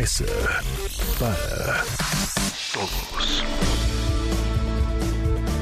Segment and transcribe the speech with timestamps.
[0.00, 0.24] Mesa
[1.18, 1.84] para
[2.72, 3.44] Todos.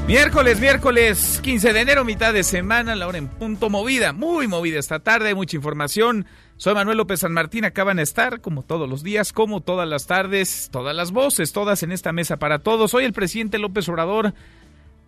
[0.07, 4.79] Miércoles, miércoles 15 de enero, mitad de semana, la hora en punto movida, muy movida
[4.79, 6.25] esta tarde, mucha información.
[6.57, 10.07] Soy Manuel López San Martín, acaban de estar, como todos los días, como todas las
[10.07, 12.95] tardes, todas las voces, todas en esta mesa para todos.
[12.95, 14.35] Hoy el presidente López Obrador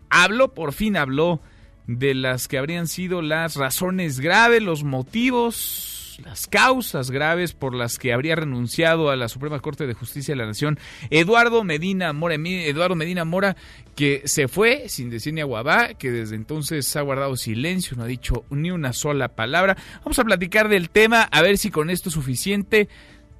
[0.09, 1.41] habló, por fin habló,
[1.87, 7.99] de las que habrían sido las razones graves, los motivos, las causas graves por las
[7.99, 10.79] que habría renunciado a la Suprema Corte de Justicia de la Nación
[11.11, 13.57] Eduardo Medina Mora, Eduardo Medina Mora,
[13.97, 18.07] que se fue sin decir ni aguabá, que desde entonces ha guardado silencio, no ha
[18.07, 19.77] dicho ni una sola palabra.
[20.05, 22.89] Vamos a platicar del tema, a ver si con esto es suficiente.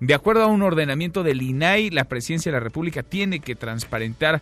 [0.01, 4.41] De acuerdo a un ordenamiento del INAI, la presidencia de la República tiene que transparentar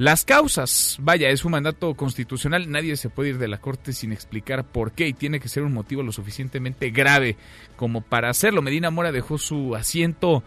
[0.00, 4.12] las causas, vaya, es un mandato constitucional, nadie se puede ir de la Corte sin
[4.12, 7.36] explicar por qué y tiene que ser un motivo lo suficientemente grave
[7.76, 8.62] como para hacerlo.
[8.62, 10.42] Medina Mora dejó su asiento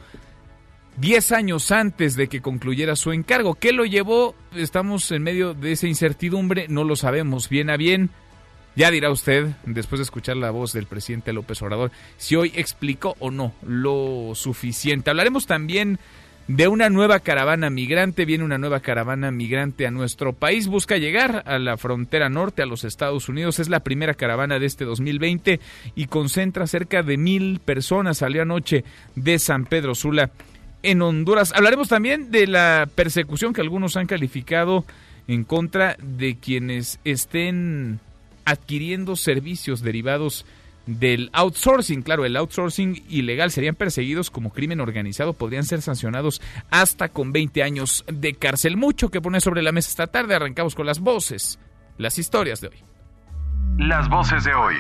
[0.97, 3.53] 10 años antes de que concluyera su encargo.
[3.53, 4.33] ¿Qué lo llevó?
[4.55, 8.09] Estamos en medio de esa incertidumbre, no lo sabemos bien a bien.
[8.75, 13.15] Ya dirá usted, después de escuchar la voz del presidente López Obrador, si hoy explicó
[13.19, 15.11] o no lo suficiente.
[15.11, 15.99] Hablaremos también
[16.47, 18.25] de una nueva caravana migrante.
[18.25, 20.67] Viene una nueva caravana migrante a nuestro país.
[20.67, 23.59] Busca llegar a la frontera norte, a los Estados Unidos.
[23.59, 25.59] Es la primera caravana de este 2020
[25.95, 28.19] y concentra cerca de mil personas.
[28.19, 28.83] Salió anoche
[29.15, 30.31] de San Pedro Sula
[30.83, 31.53] en Honduras.
[31.55, 34.85] Hablaremos también de la persecución que algunos han calificado
[35.27, 37.99] en contra de quienes estén
[38.45, 40.45] adquiriendo servicios derivados
[40.85, 42.01] del outsourcing.
[42.01, 47.63] Claro, el outsourcing ilegal serían perseguidos como crimen organizado, podrían ser sancionados hasta con 20
[47.63, 48.77] años de cárcel.
[48.77, 50.35] Mucho que poner sobre la mesa esta tarde.
[50.35, 51.59] Arrancamos con las voces,
[51.97, 52.77] las historias de hoy.
[53.77, 54.75] Las voces de hoy.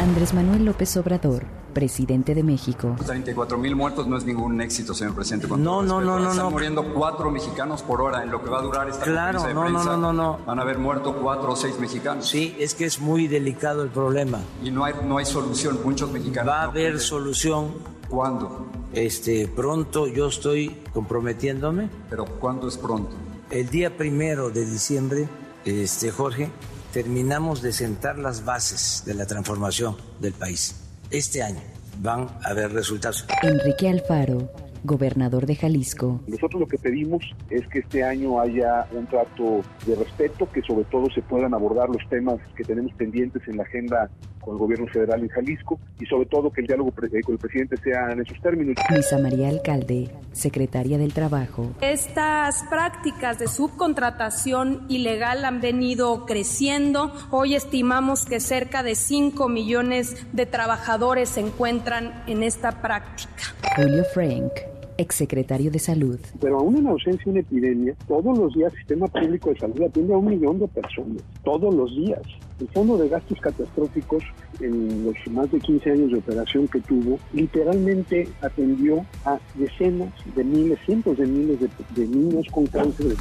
[0.00, 2.94] Andrés Manuel López Obrador, presidente de México.
[3.04, 5.48] 34 mil muertos no es ningún éxito, señor presidente.
[5.48, 6.50] No, no, no, no, Están no.
[6.50, 9.68] muriendo cuatro mexicanos por hora en lo que va a durar esta Claro, de no,
[9.68, 9.96] no, prensa.
[9.96, 10.38] no, no, no.
[10.46, 12.28] Van a haber muerto cuatro o seis mexicanos.
[12.28, 14.40] Sí, es que es muy delicado el problema.
[14.62, 15.78] Y no hay, no hay solución.
[15.84, 16.48] Muchos mexicanos.
[16.52, 17.74] Va a no haber pueden- solución.
[18.08, 18.66] ¿Cuándo?
[18.92, 21.88] Este, pronto yo estoy comprometiéndome.
[22.10, 23.10] Pero ¿cuándo es pronto?
[23.50, 25.28] El día primero de diciembre,
[25.64, 26.50] este, Jorge,
[26.92, 30.74] terminamos de sentar las bases de la transformación del país.
[31.12, 31.60] Este año
[31.98, 33.26] van a haber resultados.
[33.42, 34.50] Enrique Alfaro,
[34.84, 36.20] gobernador de Jalisco.
[36.26, 40.84] Nosotros lo que pedimos es que este año haya un trato de respeto, que sobre
[40.84, 44.10] todo se puedan abordar los temas que tenemos pendientes en la agenda
[44.42, 47.38] con el gobierno federal en Jalisco y sobre todo que el diálogo eh, con el
[47.38, 48.76] presidente sea en esos términos.
[48.90, 51.70] Luisa María Alcalde, secretaria del Trabajo.
[51.80, 57.12] Estas prácticas de subcontratación ilegal han venido creciendo.
[57.30, 63.54] Hoy estimamos que cerca de 5 millones de trabajadores se encuentran en esta práctica.
[63.76, 64.52] Julio Frank,
[65.02, 66.18] exsecretario de Salud.
[66.40, 69.82] Pero aún en ausencia de una epidemia, todos los días el sistema público de salud
[69.82, 72.22] atiende a un millón de personas, todos los días.
[72.60, 74.22] El Fondo de Gastos Catastróficos,
[74.60, 80.44] en los más de 15 años de operación que tuvo, literalmente atendió a decenas de
[80.44, 83.16] miles, cientos de miles de, de niños con cáncer.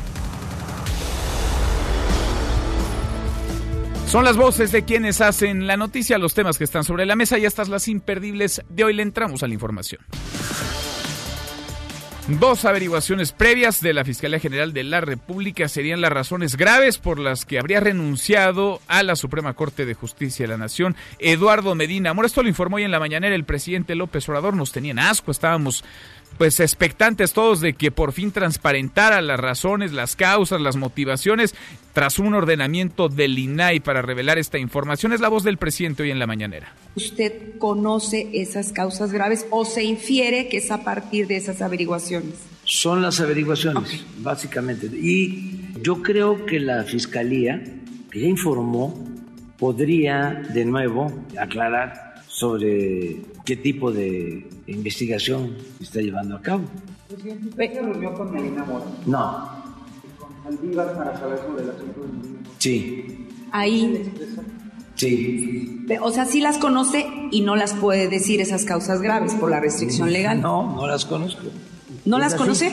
[4.11, 7.39] Son las voces de quienes hacen la noticia, los temas que están sobre la mesa
[7.39, 10.01] y estas las imperdibles de hoy le entramos a la información.
[12.27, 17.17] Dos averiguaciones previas de la Fiscalía General de la República serían las razones graves por
[17.17, 22.13] las que habría renunciado a la Suprema Corte de Justicia de la Nación Eduardo Medina
[22.13, 22.27] Mora.
[22.27, 24.55] Esto lo informó hoy en la mañanera el presidente López Obrador.
[24.55, 25.83] Nos tenían asco, estábamos
[26.37, 31.55] pues expectantes todos de que por fin transparentara las razones, las causas, las motivaciones
[31.93, 35.11] tras un ordenamiento del INAI para revelar esta información.
[35.11, 36.71] Es la voz del presidente hoy en la mañanera.
[36.95, 42.33] ¿Usted conoce esas causas graves o se infiere que es a partir de esas averiguaciones?
[42.65, 44.87] Son las averiguaciones, básicamente.
[44.87, 47.61] Y yo creo que la Fiscalía,
[48.11, 48.93] que ya informó,
[49.57, 56.63] podría de nuevo aclarar sobre qué tipo de investigación está llevando a cabo.
[57.09, 58.85] ¿Usted se reunió con Medina Mora?
[59.05, 59.63] No,
[60.17, 62.55] ¿Con Saldívar para saber sobre el asunto de Medina Mora?
[62.57, 64.09] sí, Ahí,
[65.01, 65.85] sí.
[66.01, 69.59] o sea, sí las conoce y no las puede decir esas causas graves por la
[69.59, 70.41] restricción legal.
[70.41, 71.43] No, no las conozco.
[72.05, 72.71] ¿No Es las así, conoce?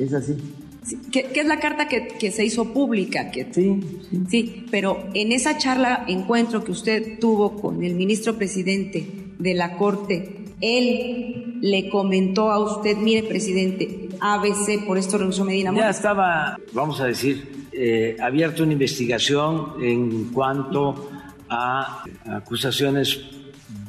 [0.00, 0.36] Es así.
[0.84, 3.30] Sí, ¿Qué, qué es la carta que, que se hizo pública?
[3.30, 3.80] Que, sí,
[4.28, 4.66] sí.
[4.70, 10.44] pero en esa charla, encuentro que usted tuvo con el ministro presidente de la Corte,
[10.60, 17.00] él le comentó a usted, mire, presidente, ABC, por esto renunció Medina Ya estaba, vamos
[17.00, 21.10] a decir, eh, abierta una investigación en cuanto
[21.48, 23.20] a acusaciones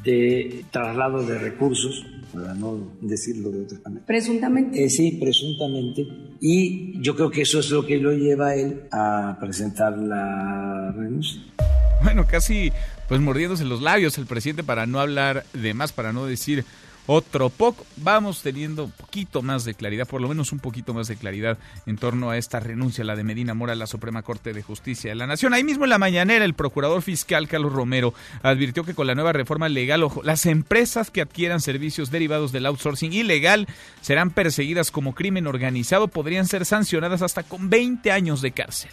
[0.02, 4.06] de traslado de recursos, para no decirlo de otra manera.
[4.06, 4.84] Presuntamente.
[4.84, 6.06] Eh, sí, presuntamente.
[6.40, 10.92] Y yo creo que eso es lo que lo lleva a él a presentar la
[10.92, 11.40] renuncia.
[12.02, 12.70] Bueno, casi
[13.08, 16.64] pues mordiéndose los labios el presidente para no hablar de más, para no decir
[17.08, 17.84] otro poco.
[17.96, 21.58] Vamos teniendo un poquito más de claridad, por lo menos un poquito más de claridad
[21.86, 25.10] en torno a esta renuncia, la de Medina Mora a la Suprema Corte de Justicia
[25.10, 25.54] de la Nación.
[25.54, 28.12] Ahí mismo en la mañanera, el procurador fiscal Carlos Romero
[28.42, 32.66] advirtió que con la nueva reforma legal, ojo, las empresas que adquieran servicios derivados del
[32.66, 33.66] outsourcing ilegal
[34.02, 38.90] serán perseguidas como crimen organizado, podrían ser sancionadas hasta con 20 años de cárcel.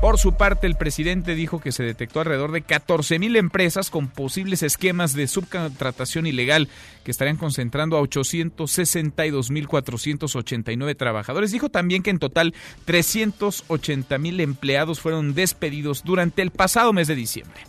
[0.00, 4.08] Por su parte, el presidente dijo que se detectó alrededor de 14 mil empresas con
[4.08, 6.68] posibles esquemas de subcontratación ilegal
[7.04, 11.52] que estarían concentrando a 862 mil 489 trabajadores.
[11.52, 12.54] Dijo también que en total
[12.86, 17.60] 380 mil empleados fueron despedidos durante el pasado mes de diciembre.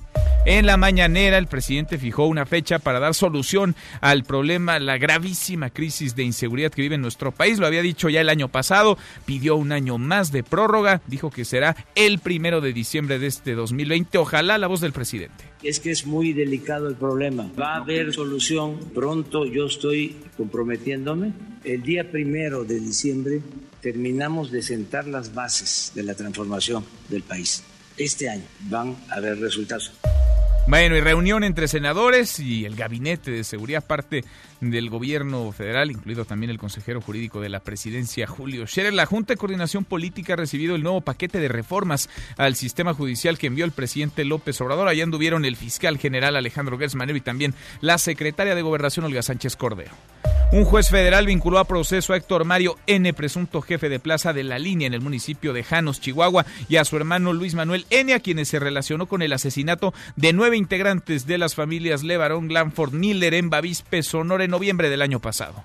[0.44, 5.70] En la mañanera, el presidente fijó una fecha para dar solución al problema, la gravísima
[5.70, 7.60] crisis de inseguridad que vive en nuestro país.
[7.60, 11.46] Lo había dicho ya el año pasado, pidió un año más de prórroga, dijo que
[11.46, 14.18] será el primero de diciembre de este 2020.
[14.18, 15.44] Ojalá la voz del presidente.
[15.62, 17.48] Es que es muy delicado el problema.
[17.60, 19.46] Va a haber solución pronto.
[19.46, 21.34] Yo estoy comprometiéndome.
[21.64, 23.42] El día primero de diciembre
[23.80, 27.64] terminamos de sentar las bases de la transformación del país.
[28.02, 29.94] Este año van a haber resultados.
[30.68, 34.24] Bueno, y reunión entre senadores y el gabinete de seguridad, parte
[34.60, 38.94] del gobierno federal, incluido también el consejero jurídico de la presidencia, Julio Scherer.
[38.94, 43.38] La Junta de Coordinación Política ha recibido el nuevo paquete de reformas al sistema judicial
[43.38, 44.88] que envió el presidente López Obrador.
[44.88, 49.56] Allá anduvieron el fiscal general Alejandro Gersmanero y también la secretaria de Gobernación, Olga Sánchez
[49.56, 49.92] Cordero.
[50.54, 54.44] Un juez federal vinculó a proceso a Héctor Mario N., presunto jefe de plaza de
[54.44, 58.14] la línea en el municipio de Janos, Chihuahua, y a su hermano Luis Manuel N.,
[58.14, 62.92] a quienes se relacionó con el asesinato de nueve integrantes de las familias Levarón, Glanford,
[62.92, 65.64] Miller en Bavispe, Sonora, en noviembre del año pasado.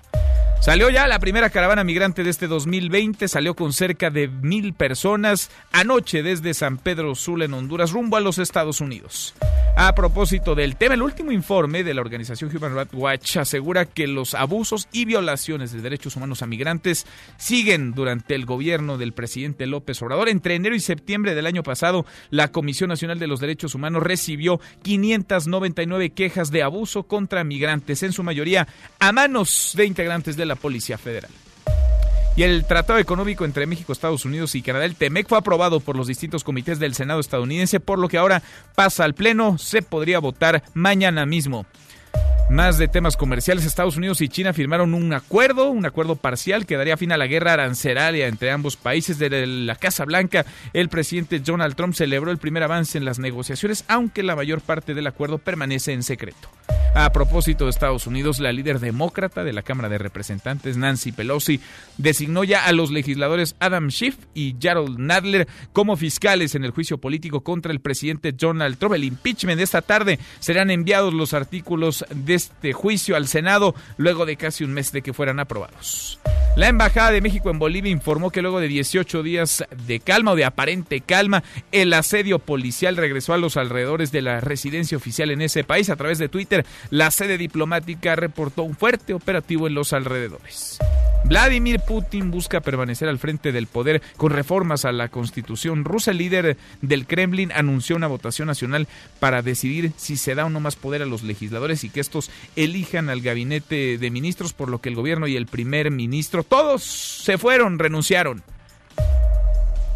[0.59, 5.49] Salió ya la primera caravana migrante de este 2020, salió con cerca de mil personas
[5.71, 9.33] anoche desde San Pedro Sula en Honduras rumbo a los Estados Unidos.
[9.77, 14.07] A propósito del tema, el último informe de la organización Human Rights Watch asegura que
[14.07, 17.05] los abusos y violaciones de derechos humanos a migrantes
[17.37, 20.29] siguen durante el gobierno del presidente López Obrador.
[20.29, 24.59] Entre enero y septiembre del año pasado, la Comisión Nacional de los Derechos Humanos recibió
[24.81, 28.67] 599 quejas de abuso contra migrantes, en su mayoría
[28.99, 31.31] a manos de integrantes de la Policía Federal.
[32.37, 35.95] Y el Tratado Económico entre México, Estados Unidos y Canadá, el TEMEC, fue aprobado por
[35.95, 38.43] los distintos comités del Senado estadounidense, por lo que ahora
[38.75, 41.65] pasa al Pleno, se podría votar mañana mismo.
[42.49, 46.77] Más de temas comerciales, Estados Unidos y China firmaron un acuerdo, un acuerdo parcial que
[46.77, 49.19] daría fin a la guerra arancelaria entre ambos países.
[49.19, 53.83] De la Casa Blanca, el presidente Donald Trump celebró el primer avance en las negociaciones,
[53.89, 56.47] aunque la mayor parte del acuerdo permanece en secreto.
[56.95, 61.59] A propósito de Estados Unidos, la líder demócrata de la Cámara de Representantes, Nancy Pelosi,
[61.97, 66.97] designó ya a los legisladores Adam Schiff y Gerald Nadler como fiscales en el juicio
[66.97, 68.95] político contra el presidente Donald Trump.
[68.95, 74.25] El impeachment de esta tarde serán enviados los artículos de este juicio al Senado luego
[74.25, 76.19] de casi un mes de que fueran aprobados.
[76.57, 80.35] La Embajada de México en Bolivia informó que luego de 18 días de calma o
[80.35, 85.43] de aparente calma, el asedio policial regresó a los alrededores de la residencia oficial en
[85.43, 85.91] ese país.
[85.91, 90.79] A través de Twitter, la sede diplomática reportó un fuerte operativo en los alrededores.
[91.25, 96.11] Vladimir Putin busca permanecer al frente del poder con reformas a la constitución rusa.
[96.11, 98.87] El líder del Kremlin anunció una votación nacional
[99.19, 102.26] para decidir si se da o no más poder a los legisladores y que estos
[102.55, 106.83] elijan al gabinete de ministros, por lo que el gobierno y el primer ministro, todos
[106.83, 108.43] se fueron, renunciaron.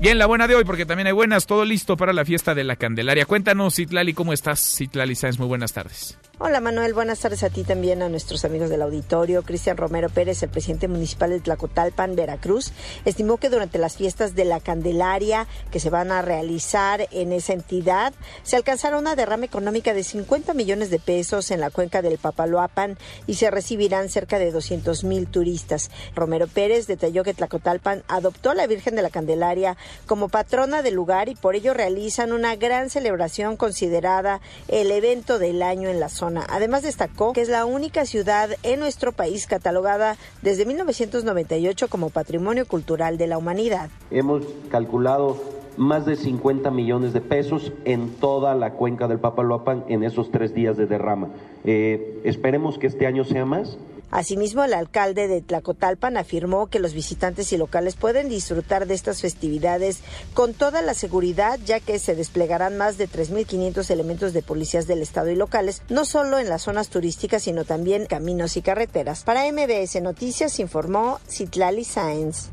[0.02, 2.64] Bien, la buena de hoy, porque también hay buenas, todo listo para la fiesta de
[2.64, 3.26] la Candelaria.
[3.26, 4.78] Cuéntanos, Citlali, ¿cómo estás?
[4.78, 6.18] Citlali Sáenz, muy buenas tardes.
[6.44, 9.44] Hola Manuel, buenas tardes a ti también, a nuestros amigos del auditorio.
[9.44, 12.74] Cristian Romero Pérez, el presidente municipal de Tlacotalpan, Veracruz,
[13.06, 17.54] estimó que durante las fiestas de la Candelaria que se van a realizar en esa
[17.54, 22.18] entidad, se alcanzará una derrama económica de 50 millones de pesos en la cuenca del
[22.18, 25.92] Papaloapan y se recibirán cerca de 200 mil turistas.
[26.16, 30.96] Romero Pérez detalló que Tlacotalpan adoptó a la Virgen de la Candelaria como patrona del
[30.96, 36.10] lugar y por ello realizan una gran celebración considerada el evento del año en la
[36.10, 42.10] zona Además destacó que es la única ciudad en nuestro país catalogada desde 1998 como
[42.10, 43.90] Patrimonio Cultural de la Humanidad.
[44.10, 45.38] Hemos calculado
[45.78, 50.54] más de 50 millones de pesos en toda la cuenca del Papaloapan en esos tres
[50.54, 51.30] días de derrama.
[51.64, 53.78] Eh, esperemos que este año sea más.
[54.12, 59.22] Asimismo, el alcalde de Tlacotalpan afirmó que los visitantes y locales pueden disfrutar de estas
[59.22, 60.02] festividades
[60.34, 65.02] con toda la seguridad, ya que se desplegarán más de 3.500 elementos de policías del
[65.02, 69.24] Estado y locales, no solo en las zonas turísticas, sino también caminos y carreteras.
[69.24, 72.50] Para MBS Noticias informó Citlali Sáenz.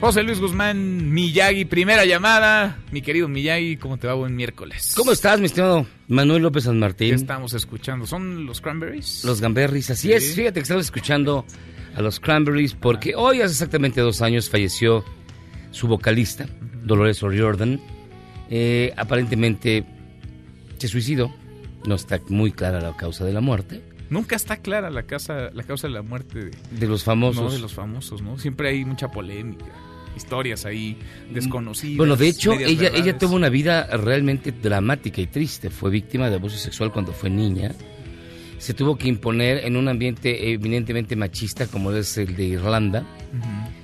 [0.00, 2.78] José Luis Guzmán Miyagi, primera llamada.
[2.90, 4.14] Mi querido Miyagi, ¿cómo te va?
[4.14, 4.94] Buen miércoles.
[4.96, 7.10] ¿Cómo estás, mi estimado Manuel López San Martín?
[7.10, 8.06] ¿Qué estamos escuchando?
[8.06, 9.24] ¿Son los Cranberries?
[9.24, 10.14] Los Gamberries, así Sí.
[10.14, 10.34] es.
[10.34, 11.44] Fíjate que estamos escuchando
[11.94, 15.04] a los Cranberries porque hoy, hace exactamente dos años, falleció
[15.70, 16.46] su vocalista,
[16.82, 17.78] Dolores O'Riordan.
[18.48, 19.84] Eh, aparentemente
[20.78, 21.30] se suicidó.
[21.86, 23.82] No está muy clara la causa de la muerte.
[24.08, 27.44] Nunca está clara la, casa, la causa de la muerte de, De los famosos.
[27.44, 28.38] No, de los famosos, ¿no?
[28.38, 29.66] Siempre hay mucha polémica,
[30.20, 30.96] historias ahí
[31.32, 31.96] desconocidas.
[31.96, 35.70] Bueno, de hecho, ella, ella tuvo una vida realmente dramática y triste.
[35.70, 37.72] Fue víctima de abuso sexual cuando fue niña.
[38.58, 43.04] Se tuvo que imponer en un ambiente eminentemente machista como es el de Irlanda,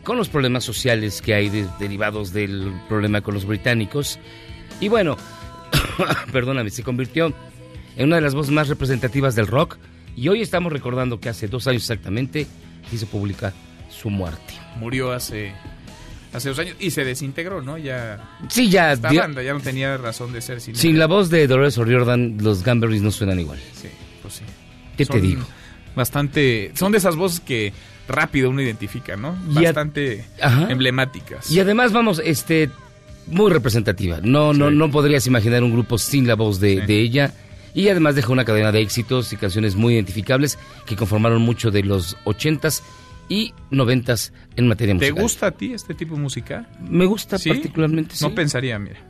[0.05, 4.19] con los problemas sociales que hay de- derivados del problema con los británicos.
[4.79, 5.17] Y bueno,
[6.33, 7.33] perdóname, se convirtió
[7.97, 9.79] en una de las voces más representativas del rock.
[10.15, 12.47] Y hoy estamos recordando que hace dos años exactamente
[12.93, 13.53] hizo pública
[13.89, 14.53] su muerte.
[14.79, 15.53] Murió hace,
[16.37, 17.79] hace dos años y se desintegró, ¿no?
[17.79, 18.37] Ya.
[18.49, 21.31] Sí, ya Esta dio- banda ya no tenía razón de ser sin, Sin la voz
[21.31, 23.59] de Dolores O'Riordan, los Gamberries no suenan igual.
[23.75, 23.89] Sí,
[24.23, 24.45] pues sí.
[24.97, 25.43] ¿Qué te digo?
[25.95, 26.73] Bastante.
[26.75, 27.73] Son de esas voces que
[28.09, 29.29] rápido uno identifica, ¿no?
[29.29, 30.25] A- Bastante
[30.69, 31.51] emblemáticas.
[31.51, 32.71] Y además, vamos, este,
[33.27, 34.21] muy representativa.
[34.23, 37.33] No, no, no podrías imaginar un grupo sin la voz de, de ella.
[37.75, 41.83] Y además dejó una cadena de éxitos y canciones muy identificables que conformaron mucho de
[41.83, 42.83] los ochentas
[43.29, 45.23] y noventas en materia ¿Te musical.
[45.23, 46.69] gusta a ti este tipo de música?
[46.81, 47.49] Me gusta ¿Sí?
[47.51, 48.25] particularmente, sí.
[48.25, 49.01] No pensaría, mira.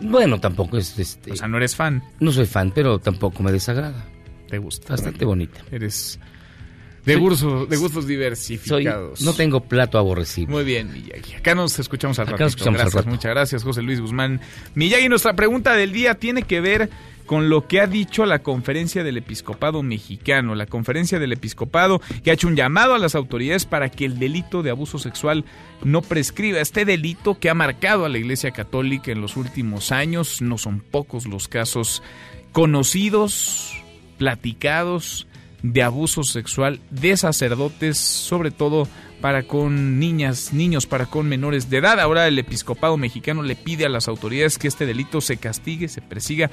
[0.00, 0.98] Bueno, tampoco es...
[0.98, 2.02] Este, O sea, no eres fan.
[2.20, 4.04] No soy fan, pero tampoco me desagrada.
[4.48, 4.88] Te gusta.
[4.88, 5.60] Bastante bonita.
[5.70, 6.18] Eres
[7.04, 9.20] de, gustos, de gustos Soy, diversificados.
[9.22, 10.54] no tengo plato aborrecible.
[10.54, 11.34] Muy bien, Miyagi.
[11.34, 12.44] Acá nos escuchamos al Acá ratito.
[12.44, 13.10] nos escuchamos al gracias, rato.
[13.14, 14.40] muchas gracias, José Luis Guzmán.
[14.74, 16.88] Miyagi, nuestra pregunta del día tiene que ver
[17.26, 20.54] con lo que ha dicho la conferencia del episcopado mexicano.
[20.54, 24.18] La conferencia del episcopado que ha hecho un llamado a las autoridades para que el
[24.18, 25.44] delito de abuso sexual
[25.82, 26.60] no prescriba.
[26.60, 30.80] Este delito que ha marcado a la Iglesia Católica en los últimos años, no son
[30.80, 32.02] pocos los casos
[32.52, 33.72] conocidos,
[34.18, 35.26] platicados
[35.64, 38.86] de abuso sexual de sacerdotes, sobre todo
[39.22, 41.98] para con niñas, niños, para con menores de edad.
[41.98, 46.02] Ahora el episcopado mexicano le pide a las autoridades que este delito se castigue, se
[46.02, 46.50] persiga,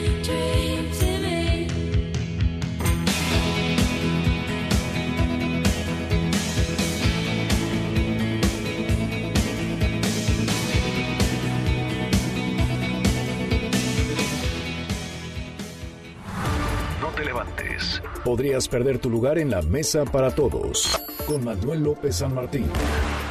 [18.25, 21.00] Podrías perder tu lugar en la mesa para todos.
[21.27, 22.67] Con Manuel López San Martín.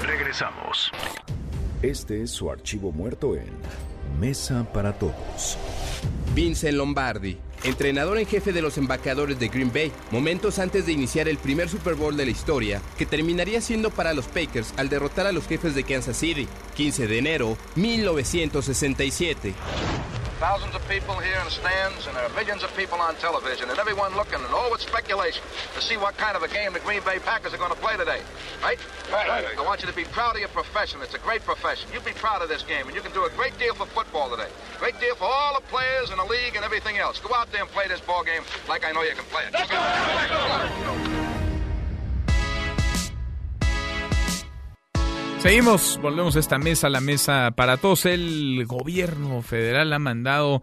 [0.04, 0.92] Regresamos.
[1.84, 3.50] Este es su archivo muerto en
[4.20, 5.58] Mesa para Todos.
[6.34, 11.28] Vincent Lombardi, entrenador en jefe de los embajadores de Green Bay, momentos antes de iniciar
[11.28, 15.28] el primer Super Bowl de la historia, que terminaría siendo para los Packers al derrotar
[15.28, 19.54] a los jefes de Kansas City, 15 de enero 1967.
[20.40, 23.70] Thousands of people here in the stands, and there are millions of people on television,
[23.70, 25.44] and everyone looking, and all it's speculation
[25.76, 27.98] to see what kind of a game the Green Bay Packers are going to play
[27.98, 28.22] today.
[28.64, 28.80] Right?
[29.12, 29.44] Right.
[29.58, 31.02] I want you to be proud of your profession.
[31.04, 31.90] It's a great profession.
[31.92, 34.30] You be proud of this game, and you can do a great deal for football
[34.30, 34.48] today.
[34.80, 37.20] Great deal for all the players in the league and everything else.
[37.20, 41.19] Go out there and play this ball game like I know you can play it.
[45.40, 48.06] Seguimos, volvemos a esta mesa, la mesa para todos.
[48.06, 50.62] El gobierno federal ha mandado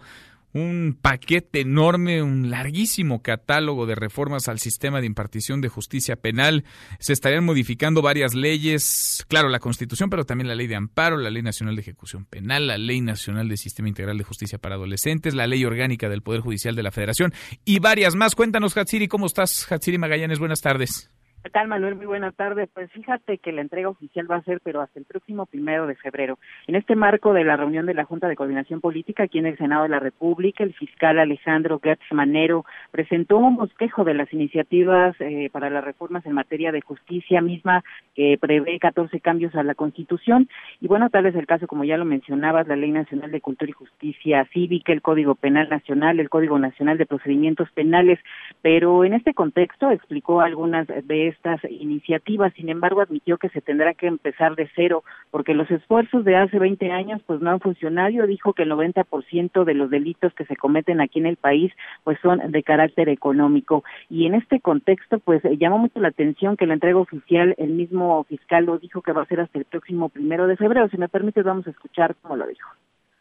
[0.53, 6.65] un paquete enorme, un larguísimo catálogo de reformas al sistema de impartición de justicia penal.
[6.99, 11.31] Se estarían modificando varias leyes, claro, la Constitución, pero también la Ley de Amparo, la
[11.31, 15.35] Ley Nacional de Ejecución Penal, la Ley Nacional de Sistema Integral de Justicia para Adolescentes,
[15.35, 17.33] la Ley Orgánica del Poder Judicial de la Federación
[17.65, 18.35] y varias más.
[18.35, 19.73] Cuéntanos, Hatsiri, ¿cómo estás?
[19.73, 21.11] Hatsiri Magallanes, buenas tardes.
[21.47, 21.95] ¿Qué tal, Manuel?
[21.95, 22.67] Muy buena tarde.
[22.67, 25.95] Pues fíjate que la entrega oficial va a ser, pero hasta el próximo primero de
[25.95, 26.41] febrero.
[26.67, 29.57] En este marco de la reunión de la Junta de Coordinación Política aquí en el
[29.57, 35.15] Senado de la República, el fiscal Alejandro Gertz Manero presentó un bosquejo de las iniciativas
[35.21, 37.85] eh, para las reformas en materia de justicia misma
[38.17, 40.49] que prevé 14 cambios a la Constitución.
[40.81, 43.71] Y bueno, tal es el caso, como ya lo mencionabas, la Ley Nacional de Cultura
[43.71, 48.19] y Justicia Cívica, el Código Penal Nacional, el Código Nacional de Procedimientos Penales.
[48.63, 52.53] Pero en este contexto explicó algunas de estas iniciativas.
[52.55, 56.59] Sin embargo, admitió que se tendrá que empezar de cero porque los esfuerzos de hace
[56.59, 58.27] 20 años pues no han funcionado.
[58.27, 61.73] Dijo que el 90% de los delitos que se cometen aquí en el país
[62.05, 63.85] pues son de carácter económico.
[64.11, 68.25] Y en este contexto pues llamó mucho la atención que la entrega oficial, el mismo
[68.25, 70.89] fiscal lo dijo que va a ser hasta el próximo primero de febrero.
[70.89, 72.69] Si me permite, vamos a escuchar cómo lo dijo.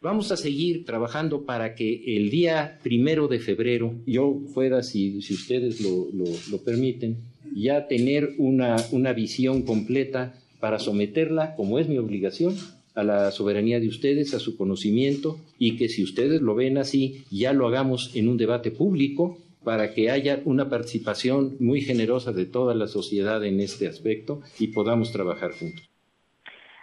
[0.02, 4.42] Vamos a seguir trabajando para que el día primero de febrero, yo
[4.82, 7.16] si, si ustedes lo, lo, lo permiten,
[7.54, 12.56] ya tener una, una visión completa para someterla, como es mi obligación,
[12.94, 17.24] a la soberanía de ustedes, a su conocimiento, y que si ustedes lo ven así,
[17.30, 22.46] ya lo hagamos en un debate público para que haya una participación muy generosa de
[22.46, 25.88] toda la sociedad en este aspecto y podamos trabajar juntos.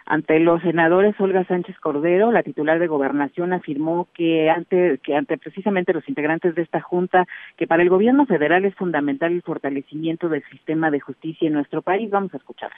[0.06, 5.38] Ante los senadores, Olga Sánchez Cordero, la titular de Gobernación, afirmó que ante, que ante
[5.38, 10.28] precisamente los integrantes de esta Junta, que para el gobierno federal es fundamental el fortalecimiento
[10.28, 12.10] del sistema de justicia en nuestro país.
[12.10, 12.76] Vamos a escucharla.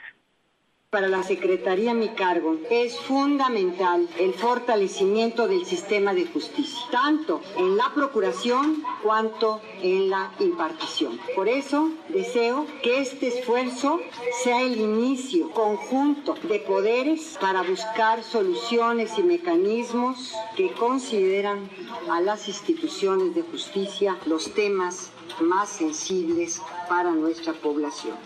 [0.97, 7.39] Para la Secretaría a mi cargo es fundamental el fortalecimiento del sistema de justicia, tanto
[7.55, 11.19] en la procuración cuanto en la impartición.
[11.35, 14.01] Por eso deseo que este esfuerzo
[14.43, 21.69] sea el inicio conjunto de poderes para buscar soluciones y mecanismos que consideran
[22.09, 28.17] a las instituciones de justicia los temas más sensibles para nuestra población.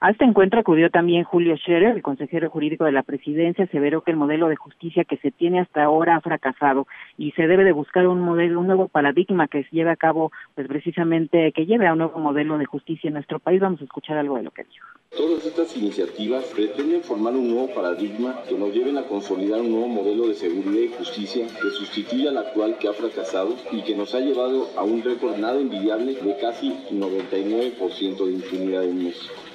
[0.00, 4.12] A este encuentro acudió también Julio Scherer, el consejero jurídico de la presidencia, aseveró que
[4.12, 7.72] el modelo de justicia que se tiene hasta ahora ha fracasado y se debe de
[7.72, 11.88] buscar un modelo, un nuevo paradigma que se lleve a cabo, pues precisamente que lleve
[11.88, 13.60] a un nuevo modelo de justicia en nuestro país.
[13.60, 14.86] Vamos a escuchar algo de lo que dijo.
[15.16, 19.88] Todas estas iniciativas pretenden formar un nuevo paradigma que nos lleven a consolidar un nuevo
[19.88, 24.14] modelo de seguridad y justicia que sustituya al actual que ha fracasado y que nos
[24.14, 29.47] ha llevado a un récord nada envidiable de casi 99% de impunidad en México.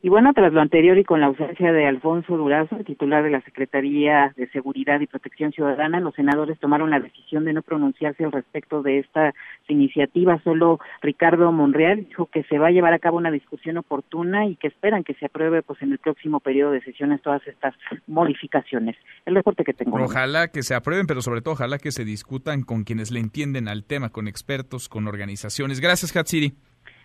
[0.00, 3.40] Y bueno, tras lo anterior y con la ausencia de Alfonso Durazo, titular de la
[3.40, 8.30] Secretaría de Seguridad y Protección Ciudadana, los senadores tomaron la decisión de no pronunciarse al
[8.30, 9.34] respecto de esta
[9.66, 10.40] iniciativa.
[10.44, 14.54] Solo Ricardo Monreal dijo que se va a llevar a cabo una discusión oportuna y
[14.54, 17.74] que esperan que se apruebe pues en el próximo periodo de sesiones todas estas
[18.06, 18.94] modificaciones.
[19.26, 19.96] El reporte que tengo.
[20.00, 23.66] Ojalá que se aprueben, pero sobre todo ojalá que se discutan con quienes le entienden
[23.66, 25.80] al tema, con expertos, con organizaciones.
[25.80, 26.54] Gracias, Hatsiri.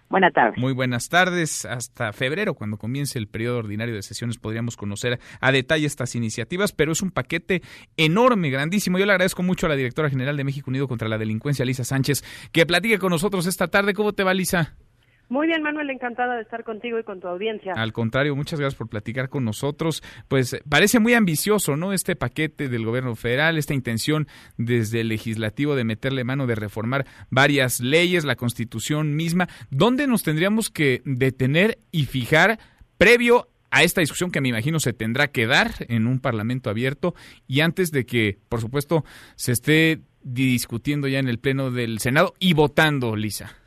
[0.09, 0.59] Buenas tardes.
[0.59, 1.65] Muy buenas tardes.
[1.65, 6.71] Hasta febrero, cuando comience el periodo ordinario de sesiones, podríamos conocer a detalle estas iniciativas,
[6.71, 7.61] pero es un paquete
[7.97, 8.99] enorme, grandísimo.
[8.99, 11.83] Yo le agradezco mucho a la directora general de México Unido contra la Delincuencia, Lisa
[11.83, 13.93] Sánchez, que platique con nosotros esta tarde.
[13.93, 14.75] ¿Cómo te va, Lisa?
[15.29, 17.73] Muy bien, Manuel, encantada de estar contigo y con tu audiencia.
[17.75, 20.03] Al contrario, muchas gracias por platicar con nosotros.
[20.27, 21.93] Pues parece muy ambicioso, ¿no?
[21.93, 27.05] Este paquete del gobierno federal, esta intención desde el legislativo de meterle mano, de reformar
[27.29, 29.47] varias leyes, la constitución misma.
[29.69, 32.59] ¿Dónde nos tendríamos que detener y fijar
[32.97, 37.15] previo a esta discusión que me imagino se tendrá que dar en un parlamento abierto
[37.47, 39.03] y antes de que, por supuesto,
[39.35, 43.62] se esté discutiendo ya en el Pleno del Senado y votando, Lisa?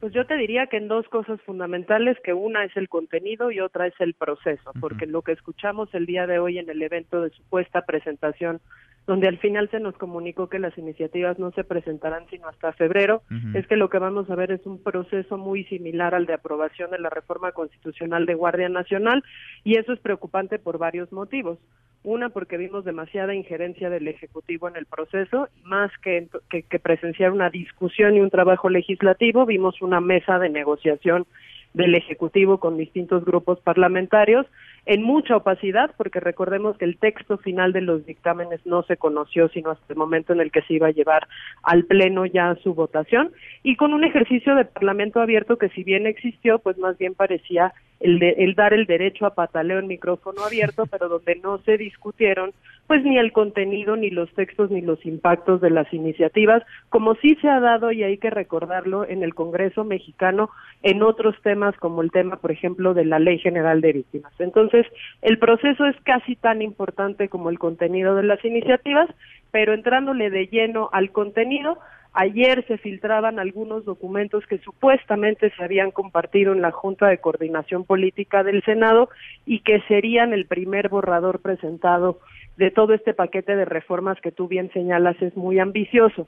[0.00, 3.60] Pues yo te diría que en dos cosas fundamentales, que una es el contenido y
[3.60, 7.20] otra es el proceso, porque lo que escuchamos el día de hoy en el evento
[7.20, 8.62] de supuesta presentación,
[9.06, 13.22] donde al final se nos comunicó que las iniciativas no se presentarán sino hasta febrero,
[13.54, 16.90] es que lo que vamos a ver es un proceso muy similar al de aprobación
[16.90, 19.24] de la reforma constitucional de Guardia Nacional
[19.64, 21.58] y eso es preocupante por varios motivos.
[22.02, 27.50] Una, porque vimos demasiada injerencia del Ejecutivo en el proceso, más que, que, presenciar una
[27.50, 31.26] discusión y un trabajo legislativo, vimos una mesa de negociación
[31.74, 34.46] del Ejecutivo con distintos grupos parlamentarios
[34.86, 39.48] en mucha opacidad, porque recordemos que el texto final de los dictámenes no se conoció
[39.48, 41.28] sino hasta el momento en el que se iba a llevar
[41.62, 46.06] al Pleno ya su votación, y con un ejercicio de Parlamento abierto que si bien
[46.06, 50.42] existió, pues más bien parecía el, de, el dar el derecho a pataleo en micrófono
[50.42, 52.52] abierto, pero donde no se discutieron
[52.90, 57.36] pues ni el contenido, ni los textos, ni los impactos de las iniciativas, como sí
[57.40, 60.50] se ha dado, y hay que recordarlo, en el Congreso mexicano,
[60.82, 64.32] en otros temas como el tema, por ejemplo, de la Ley General de Víctimas.
[64.40, 64.86] Entonces,
[65.22, 69.08] el proceso es casi tan importante como el contenido de las iniciativas,
[69.52, 71.78] pero entrándole de lleno al contenido,
[72.12, 77.84] Ayer se filtraban algunos documentos que supuestamente se habían compartido en la Junta de Coordinación
[77.84, 79.10] Política del Senado
[79.46, 82.18] y que serían el primer borrador presentado
[82.56, 86.26] de todo este paquete de reformas que tú bien señalas es muy ambicioso.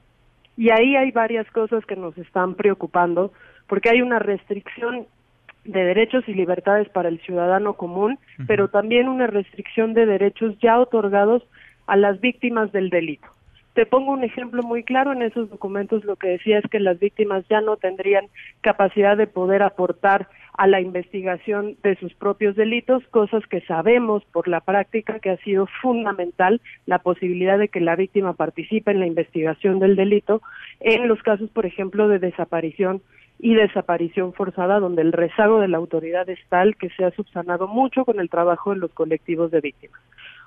[0.57, 3.33] Y ahí hay varias cosas que nos están preocupando,
[3.67, 5.07] porque hay una restricción
[5.65, 10.79] de derechos y libertades para el ciudadano común, pero también una restricción de derechos ya
[10.79, 11.43] otorgados
[11.87, 13.29] a las víctimas del delito.
[13.75, 16.99] Te pongo un ejemplo muy claro, en esos documentos lo que decía es que las
[16.99, 18.27] víctimas ya no tendrían
[18.61, 24.47] capacidad de poder aportar a la investigación de sus propios delitos, cosas que sabemos por
[24.47, 29.07] la práctica que ha sido fundamental la posibilidad de que la víctima participe en la
[29.07, 30.43] investigación del delito
[30.81, 33.01] en los casos, por ejemplo, de desaparición
[33.39, 37.67] y desaparición forzada, donde el rezago de la autoridad es tal que se ha subsanado
[37.69, 40.01] mucho con el trabajo de los colectivos de víctimas.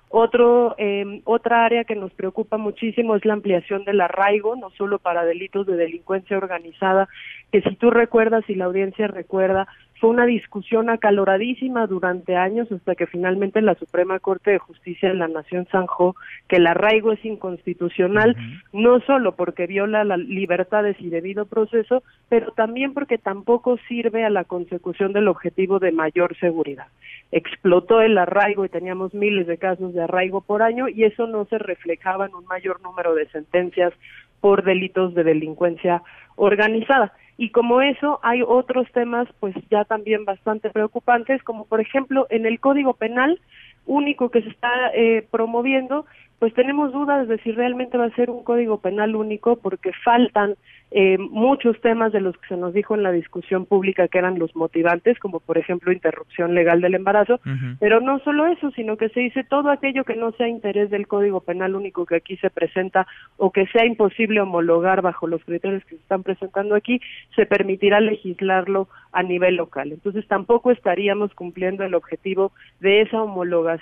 [0.09, 4.99] Otro, eh, otra área que nos preocupa muchísimo es la ampliación del arraigo, no solo
[4.99, 7.09] para delitos de delincuencia organizada,
[7.51, 9.67] que si tú recuerdas y la audiencia recuerda,
[10.05, 15.15] fue una discusión acaloradísima durante años hasta que finalmente la Suprema Corte de Justicia de
[15.15, 16.15] la Nación zanjó
[16.47, 18.35] que el arraigo es inconstitucional,
[18.71, 24.29] no solo porque viola las libertades y debido proceso, pero también porque tampoco sirve a
[24.29, 26.85] la consecución del objetivo de mayor seguridad.
[27.31, 31.45] Explotó el arraigo y teníamos miles de casos de arraigo por año y eso no
[31.45, 33.91] se reflejaba en un mayor número de sentencias
[34.39, 36.03] por delitos de delincuencia
[36.35, 37.13] organizada.
[37.37, 42.45] Y como eso, hay otros temas pues ya también bastante preocupantes, como por ejemplo en
[42.45, 43.39] el Código Penal
[43.85, 46.05] único que se está eh, promoviendo,
[46.39, 50.55] pues tenemos dudas de si realmente va a ser un código penal único porque faltan
[50.91, 54.37] eh, muchos temas de los que se nos dijo en la discusión pública que eran
[54.37, 57.39] los motivantes, como por ejemplo interrupción legal del embarazo,
[57.79, 61.07] pero no solo eso, sino que se dice todo aquello que no sea interés del
[61.07, 65.83] código penal único que aquí se presenta o que sea imposible homologar bajo los criterios
[65.83, 67.01] que se están presentando aquí,
[67.35, 69.91] se permitirá legislarlo a nivel local.
[69.91, 73.74] Entonces tampoco estaríamos cumpliendo el objetivo de esa homologación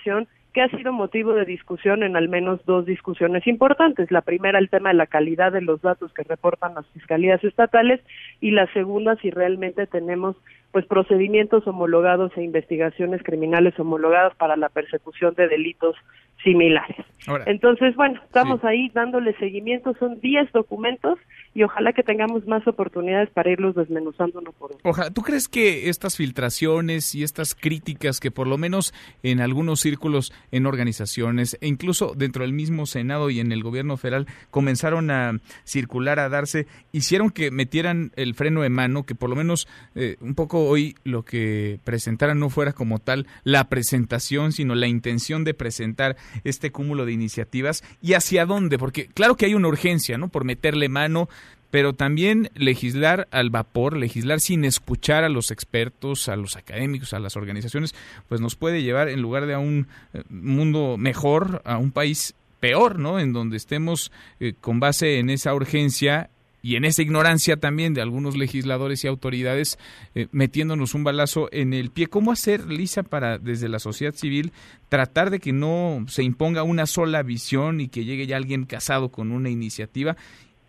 [0.53, 4.12] que ha sido motivo de discusión en al menos dos discusiones importantes.
[4.12, 8.01] La primera, el tema de la calidad de los datos que reportan las fiscalías estatales
[8.39, 10.36] y la segunda, si realmente tenemos
[10.71, 15.95] pues procedimientos homologados e investigaciones criminales homologadas para la persecución de delitos
[16.43, 17.06] similares.
[17.45, 21.17] Entonces, bueno, estamos ahí dándole seguimiento, son 10 documentos
[21.53, 24.82] y ojalá que tengamos más oportunidades para irlos desmenuzando uno por uno.
[24.84, 29.79] Ojalá, ¿tú crees que estas filtraciones y estas críticas que por lo menos en algunos
[29.79, 35.10] círculos, en organizaciones e incluso dentro del mismo Senado y en el gobierno federal comenzaron
[35.10, 39.67] a circular, a darse, hicieron que metieran el freno de mano, que por lo menos
[39.95, 44.88] eh, un poco hoy lo que presentaran no fuera como tal la presentación, sino la
[44.88, 49.67] intención de presentar este cúmulo de iniciativas y hacia dónde, porque claro que hay una
[49.67, 50.30] urgencia, ¿no?
[50.30, 51.30] Por meterle mano,
[51.74, 57.19] pero también legislar al vapor, legislar sin escuchar a los expertos, a los académicos, a
[57.19, 57.96] las organizaciones,
[58.30, 62.36] pues nos puede llevar en lugar de a un eh, mundo mejor, a un país
[62.60, 63.19] peor, ¿no?
[63.19, 66.30] En donde estemos eh, con base en esa urgencia
[66.63, 69.78] y en esa ignorancia también de algunos legisladores y autoridades
[70.15, 72.08] eh, metiéndonos un balazo en el pie.
[72.08, 74.54] ¿Cómo hacer, Lisa, para desde la sociedad civil
[74.88, 79.10] tratar de que no se imponga una sola visión y que llegue ya alguien casado
[79.10, 80.15] con una iniciativa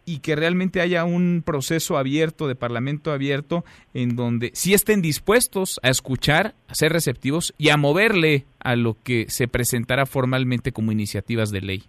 [0.05, 5.79] y que realmente haya un proceso abierto, de parlamento abierto, en donde sí estén dispuestos
[5.85, 10.91] a escuchar, a ser receptivos y a moverle a lo que se presentará formalmente como
[10.91, 11.85] iniciativas de ley?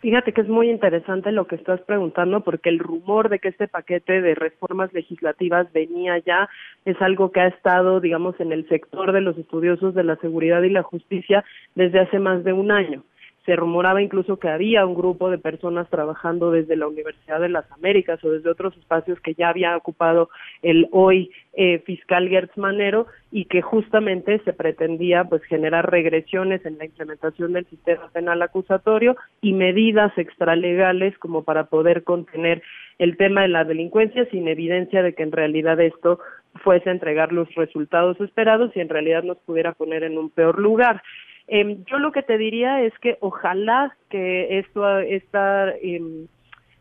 [0.00, 3.66] Fíjate que es muy interesante lo que estás preguntando porque el rumor de que este
[3.66, 6.48] paquete de reformas legislativas venía ya
[6.84, 10.62] es algo que ha estado, digamos, en el sector de los estudiosos de la seguridad
[10.62, 13.02] y la justicia desde hace más de un año
[13.48, 17.64] se rumoraba incluso que había un grupo de personas trabajando desde la Universidad de las
[17.72, 20.28] Américas o desde otros espacios que ya había ocupado
[20.60, 26.76] el hoy eh, fiscal Gertz Manero y que justamente se pretendía pues generar regresiones en
[26.76, 32.62] la implementación del sistema penal acusatorio y medidas extralegales como para poder contener
[32.98, 36.18] el tema de la delincuencia sin evidencia de que en realidad esto
[36.62, 41.02] fuese entregar los resultados esperados y en realidad nos pudiera poner en un peor lugar.
[41.48, 46.26] Em, yo lo que te diría es que ojalá que esto, esta, eh,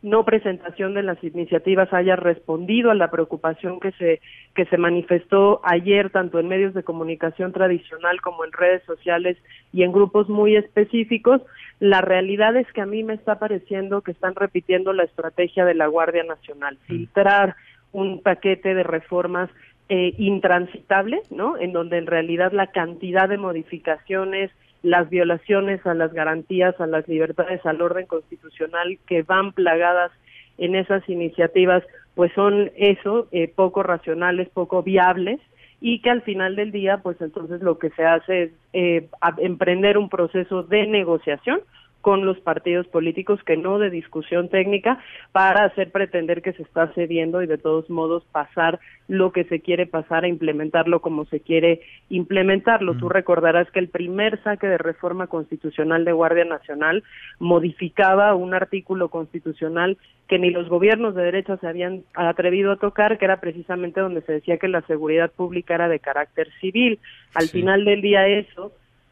[0.02, 4.22] no presentación de las iniciativas haya respondido a la preocupación que se
[4.56, 9.38] que se manifestó ayer tanto en medios de comunicación tradicional como en redes sociales
[9.74, 11.42] y en grupos muy específicos.
[11.80, 15.76] La realidad es que a mí me está pareciendo que están repitiendo la estrategia de
[15.76, 16.88] la Guardia Nacional, mm.
[16.88, 17.56] filtrar
[17.92, 19.50] un paquete de reformas
[19.90, 21.58] eh, intransitable, ¿no?
[21.58, 24.52] En donde en realidad la cantidad de modificaciones
[24.84, 30.12] las violaciones a las garantías, a las libertades, al orden constitucional que van plagadas
[30.58, 31.84] en esas iniciativas,
[32.16, 35.40] pues son eso, eh, poco racionales, poco viables
[35.80, 39.98] y que al final del día, pues entonces lo que se hace es eh, emprender
[39.98, 41.62] un proceso de negociación
[42.08, 44.98] con los partidos políticos que no de discusión técnica
[45.34, 49.60] para hacer pretender que se está cediendo y de todos modos pasar lo que se
[49.60, 52.96] quiere pasar a implementarlo como se quiere implementarlo.
[52.96, 57.04] Tú recordarás que el primer saque de reforma constitucional de Guardia Nacional
[57.40, 59.98] modificaba un artículo constitucional
[60.30, 64.22] que ni los gobiernos de derecha se habían atrevido a tocar, que era precisamente donde
[64.22, 67.00] se decía que la seguridad pública era de carácter civil.
[67.34, 68.72] Al final del día eso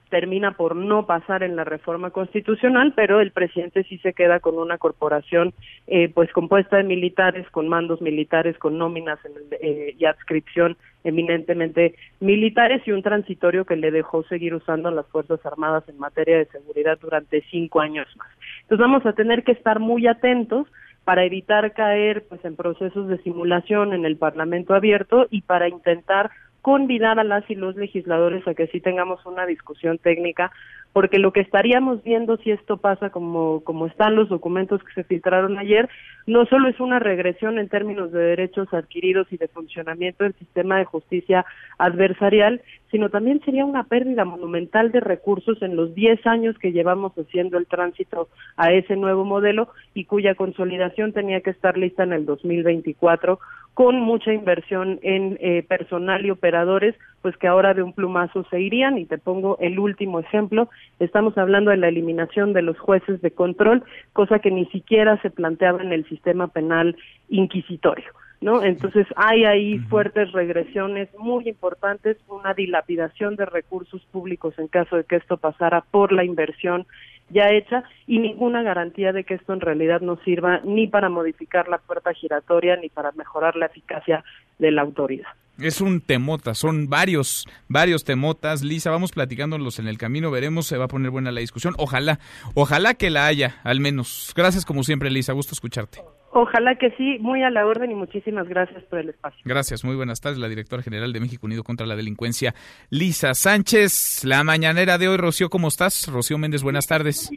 [0.10, 4.58] termina por no pasar en la reforma constitucional, pero el presidente sí se queda con
[4.58, 5.54] una corporación
[5.88, 9.20] eh, pues compuesta de militares, con mandos militares, con nóminas
[9.62, 15.46] eh, y adscripción eminentemente militares y un transitorio que le dejó seguir usando las Fuerzas
[15.46, 18.30] Armadas en materia de seguridad durante cinco años más.
[18.62, 20.68] Entonces vamos a tener que estar muy atentos
[21.04, 26.32] para evitar caer pues en procesos de simulación en el Parlamento abierto y para intentar
[26.66, 30.52] convidar a las y los legisladores a que sí tengamos una discusión técnica,
[30.94, 35.04] porque lo que estaríamos viendo si esto pasa como, como están los documentos que se
[35.04, 35.88] filtraron ayer,
[36.26, 40.80] no solo es una regresión en términos de derechos adquiridos y de funcionamiento del sistema
[40.80, 41.46] de justicia
[41.78, 47.14] adversarial, sino también sería una pérdida monumental de recursos en los 10 años que llevamos
[47.16, 52.14] haciendo el tránsito a ese nuevo modelo y cuya consolidación tenía que estar lista en
[52.14, 53.38] el 2024
[53.76, 58.62] con mucha inversión en eh, personal y operadores, pues que ahora de un plumazo se
[58.62, 58.98] irían.
[58.98, 63.32] Y te pongo el último ejemplo, estamos hablando de la eliminación de los jueces de
[63.32, 63.84] control,
[64.14, 66.96] cosa que ni siquiera se planteaba en el sistema penal
[67.30, 68.06] inquisitorio.
[68.42, 68.64] ¿No?
[68.64, 75.04] Entonces hay ahí fuertes regresiones muy importantes, una dilapidación de recursos públicos en caso de
[75.04, 76.86] que esto pasara por la inversión
[77.30, 81.68] ya hecha y ninguna garantía de que esto en realidad no sirva ni para modificar
[81.68, 84.24] la puerta giratoria ni para mejorar la eficacia
[84.60, 85.30] de la autoridad.
[85.60, 88.62] Es un temota, son varios, varios temotas.
[88.62, 91.74] Lisa, vamos platicándolos en el camino, veremos, se va a poner buena la discusión.
[91.78, 92.20] Ojalá,
[92.56, 94.34] ojalá que la haya, al menos.
[94.36, 96.00] Gracias como siempre, Lisa, gusto escucharte.
[96.38, 99.40] Ojalá que sí, muy a la orden y muchísimas gracias por el espacio.
[99.46, 102.54] Gracias, muy buenas tardes, la directora general de México Unido contra la Delincuencia,
[102.90, 104.26] Lisa Sánchez.
[104.26, 106.10] La mañanera de hoy, Rocío, ¿cómo estás?
[106.12, 107.32] Rocío Méndez, buenas tardes.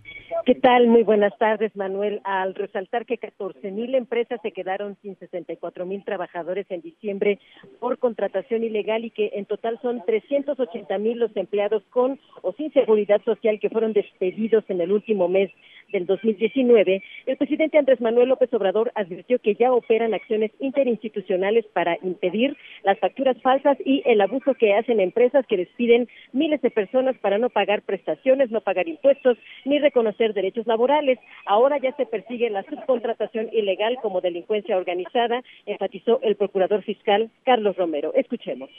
[0.48, 0.86] ¿Qué tal?
[0.86, 2.22] Muy buenas tardes, Manuel.
[2.24, 7.38] Al resaltar que 14 mil empresas se quedaron sin 64 mil trabajadores en diciembre
[7.78, 12.72] por contratación ilegal y que en total son 380 mil los empleados con o sin
[12.72, 15.50] seguridad social que fueron despedidos en el último mes
[15.92, 21.96] del 2019, el presidente Andrés Manuel López Obrador advirtió que ya operan acciones interinstitucionales para
[22.02, 27.16] impedir las facturas falsas y el abuso que hacen empresas que despiden miles de personas
[27.18, 31.18] para no pagar prestaciones, no pagar impuestos ni reconocer derechos laborales.
[31.44, 37.76] Ahora ya se persigue la subcontratación ilegal como delincuencia organizada, enfatizó el procurador fiscal Carlos
[37.76, 38.12] Romero.
[38.14, 38.70] Escuchemos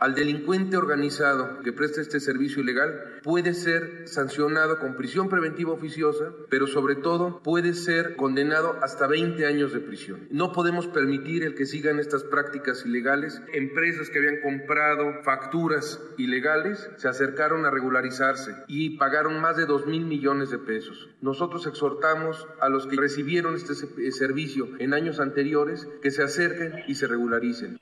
[0.00, 6.32] al delincuente organizado que presta este servicio ilegal puede ser sancionado con prisión preventiva oficiosa,
[6.48, 10.26] pero sobre todo puede ser condenado hasta 20 años de prisión.
[10.30, 13.42] No podemos permitir el que sigan estas prácticas ilegales.
[13.52, 19.86] Empresas que habían comprado facturas ilegales se acercaron a regularizarse y pagaron más de 2
[19.86, 21.10] mil millones de pesos.
[21.20, 23.74] Nosotros exhortamos a los que recibieron este
[24.12, 27.78] servicio en años anteriores que se acerquen y se regularicen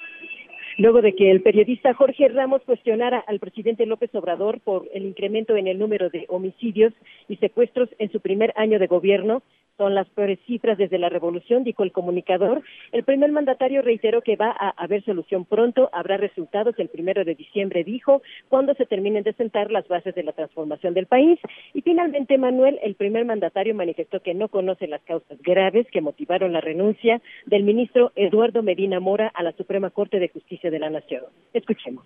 [0.79, 5.57] luego de que el periodista Jorge Ramos cuestionara al presidente López Obrador por el incremento
[5.57, 6.95] en el número de homicidios
[7.29, 9.43] y secuestros en su primer año de gobierno.
[9.79, 12.63] Son las peores cifras desde la revolución, dijo el comunicador.
[12.91, 17.37] El primer mandatario reiteró que va a haber solución pronto, habrá resultados el primero de
[17.37, 21.39] diciembre, dijo, cuando se terminen de sentar las bases de la transformación del país.
[21.75, 26.53] Y finalmente, Manuel, el primer mandatario manifestó que no conoce las causas graves que motivaron
[26.53, 30.91] la renuncia del ministro Eduardo Medina Mora a la Suprema Corte de Justicia de la
[30.91, 31.23] Nación.
[31.55, 32.05] Escuchemos.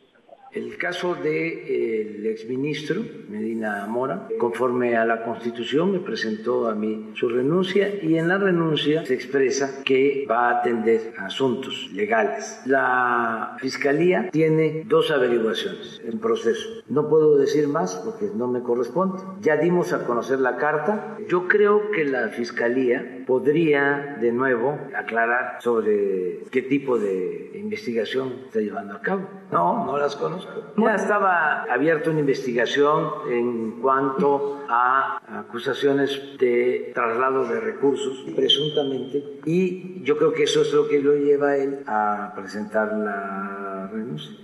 [0.53, 6.75] El caso del de, eh, exministro Medina Mora, conforme a la Constitución, me presentó a
[6.75, 12.61] mí su renuncia y en la renuncia se expresa que va a atender asuntos legales.
[12.67, 16.69] La Fiscalía tiene dos averiguaciones en proceso.
[16.87, 19.23] No puedo decir más porque no me corresponde.
[19.41, 21.17] Ya dimos a conocer la carta.
[21.29, 28.61] Yo creo que la Fiscalía podría de nuevo aclarar sobre qué tipo de investigación está
[28.61, 29.29] llevando a cabo.
[29.51, 30.42] No, no las conozco.
[30.77, 40.03] Ya estaba abierta una investigación en cuanto a acusaciones de traslado de recursos, presuntamente, y
[40.03, 44.37] yo creo que eso es lo que lo lleva a él a presentar la renuncia.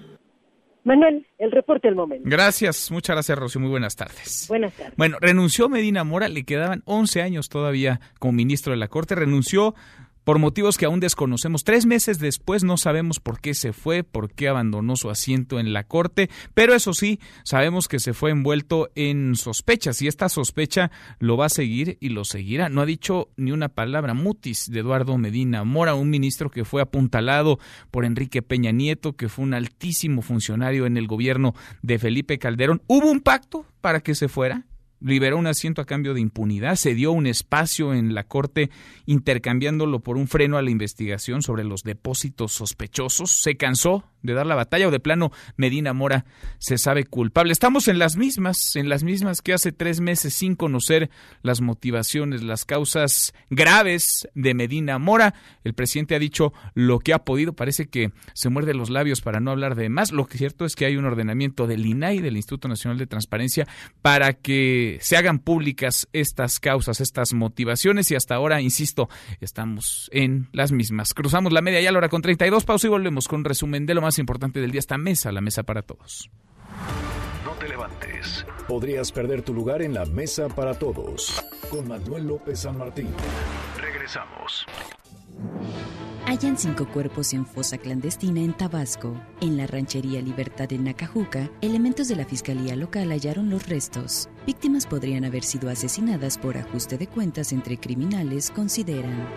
[0.85, 2.25] Manuel, el reporte del momento.
[2.29, 3.61] Gracias, muchas gracias, Rocío.
[3.61, 4.47] Muy buenas tardes.
[4.49, 4.95] Buenas tardes.
[4.97, 9.15] Bueno, renunció Medina Mora, le quedaban 11 años todavía como ministro de la Corte.
[9.15, 9.75] Renunció
[10.29, 11.64] por motivos que aún desconocemos.
[11.64, 15.73] Tres meses después no sabemos por qué se fue, por qué abandonó su asiento en
[15.73, 20.91] la Corte, pero eso sí, sabemos que se fue envuelto en sospechas y esta sospecha
[21.19, 22.69] lo va a seguir y lo seguirá.
[22.69, 26.83] No ha dicho ni una palabra mutis de Eduardo Medina Mora, un ministro que fue
[26.83, 27.59] apuntalado
[27.91, 32.83] por Enrique Peña Nieto, que fue un altísimo funcionario en el gobierno de Felipe Calderón.
[32.87, 34.67] ¿Hubo un pacto para que se fuera?
[35.01, 38.71] Liberó un asiento a cambio de impunidad, se dio un espacio en la Corte
[39.07, 44.46] intercambiándolo por un freno a la investigación sobre los depósitos sospechosos, se cansó de dar
[44.46, 46.24] la batalla o de plano Medina Mora
[46.59, 47.52] se sabe culpable.
[47.52, 51.11] Estamos en las mismas, en las mismas que hace tres meses sin conocer
[51.42, 55.35] las motivaciones, las causas graves de Medina Mora.
[55.64, 59.40] El presidente ha dicho lo que ha podido, parece que se muerde los labios para
[59.40, 60.12] no hablar de más.
[60.12, 63.07] Lo que es cierto es que hay un ordenamiento del INAI, del Instituto Nacional de
[63.07, 63.66] Transparencia,
[64.02, 69.09] para que se hagan públicas estas causas, estas motivaciones y hasta ahora, insisto,
[69.40, 71.14] estamos en las mismas.
[71.14, 73.87] Cruzamos la media ya a la hora con 32, pausa y volvemos con un resumen
[73.87, 76.31] de lo más más importante del día, esta mesa, la mesa para todos.
[77.44, 78.47] No te levantes.
[78.66, 81.44] Podrías perder tu lugar en la mesa para todos.
[81.68, 83.09] Con Manuel López San Martín.
[83.79, 84.64] Regresamos.
[86.25, 89.14] Hayan cinco cuerpos en fosa clandestina en Tabasco.
[89.42, 94.31] En la ranchería Libertad en Nacajuca, elementos de la fiscalía local hallaron los restos.
[94.47, 99.29] Víctimas podrían haber sido asesinadas por ajuste de cuentas entre criminales, consideran.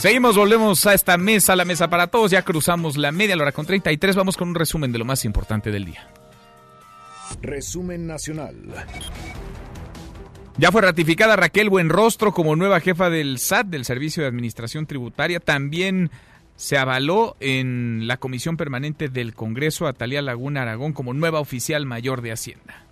[0.00, 2.30] Seguimos, volvemos a esta mesa, la mesa para todos.
[2.30, 4.16] Ya cruzamos la media la hora con 33.
[4.16, 6.08] Vamos con un resumen de lo más importante del día.
[7.42, 8.56] Resumen nacional.
[10.56, 15.38] Ya fue ratificada Raquel Buenrostro como nueva jefa del SAT, del Servicio de Administración Tributaria.
[15.38, 16.10] También
[16.56, 21.84] se avaló en la Comisión Permanente del Congreso a Talía Laguna Aragón como nueva oficial
[21.84, 22.86] mayor de Hacienda.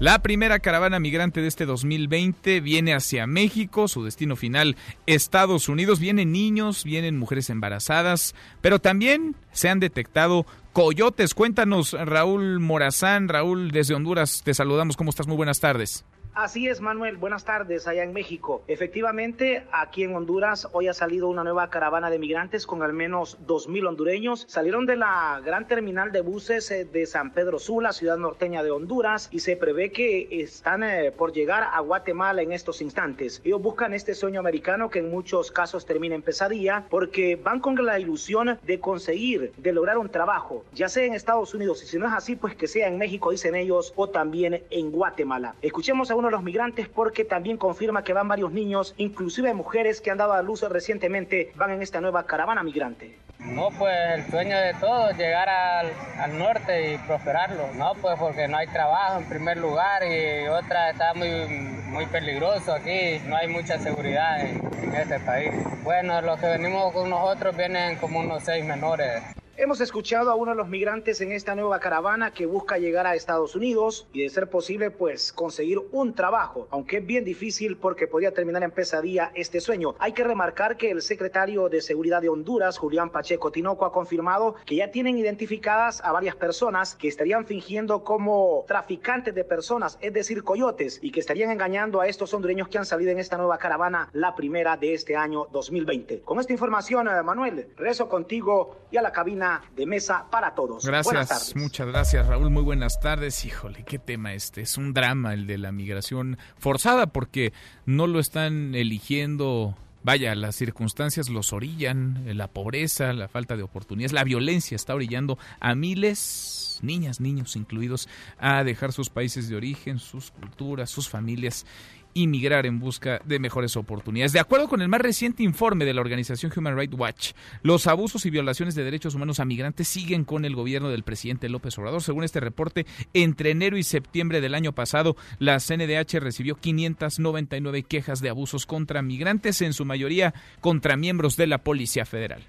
[0.00, 5.98] La primera caravana migrante de este 2020 viene hacia México, su destino final Estados Unidos.
[5.98, 11.34] Vienen niños, vienen mujeres embarazadas, pero también se han detectado coyotes.
[11.34, 13.28] Cuéntanos, Raúl Morazán.
[13.28, 14.96] Raúl, desde Honduras, te saludamos.
[14.96, 15.26] ¿Cómo estás?
[15.26, 16.04] Muy buenas tardes.
[16.40, 17.16] Así es, Manuel.
[17.16, 18.62] Buenas tardes allá en México.
[18.68, 23.38] Efectivamente, aquí en Honduras hoy ha salido una nueva caravana de migrantes con al menos
[23.48, 24.44] 2.000 hondureños.
[24.46, 28.70] Salieron de la gran terminal de buses eh, de San Pedro Sula, ciudad norteña de
[28.70, 33.42] Honduras, y se prevé que están eh, por llegar a Guatemala en estos instantes.
[33.44, 37.84] Ellos buscan este sueño americano que en muchos casos termina en pesadilla porque van con
[37.84, 41.98] la ilusión de conseguir, de lograr un trabajo, ya sea en Estados Unidos, y si
[41.98, 45.56] no es así, pues que sea en México, dicen ellos, o también en Guatemala.
[45.62, 50.10] Escuchemos a uno los migrantes porque también confirma que van varios niños, inclusive mujeres que
[50.10, 53.18] han dado a luz recientemente, van en esta nueva caravana migrante.
[53.38, 57.94] No, pues el sueño de todos, llegar al, al, norte y prosperarlo, ¿no?
[58.00, 61.46] Pues porque no hay trabajo en primer lugar y otra está muy,
[61.86, 65.52] muy peligroso aquí, no hay mucha seguridad en, en este país.
[65.84, 69.22] Bueno, los que venimos con nosotros vienen como unos seis menores.
[69.60, 73.16] Hemos escuchado a uno de los migrantes en esta nueva caravana que busca llegar a
[73.16, 78.06] Estados Unidos y de ser posible pues conseguir un trabajo, aunque es bien difícil porque
[78.06, 79.96] podría terminar en pesadilla este sueño.
[79.98, 84.54] Hay que remarcar que el secretario de Seguridad de Honduras, Julián Pacheco Tinoco, ha confirmado
[84.64, 90.12] que ya tienen identificadas a varias personas que estarían fingiendo como traficantes de personas, es
[90.12, 93.58] decir, coyotes, y que estarían engañando a estos hondureños que han salido en esta nueva
[93.58, 96.20] caravana, la primera de este año 2020.
[96.20, 100.84] Con esta información, eh, Manuel, rezo contigo y a la cabina de mesa para todos.
[100.84, 103.44] Gracias, muchas gracias Raúl, muy buenas tardes.
[103.44, 107.52] Híjole, qué tema este, es un drama el de la migración forzada porque
[107.86, 109.76] no lo están eligiendo.
[110.04, 115.38] Vaya, las circunstancias los orillan, la pobreza, la falta de oportunidades, la violencia está orillando
[115.60, 118.08] a miles, niñas, niños incluidos,
[118.38, 121.66] a dejar sus países de origen, sus culturas, sus familias
[122.14, 124.32] y migrar en busca de mejores oportunidades.
[124.32, 127.32] De acuerdo con el más reciente informe de la organización Human Rights Watch,
[127.62, 131.48] los abusos y violaciones de derechos humanos a migrantes siguen con el gobierno del presidente
[131.48, 132.02] López Obrador.
[132.02, 138.20] Según este reporte, entre enero y septiembre del año pasado, la CNDH recibió 599 quejas
[138.20, 142.42] de abusos contra migrantes, en su mayoría contra miembros de la Policía Federal.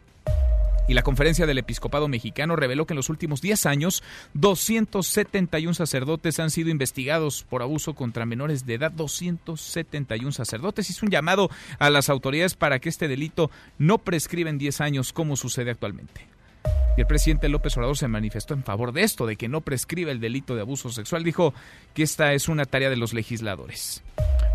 [0.89, 4.01] Y la conferencia del episcopado mexicano reveló que en los últimos 10 años
[4.33, 8.91] 271 sacerdotes han sido investigados por abuso contra menores de edad.
[8.91, 10.89] 271 sacerdotes.
[10.89, 15.13] Hizo un llamado a las autoridades para que este delito no prescriba en 10 años
[15.13, 16.28] como sucede actualmente.
[16.99, 20.19] El presidente López Obrador se manifestó en favor de esto, de que no prescriba el
[20.19, 21.23] delito de abuso sexual.
[21.23, 21.53] Dijo
[21.93, 24.03] que esta es una tarea de los legisladores.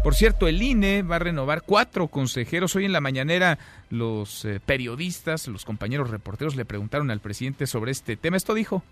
[0.02, 2.76] Por cierto, el INE va a renovar cuatro consejeros.
[2.76, 7.92] Hoy en la mañanera los eh, periodistas, los compañeros reporteros le preguntaron al presidente sobre
[7.92, 8.36] este tema.
[8.36, 8.82] Esto dijo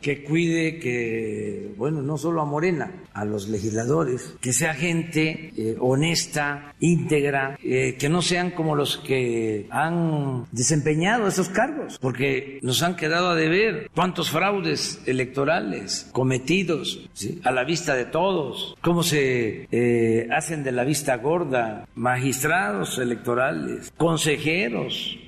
[0.00, 5.76] que cuide que, bueno, no solo a Morena, a los legisladores, que sea gente eh,
[5.80, 12.82] honesta, íntegra, eh, que no sean como los que han desempeñado esos cargos, porque nos
[12.82, 17.08] han quedado a deber cuántos fraudes electorales cometidos
[17.44, 23.92] a la vista de todos, cómo se eh, hacen de la vista gorda magistrados electorales,
[23.96, 25.18] consejeros.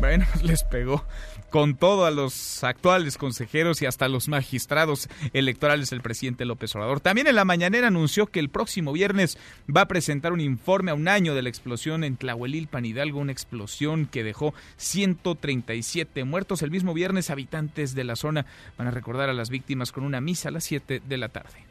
[0.00, 1.04] Bueno, les pegó
[1.50, 7.00] con todo a los actuales consejeros y hasta los magistrados electorales del presidente López Obrador.
[7.00, 9.38] También en la mañanera anunció que el próximo viernes
[9.74, 13.32] va a presentar un informe a un año de la explosión en Tlahuelilpan Hidalgo, una
[13.32, 16.62] explosión que dejó 137 muertos.
[16.62, 18.46] El mismo viernes habitantes de la zona
[18.76, 21.67] van a recordar a las víctimas con una misa a las 7 de la tarde.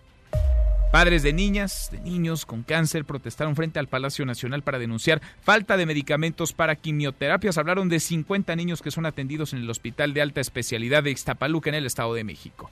[0.92, 5.76] Padres de niñas, de niños con cáncer protestaron frente al Palacio Nacional para denunciar falta
[5.76, 7.58] de medicamentos para quimioterapias.
[7.58, 11.70] Hablaron de 50 niños que son atendidos en el Hospital de Alta Especialidad de Ixtapaluca
[11.70, 12.72] en el Estado de México.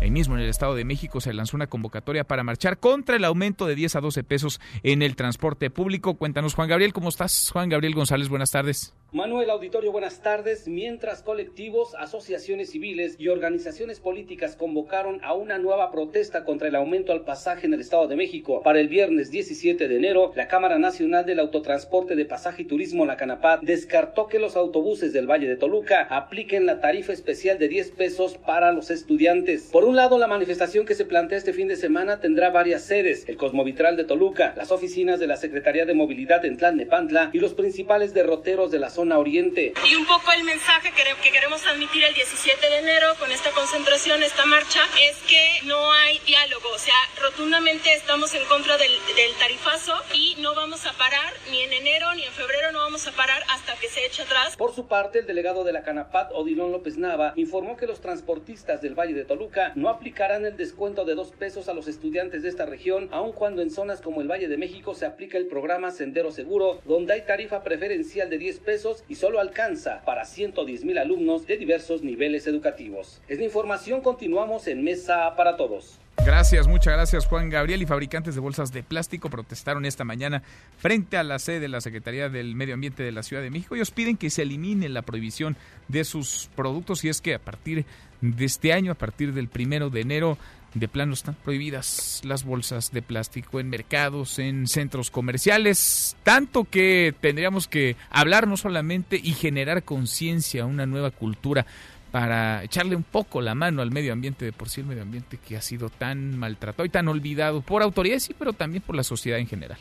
[0.00, 3.24] Ahí mismo en el Estado de México se lanzó una convocatoria para marchar contra el
[3.24, 6.14] aumento de 10 a 12 pesos en el transporte público.
[6.14, 7.50] Cuéntanos, Juan Gabriel, ¿cómo estás?
[7.52, 8.94] Juan Gabriel González, buenas tardes.
[9.10, 10.68] Manuel Auditorio, buenas tardes.
[10.68, 17.12] Mientras colectivos, asociaciones civiles y organizaciones políticas convocaron a una nueva protesta contra el aumento
[17.12, 20.78] al pasaje en el Estado de México para el viernes 17 de enero, la Cámara
[20.78, 25.48] Nacional del Autotransporte de Pasaje y Turismo, la Canapat, descartó que los autobuses del Valle
[25.48, 29.70] de Toluca apliquen la tarifa especial de 10 pesos para los estudiantes.
[29.72, 33.24] Por un lado, la manifestación que se plantea este fin de semana tendrá varias sedes,
[33.26, 37.54] el Cosmovitral de Toluca, las oficinas de la Secretaría de Movilidad en Tlalnepantla y los
[37.54, 39.72] principales derroteros de la zona oriente.
[39.88, 44.22] Y un poco el mensaje que queremos transmitir el 17 de enero con esta concentración,
[44.22, 49.32] esta marcha, es que no hay diálogo, o sea, rotundamente estamos en contra del, del
[49.38, 53.12] tarifazo y no vamos a parar ni en enero ni en febrero, no vamos a
[53.12, 54.54] parar hasta que se eche atrás.
[54.56, 58.82] Por su parte, el delegado de la Canapat, Odilon López Nava, informó que los transportistas
[58.82, 62.48] del Valle de Toluca no aplicarán el descuento de dos pesos a los estudiantes de
[62.48, 65.90] esta región, aun cuando en zonas como el Valle de México se aplica el programa
[65.90, 70.98] Sendero Seguro, donde hay tarifa preferencial de 10 pesos y solo alcanza para 110 mil
[70.98, 73.20] alumnos de diversos niveles educativos.
[73.28, 75.98] Es la información, continuamos en Mesa para Todos.
[76.24, 80.42] Gracias, muchas gracias Juan Gabriel y fabricantes de bolsas de plástico protestaron esta mañana
[80.76, 83.76] frente a la sede de la Secretaría del Medio Ambiente de la Ciudad de México.
[83.76, 85.56] Ellos piden que se elimine la prohibición
[85.86, 87.86] de sus productos y es que a partir
[88.20, 90.38] de este año, a partir del primero de enero,
[90.74, 97.14] de plano están prohibidas las bolsas de plástico en mercados, en centros comerciales, tanto que
[97.20, 101.66] tendríamos que hablar no solamente y generar conciencia, una nueva cultura
[102.10, 105.38] para echarle un poco la mano al medio ambiente, de por sí el medio ambiente
[105.38, 109.02] que ha sido tan maltratado y tan olvidado por autoridades, sí, pero también por la
[109.02, 109.78] sociedad en general.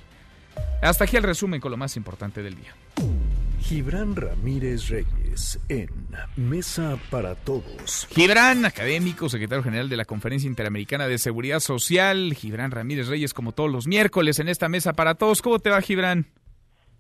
[0.82, 2.74] Hasta aquí el resumen con lo más importante del día.
[3.60, 5.90] Gibran Ramírez Reyes en
[6.38, 8.08] Mesa para Todos.
[8.12, 12.34] Gibran, académico, secretario general de la Conferencia Interamericana de Seguridad Social.
[12.34, 15.42] Gibran Ramírez Reyes, como todos los miércoles en esta Mesa para Todos.
[15.42, 16.28] ¿Cómo te va, Gibran?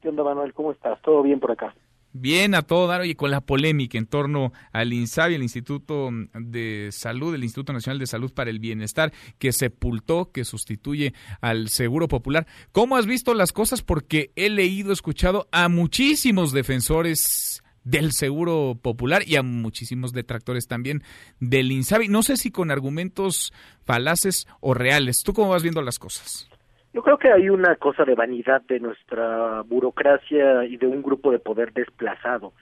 [0.01, 0.53] ¿Qué onda, Manuel?
[0.53, 1.01] ¿Cómo estás?
[1.01, 1.73] ¿Todo bien por acá?
[2.19, 6.89] Bien a todo dar, y con la polémica en torno al INSABI, el Instituto de
[6.91, 12.07] Salud, el Instituto Nacional de Salud para el Bienestar, que sepultó, que sustituye al Seguro
[12.07, 12.47] Popular.
[12.71, 13.83] ¿Cómo has visto las cosas?
[13.83, 21.03] Porque he leído, escuchado a muchísimos defensores del Seguro Popular y a muchísimos detractores también
[21.39, 22.07] del INSABI.
[22.07, 23.53] No sé si con argumentos
[23.85, 25.21] falaces o reales.
[25.21, 26.49] ¿Tú cómo vas viendo las cosas?
[26.97, 31.31] Yo creo que hay una cosa de vanidad de nuestra burocracia y de un grupo
[31.31, 32.53] de poder desplazado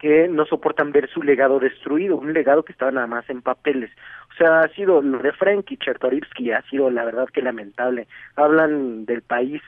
[0.00, 3.92] que no soportan ver su legado destruido, un legado que estaba nada más en papeles.
[4.32, 8.08] O sea, ha sido lo de Frankie Chertorivsky ha sido la verdad que lamentable.
[8.34, 9.62] Hablan del país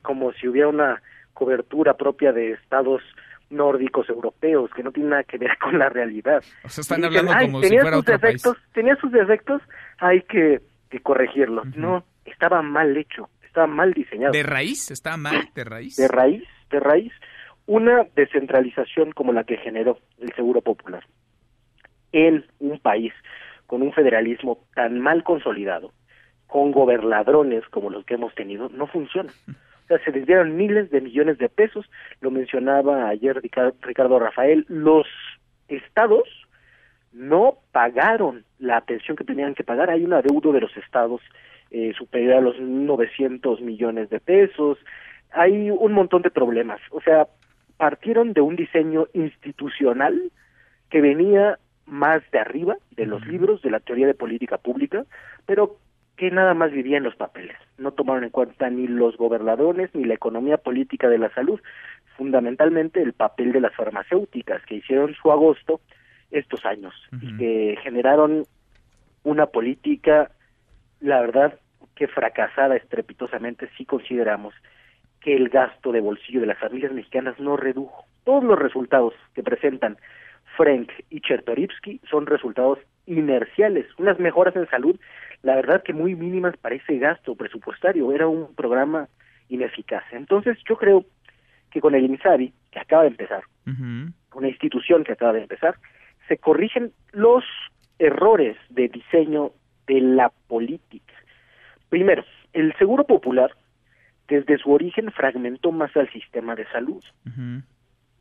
[0.00, 1.02] como si hubiera una
[1.34, 3.02] cobertura propia de estados
[3.50, 6.40] nórdicos europeos que no tiene nada que ver con la realidad.
[6.62, 9.60] O sea, están hablando como si fuera sus defectos, Tenía sus defectos,
[9.98, 11.66] hay que, que corregirlos.
[11.74, 14.32] No, estaba mal hecho está mal diseñado.
[14.32, 14.90] ¿De raíz?
[14.90, 15.96] ¿Está mal de raíz?
[15.96, 17.12] De raíz, de raíz.
[17.64, 21.02] Una descentralización como la que generó el Seguro Popular
[22.12, 23.14] en un país
[23.66, 25.92] con un federalismo tan mal consolidado,
[26.46, 29.32] con gobernadrones como los que hemos tenido, no funciona.
[29.48, 31.90] O sea, se desviaron miles de millones de pesos,
[32.20, 33.40] lo mencionaba ayer
[33.80, 35.06] Ricardo Rafael, los
[35.68, 36.28] estados
[37.12, 41.22] no pagaron la atención que tenían que pagar, hay un adeudo de los estados
[41.70, 44.78] eh, superior a los 900 millones de pesos,
[45.30, 47.26] hay un montón de problemas, o sea,
[47.76, 50.32] partieron de un diseño institucional
[50.90, 55.04] que venía más de arriba de los libros de la teoría de política pública,
[55.44, 55.76] pero
[56.16, 57.56] que nada más vivía en los papeles.
[57.78, 61.60] No tomaron en cuenta ni los gobernadores ni la economía política de la salud,
[62.16, 65.80] fundamentalmente el papel de las farmacéuticas que hicieron su agosto
[66.30, 68.44] estos años y que generaron
[69.22, 70.30] una política,
[71.00, 71.58] la verdad,
[71.94, 74.54] que fracasada estrepitosamente si consideramos
[75.20, 78.04] que el gasto de bolsillo de las familias mexicanas no redujo.
[78.24, 79.96] Todos los resultados que presentan
[80.56, 84.98] Frank y Chertorivsky son resultados inerciales, unas mejoras en salud,
[85.42, 89.08] la verdad que muy mínimas para ese gasto presupuestario, era un programa
[89.48, 90.04] ineficaz.
[90.12, 91.04] Entonces yo creo
[91.70, 93.44] que con el INSABI, que acaba de empezar,
[94.34, 95.76] una institución que acaba de empezar,
[96.28, 97.44] se corrigen los
[97.98, 99.50] errores de diseño
[99.86, 101.14] de la política.
[101.88, 103.50] Primero, el Seguro Popular,
[104.28, 107.02] desde su origen, fragmentó más al sistema de salud.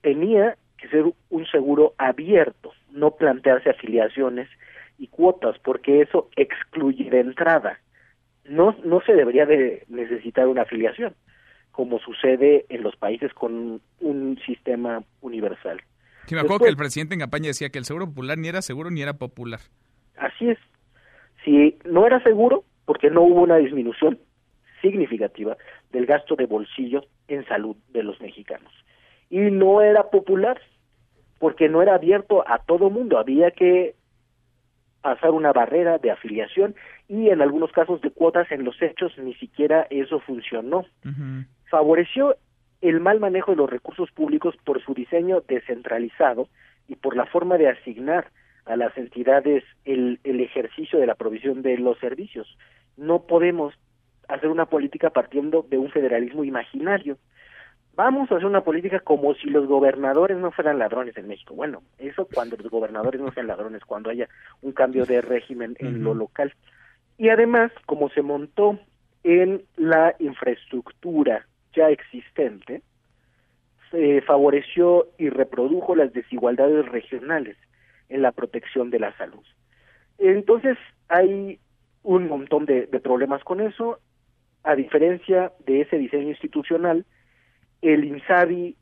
[0.01, 4.49] Tenía que ser un seguro abierto, no plantearse afiliaciones
[4.97, 7.79] y cuotas, porque eso excluye de entrada.
[8.45, 11.15] No, no se debería de necesitar una afiliación,
[11.71, 15.81] como sucede en los países con un sistema universal.
[16.27, 18.61] Sí, me acuerdo que el presidente en campaña decía que el seguro popular ni era
[18.61, 19.59] seguro ni era popular.
[20.17, 20.57] Así es.
[21.45, 24.19] Si no era seguro, porque no hubo una disminución
[24.81, 25.55] significativa
[25.91, 28.71] del gasto de bolsillo en salud de los mexicanos.
[29.29, 30.59] Y no era popular,
[31.39, 33.95] porque no era abierto a todo mundo, había que
[35.01, 36.73] pasar una barrera de afiliación
[37.07, 40.85] y en algunos casos de cuotas en los hechos ni siquiera eso funcionó.
[41.69, 42.35] Favoreció
[42.81, 46.47] el mal manejo de los recursos públicos por su diseño descentralizado
[46.87, 48.31] y por la forma de asignar
[48.65, 52.57] a las entidades el, el ejercicio de la provisión de los servicios.
[52.97, 53.73] No podemos
[54.27, 57.17] hacer una política partiendo de un federalismo imaginario.
[57.95, 61.53] Vamos a hacer una política como si los gobernadores no fueran ladrones en México.
[61.53, 64.27] Bueno, eso cuando los gobernadores no sean ladrones, cuando haya
[64.61, 66.53] un cambio de régimen en lo local.
[67.17, 68.79] Y además, como se montó
[69.23, 72.81] en la infraestructura ya existente,
[73.91, 77.55] se favoreció y reprodujo las desigualdades regionales
[78.09, 79.43] en la protección de la salud.
[80.17, 80.77] Entonces,
[81.07, 81.59] hay
[82.03, 83.99] un montón de, problemas con eso.
[84.63, 87.05] A diferencia de ese diseño institucional,
[87.81, 88.75] el INSABI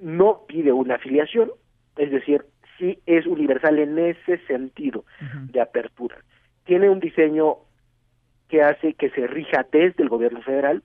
[0.00, 1.50] no pide una afiliación,
[1.96, 2.44] es decir,
[2.78, 5.04] sí es universal en ese sentido
[5.50, 6.16] de apertura.
[6.64, 7.56] Tiene un diseño
[8.48, 10.82] que hace que se rija desde el gobierno federal.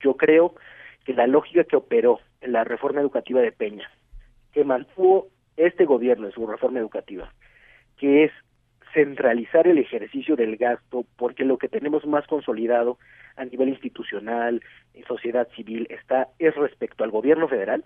[0.00, 0.54] Yo creo
[1.04, 3.90] que la lógica que operó en la reforma educativa de Peña,
[4.52, 5.28] que mantuvo
[5.66, 7.32] este gobierno en su reforma educativa,
[7.96, 8.32] que es
[8.92, 12.98] centralizar el ejercicio del gasto, porque lo que tenemos más consolidado
[13.36, 14.62] a nivel institucional,
[14.94, 17.84] en sociedad civil, está es respecto al gobierno federal,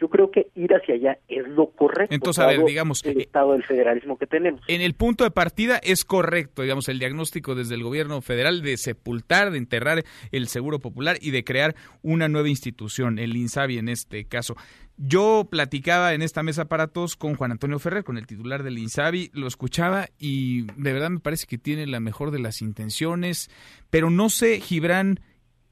[0.00, 2.14] yo creo que ir hacia allá es lo correcto.
[2.14, 4.62] Entonces, a ver, digamos, el estado del federalismo que tenemos.
[4.66, 8.78] En el punto de partida es correcto, digamos, el diagnóstico desde el gobierno federal de
[8.78, 10.02] sepultar, de enterrar
[10.32, 14.56] el Seguro Popular y de crear una nueva institución, el INSABI en este caso.
[15.02, 18.76] Yo platicaba en esta mesa para todos con Juan Antonio Ferrer, con el titular del
[18.76, 23.48] INSABI, lo escuchaba y de verdad me parece que tiene la mejor de las intenciones,
[23.88, 25.20] pero no sé, Gibran,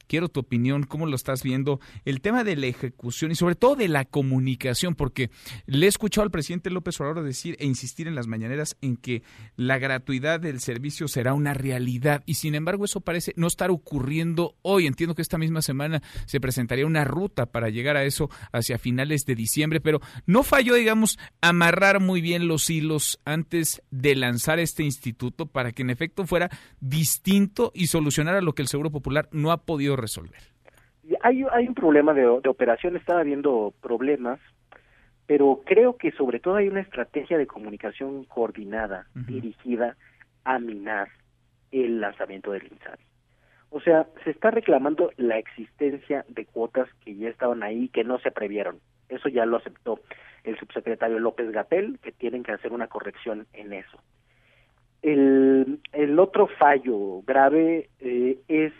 [0.08, 3.76] Quiero tu opinión, cómo lo estás viendo, el tema de la ejecución y sobre todo
[3.76, 5.30] de la comunicación, porque
[5.66, 9.22] le he escuchado al presidente López Obrador decir e insistir en las mañaneras en que
[9.56, 14.56] la gratuidad del servicio será una realidad y sin embargo eso parece no estar ocurriendo
[14.62, 14.86] hoy.
[14.86, 19.24] Entiendo que esta misma semana se presentaría una ruta para llegar a eso hacia finales
[19.26, 24.84] de diciembre, pero no falló, digamos, amarrar muy bien los hilos antes de lanzar este
[24.84, 26.50] instituto para que en efecto fuera
[26.80, 30.40] distinto y solucionara lo que el Seguro Popular no ha podido resolver?
[31.22, 34.40] Hay, hay un problema de, operación, estaba habiendo problemas,
[35.26, 39.96] pero creo que sobre todo hay una estrategia de comunicación coordinada, dirigida
[40.44, 41.08] a minar
[41.70, 43.04] el lanzamiento del INSABI.
[43.70, 48.18] O sea, se está reclamando la existencia de cuotas que ya estaban ahí, que no
[48.20, 48.80] se previeron.
[49.08, 50.00] Eso ya lo aceptó
[50.44, 53.98] el subsecretario López Gatel, que tienen que hacer una corrección en eso.
[55.02, 58.72] El, el otro fallo grave eh, es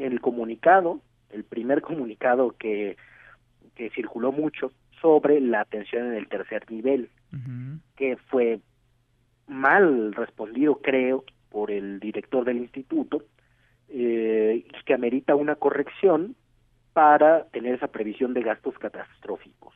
[0.00, 2.96] el comunicado, el primer comunicado que,
[3.74, 7.10] que circuló mucho sobre la atención en el tercer nivel,
[7.96, 8.60] que fue
[9.46, 13.22] mal respondido, creo, por el director del instituto,
[13.88, 16.36] eh, que amerita una corrección
[16.92, 19.74] para tener esa previsión de gastos catastróficos.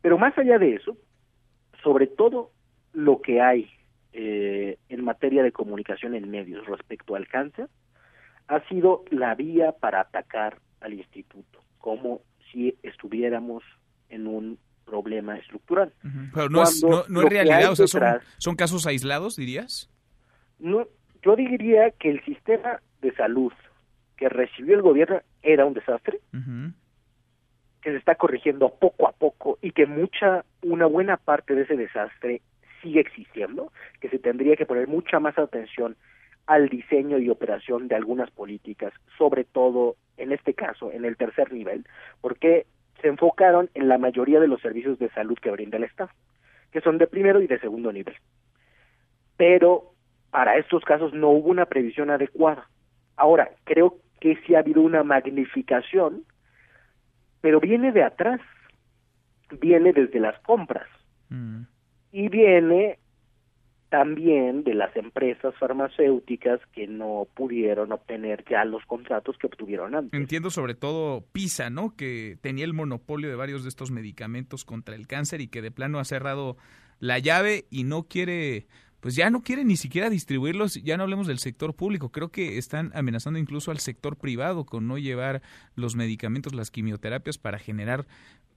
[0.00, 0.96] Pero más allá de eso,
[1.82, 2.50] sobre todo
[2.92, 3.70] lo que hay
[4.12, 7.68] eh, en materia de comunicación en medios respecto al cáncer,
[8.50, 12.20] ha sido la vía para atacar al instituto, como
[12.50, 13.62] si estuviéramos
[14.08, 15.92] en un problema estructural.
[16.34, 18.02] Pero no es, no, es realidad, o sea, son,
[18.38, 19.88] son, casos aislados, dirías?
[20.58, 20.88] No,
[21.22, 23.52] yo diría que el sistema de salud
[24.16, 26.20] que recibió el gobierno era un desastre,
[27.82, 31.76] que se está corrigiendo poco a poco y que mucha, una buena parte de ese
[31.76, 32.42] desastre
[32.82, 35.96] sigue existiendo, que se tendría que poner mucha más atención
[36.50, 41.52] al diseño y operación de algunas políticas, sobre todo en este caso, en el tercer
[41.52, 41.86] nivel,
[42.20, 42.66] porque
[43.00, 46.10] se enfocaron en la mayoría de los servicios de salud que brinda el Estado,
[46.72, 48.16] que son de primero y de segundo nivel.
[49.36, 49.92] Pero
[50.32, 52.68] para estos casos no hubo una previsión adecuada.
[53.14, 56.24] Ahora, creo que sí ha habido una magnificación,
[57.40, 58.40] pero viene de atrás,
[59.60, 60.88] viene desde las compras
[61.28, 61.60] mm.
[62.10, 62.98] y viene
[63.90, 70.18] también de las empresas farmacéuticas que no pudieron obtener ya los contratos que obtuvieron antes.
[70.18, 71.96] Entiendo sobre todo PISA, ¿no?
[71.96, 75.72] Que tenía el monopolio de varios de estos medicamentos contra el cáncer y que de
[75.72, 76.56] plano ha cerrado
[77.00, 78.68] la llave y no quiere
[79.00, 82.58] pues ya no quiere ni siquiera distribuirlos, ya no hablemos del sector público, creo que
[82.58, 85.42] están amenazando incluso al sector privado con no llevar
[85.74, 88.06] los medicamentos, las quimioterapias para generar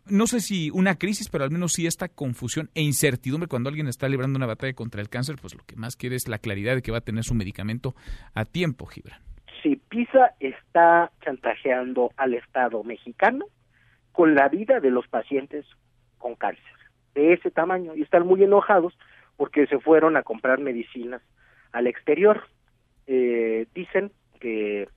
[0.06, 3.88] no sé si una crisis, pero al menos sí esta confusión e incertidumbre cuando alguien
[3.88, 6.76] está librando una batalla contra el cáncer, pues lo que más quiere es la claridad
[6.76, 7.96] de que va a tener su medicamento
[8.34, 9.22] a tiempo, Gibran.
[9.62, 13.46] Sí, PISA está chantajeando al Estado mexicano
[14.12, 15.66] con la vida de los pacientes
[16.18, 16.64] con cáncer
[17.16, 18.94] de ese tamaño y están muy enojados
[19.38, 21.22] porque se fueron a comprar medicinas
[21.72, 22.44] al exterior.
[23.08, 24.88] Eh, dicen que,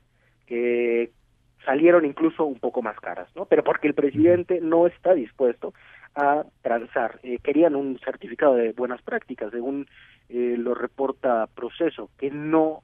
[0.47, 1.11] que
[1.65, 3.47] salieron incluso un poco más caras, ¿no?
[3.47, 5.75] Pero porque el presidente no está dispuesto
[6.15, 7.19] a transar.
[7.23, 9.87] Eh, querían un certificado de buenas prácticas, según
[10.29, 12.83] eh, lo reporta Proceso, que no,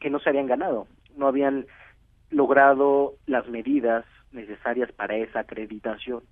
[0.00, 1.66] que no se habían ganado, no habían
[2.30, 6.22] logrado las medidas necesarias para esa acreditación.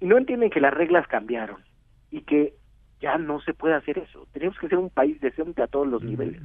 [0.00, 1.62] Y no entienden que las reglas cambiaron
[2.10, 2.54] y que
[3.00, 4.26] ya no se puede hacer eso.
[4.32, 6.40] Tenemos que ser un país decente a todos los niveles.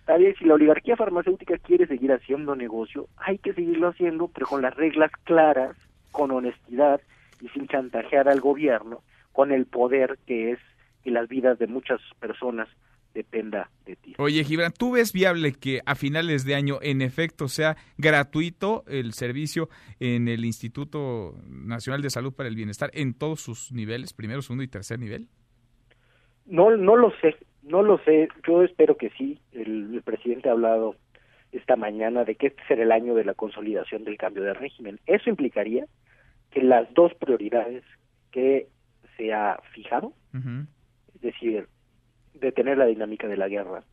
[0.00, 4.46] Está bien, si la oligarquía farmacéutica quiere seguir haciendo negocio, hay que seguirlo haciendo, pero
[4.46, 5.76] con las reglas claras,
[6.10, 7.00] con honestidad
[7.40, 9.02] y sin chantajear al gobierno,
[9.32, 10.58] con el poder que es
[11.02, 12.68] que las vidas de muchas personas
[13.14, 14.14] dependa de ti.
[14.18, 19.12] Oye, Gibran, ¿tú ves viable que a finales de año, en efecto, sea gratuito el
[19.14, 19.68] servicio
[19.98, 24.62] en el Instituto Nacional de Salud para el Bienestar en todos sus niveles, primero, segundo
[24.62, 25.28] y tercer nivel?
[26.46, 28.28] No, no lo sé, no lo sé.
[28.46, 29.40] Yo espero que sí.
[29.52, 30.96] El, presidente ha hablado
[31.52, 35.00] esta mañana de que este será el año de la consolidación del cambio de régimen.
[35.06, 35.86] Eso implicaría
[36.50, 37.84] que las dos prioridades
[38.30, 38.68] que
[39.16, 40.12] se ha fijado,
[41.14, 41.68] es decir,
[42.34, 43.84] detener la dinámica de la guerra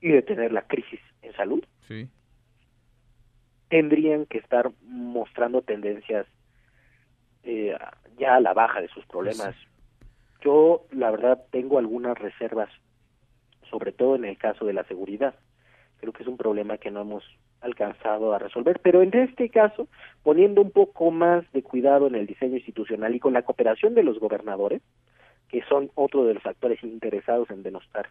[0.00, 1.64] y detener la crisis en salud,
[3.68, 6.26] tendrían que estar mostrando tendencias
[7.42, 7.76] eh,
[8.18, 9.54] ya a la baja de sus problemas
[10.40, 12.70] yo, la verdad, tengo algunas reservas,
[13.70, 15.34] sobre todo en el caso de la seguridad.
[16.00, 17.24] Creo que es un problema que no hemos
[17.60, 19.88] alcanzado a resolver, pero en este caso,
[20.22, 24.04] poniendo un poco más de cuidado en el diseño institucional y con la cooperación de
[24.04, 24.80] los gobernadores,
[25.48, 28.08] que son otro de los factores interesados en denostar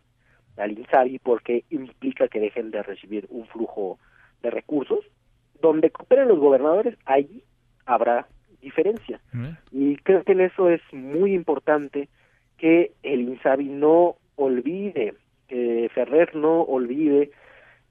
[0.57, 3.99] al INSABI porque implica que dejen de recibir un flujo
[4.41, 5.05] de recursos,
[5.61, 7.43] donde cooperen los gobernadores, allí
[7.85, 8.27] habrá
[8.61, 9.21] diferencia.
[9.71, 12.09] Y creo que en eso es muy importante
[12.57, 15.13] que el INSABI no olvide,
[15.47, 17.31] que Ferrer no olvide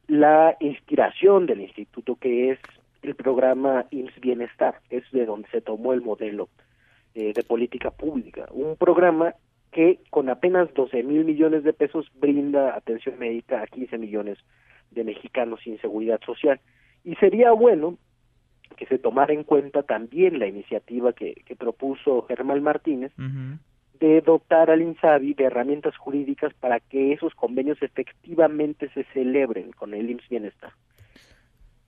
[0.08, 2.58] la inspiración del instituto que es
[3.02, 6.48] el programa IMSS Bienestar, es de donde se tomó el modelo
[7.14, 9.34] eh, de política pública, un programa
[9.72, 14.38] que con apenas 12 mil millones de pesos brinda atención médica a 15 millones
[14.90, 16.60] de mexicanos sin seguridad social.
[17.04, 17.98] Y sería bueno
[18.76, 23.12] que se tomara en cuenta también la iniciativa que, que propuso Germán Martínez
[23.98, 29.94] de dotar al INSABI de herramientas jurídicas para que esos convenios efectivamente se celebren con
[29.94, 30.72] el IMSS Bienestar.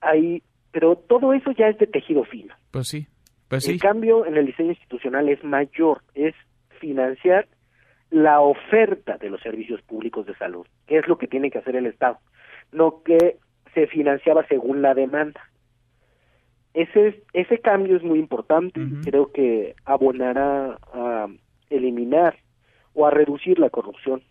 [0.01, 2.53] Ahí, pero todo eso ya es de tejido fino.
[2.71, 3.07] Pues sí,
[3.47, 3.71] pues sí.
[3.71, 6.35] El cambio en el diseño institucional es mayor, es
[6.79, 7.47] financiar
[8.09, 11.75] la oferta de los servicios públicos de salud, que es lo que tiene que hacer
[11.75, 12.19] el Estado,
[12.71, 13.37] no que
[13.73, 15.41] se financiaba según la demanda.
[16.73, 21.27] Ese, ese cambio es muy importante y creo que abonará a
[21.69, 22.37] eliminar
[22.93, 24.23] o a reducir la corrupción,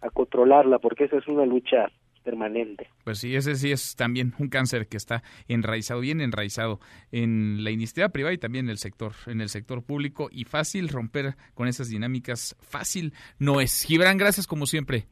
[0.00, 1.90] a controlarla, porque esa es una lucha
[2.26, 2.88] permanente.
[3.04, 6.80] Pues sí, ese sí es también un cáncer que está enraizado, bien enraizado
[7.12, 10.88] en la iniciativa privada y también en el sector, en el sector público y fácil
[10.88, 13.84] romper con esas dinámicas, fácil no es.
[13.84, 15.06] Gibran, gracias como siempre.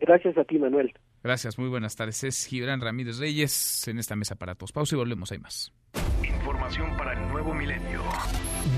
[0.00, 0.92] Gracias a ti, Manuel.
[1.22, 2.24] Gracias, muy buenas tardes.
[2.24, 4.72] Es Gibran Ramírez Reyes en esta mesa para todos.
[4.72, 5.72] Pausa y volvemos, hay más.
[6.24, 8.02] Información para el nuevo milenio.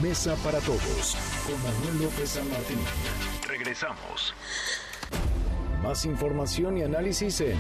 [0.03, 1.17] Mesa para todos
[1.47, 2.79] con Manuel López San Martín.
[3.47, 4.35] Regresamos.
[5.83, 7.59] Más información y análisis en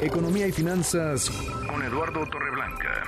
[0.00, 1.30] Economía y finanzas
[1.68, 3.04] con Eduardo Torreblanca.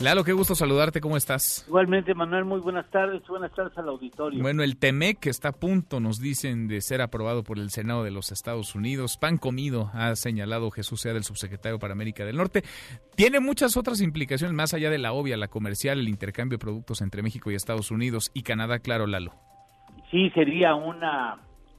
[0.00, 1.64] Lalo, qué gusto saludarte, ¿cómo estás?
[1.66, 4.40] Igualmente, Manuel, muy buenas tardes, buenas tardes al auditorio.
[4.40, 8.12] Bueno, el TEMEC está a punto, nos dicen, de ser aprobado por el Senado de
[8.12, 9.16] los Estados Unidos.
[9.16, 12.62] Pan comido, ha señalado Jesús Sea del subsecretario para América del Norte.
[13.16, 17.00] Tiene muchas otras implicaciones, más allá de la obvia, la comercial, el intercambio de productos
[17.00, 19.32] entre México y Estados Unidos y Canadá, claro, Lalo.
[20.12, 21.38] Sí, sería una,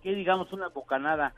[0.10, 1.34] que digamos, una bocanada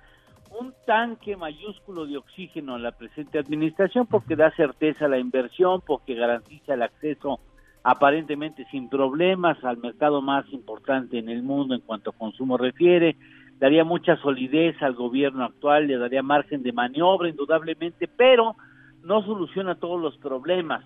[0.60, 5.82] un tanque mayúsculo de oxígeno a la presente administración porque da certeza a la inversión,
[5.86, 7.40] porque garantiza el acceso
[7.84, 13.16] aparentemente sin problemas al mercado más importante en el mundo en cuanto a consumo refiere,
[13.60, 18.56] daría mucha solidez al gobierno actual, le daría margen de maniobra indudablemente, pero
[19.04, 20.84] no soluciona todos los problemas,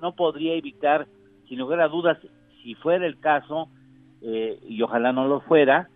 [0.00, 1.06] no podría evitar,
[1.46, 2.18] sin lugar a dudas,
[2.62, 3.68] si fuera el caso,
[4.22, 5.88] eh, y ojalá no lo fuera,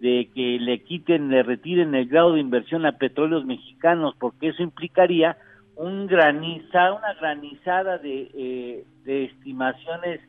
[0.00, 4.62] de que le quiten, le retiren el grado de inversión a petróleos mexicanos, porque eso
[4.62, 5.36] implicaría
[5.76, 10.20] un graniza, una granizada de, eh, de estimaciones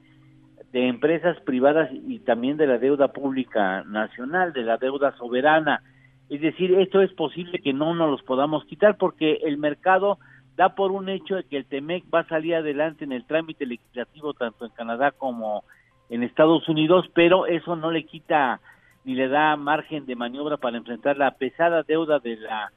[0.71, 5.81] de empresas privadas y también de la deuda pública nacional, de la deuda soberana.
[6.29, 10.17] Es decir, esto es posible que no nos los podamos quitar porque el mercado
[10.55, 13.65] da por un hecho de que el TEMEC va a salir adelante en el trámite
[13.65, 15.63] legislativo tanto en Canadá como
[16.09, 18.59] en Estados Unidos, pero eso no le quita
[19.03, 22.71] ni le da margen de maniobra para enfrentar la pesada deuda de la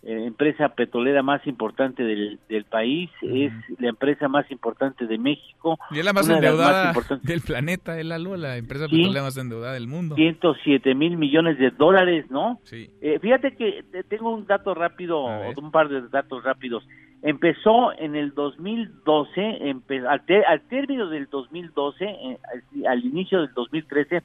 [0.00, 5.76] eh, empresa petrolera más importante del, del país, es la empresa más importante de México.
[5.90, 9.88] Y es la más endeudada del planeta, el ALO, la empresa petrolera más endeudada del
[9.88, 10.14] mundo.
[10.14, 12.60] 107 mil millones de dólares, ¿no?
[12.62, 12.88] Sí.
[13.00, 16.86] Eh, fíjate que tengo un dato rápido, un par de datos rápidos.
[17.22, 19.74] Empezó en el 2012,
[20.08, 22.38] al, al, término del 2012, eh,
[22.88, 24.22] al inicio del 2013,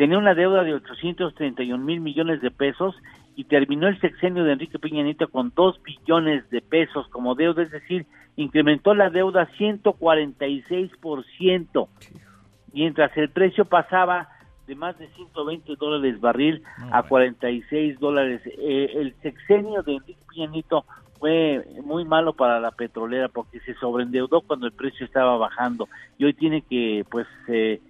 [0.00, 2.96] tenía una deuda de 831 mil millones de pesos
[3.36, 7.64] y terminó el sexenio de Enrique Peña Nieto con 2 billones de pesos como deuda,
[7.64, 11.88] es decir, incrementó la deuda 146%,
[12.72, 14.30] mientras el precio pasaba
[14.66, 18.40] de más de 120 dólares barril a 46 dólares.
[18.46, 20.86] Eh, el sexenio de Enrique Peña Nieto
[21.18, 26.24] fue muy malo para la petrolera porque se sobreendeudó cuando el precio estaba bajando y
[26.24, 27.82] hoy tiene que pues eh,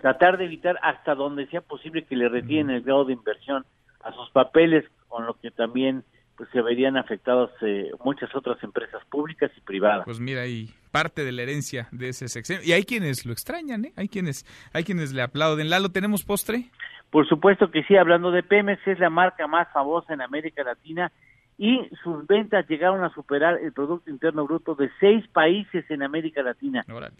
[0.00, 3.64] tratar de evitar hasta donde sea posible que le retiren el grado de inversión
[4.02, 6.04] a sus papeles, con lo que también
[6.36, 10.04] pues se verían afectados eh, muchas otras empresas públicas y privadas.
[10.04, 12.62] Pues mira, y parte de la herencia de ese sexenio.
[12.64, 13.92] Y hay quienes lo extrañan, ¿eh?
[13.96, 15.68] Hay quienes, hay quienes le aplauden.
[15.68, 16.70] ¿Lalo, tenemos postre?
[17.10, 21.10] Por supuesto que sí, hablando de Pemex, es la marca más famosa en América Latina
[21.56, 26.40] y sus ventas llegaron a superar el Producto Interno Bruto de seis países en América
[26.42, 26.84] Latina.
[26.88, 27.16] Órale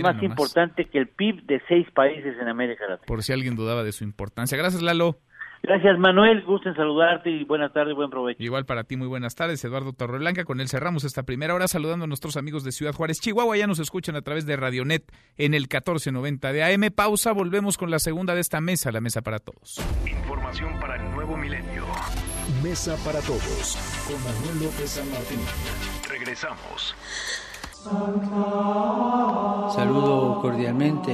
[0.00, 3.06] más importante que el PIB de seis países en América Latina.
[3.06, 4.56] Por si alguien dudaba de su importancia.
[4.56, 5.18] Gracias, Lalo.
[5.62, 6.42] Gracias, Manuel.
[6.42, 8.42] Gusto en saludarte y buenas tardes, buen provecho.
[8.42, 9.64] Igual para ti, muy buenas tardes.
[9.64, 13.20] Eduardo Torreblanca, con él cerramos esta primera hora saludando a nuestros amigos de Ciudad Juárez,
[13.20, 13.56] Chihuahua.
[13.56, 15.04] Ya nos escuchan a través de Radionet
[15.36, 16.90] en el 1490 de AM.
[16.92, 19.80] Pausa, volvemos con la segunda de esta mesa, la mesa para todos.
[20.04, 21.84] Información para el nuevo milenio.
[22.62, 23.76] Mesa para todos,
[24.08, 25.38] con Manuel López San Martín.
[26.08, 26.96] Regresamos.
[29.74, 31.12] Saludo cordialmente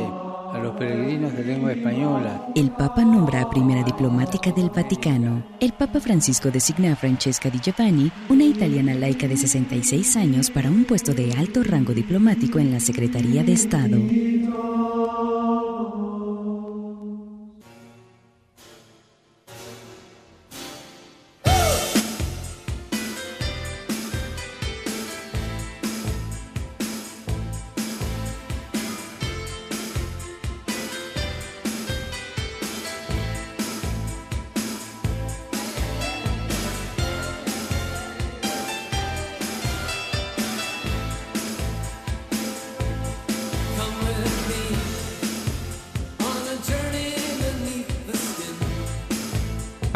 [0.52, 2.46] a los peregrinos de lengua española.
[2.54, 5.44] El Papa nombra a primera diplomática del Vaticano.
[5.60, 10.68] El Papa Francisco designa a Francesca Di Giovanni, una italiana laica de 66 años, para
[10.68, 13.96] un puesto de alto rango diplomático en la Secretaría de Estado.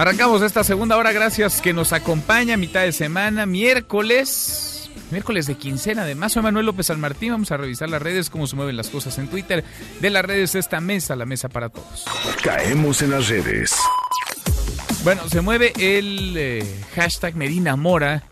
[0.03, 6.03] Arrancamos esta segunda hora, gracias que nos acompaña mitad de semana, miércoles, miércoles de quincena
[6.03, 6.33] además.
[6.33, 9.17] Soy Manuel López San Martín, vamos a revisar las redes, cómo se mueven las cosas
[9.19, 9.63] en Twitter.
[10.01, 12.05] De las redes esta mesa, la mesa para todos.
[12.43, 13.77] Caemos en las redes.
[15.05, 18.25] Bueno, se mueve el eh, hashtag Medina Mora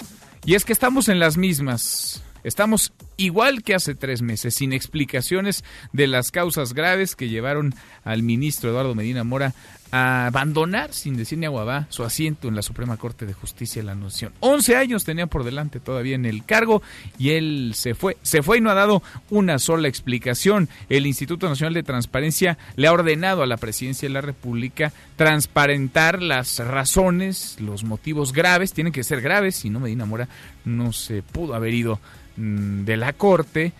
[0.44, 2.20] y es que estamos en las mismas.
[2.42, 5.62] Estamos igual que hace tres meses, sin explicaciones
[5.92, 9.54] de las causas graves que llevaron al ministro Eduardo Medina Mora
[9.92, 13.86] a abandonar, sin decir ni agua su asiento en la Suprema Corte de Justicia de
[13.86, 14.32] la Nación.
[14.40, 16.82] Once años tenía por delante todavía en el cargo
[17.18, 18.16] y él se fue.
[18.22, 20.68] Se fue y no ha dado una sola explicación.
[20.88, 26.22] El Instituto Nacional de Transparencia le ha ordenado a la Presidencia de la República transparentar
[26.22, 30.28] las razones, los motivos graves, tienen que ser graves, si no Medina Mora
[30.64, 32.00] no se pudo haber ido
[32.36, 33.72] mm, de la Corte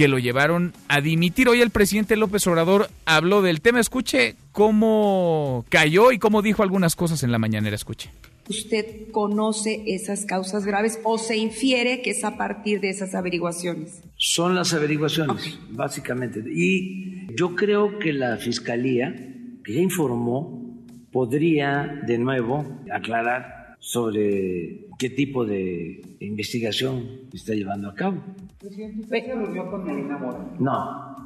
[0.00, 1.46] que lo llevaron a dimitir.
[1.46, 3.80] Hoy el presidente López Obrador habló del tema.
[3.80, 7.76] Escuche cómo cayó y cómo dijo algunas cosas en la mañanera.
[7.76, 8.10] Escuche.
[8.48, 14.00] ¿Usted conoce esas causas graves o se infiere que es a partir de esas averiguaciones?
[14.16, 16.42] Son las averiguaciones, básicamente.
[16.50, 19.14] Y yo creo que la Fiscalía,
[19.62, 20.82] que ya informó,
[21.12, 28.22] podría de nuevo aclarar sobre qué tipo de investigación está llevando a cabo.
[28.58, 30.54] Presidente, ¿usted se reunió con Medina Mora?
[30.58, 31.16] No.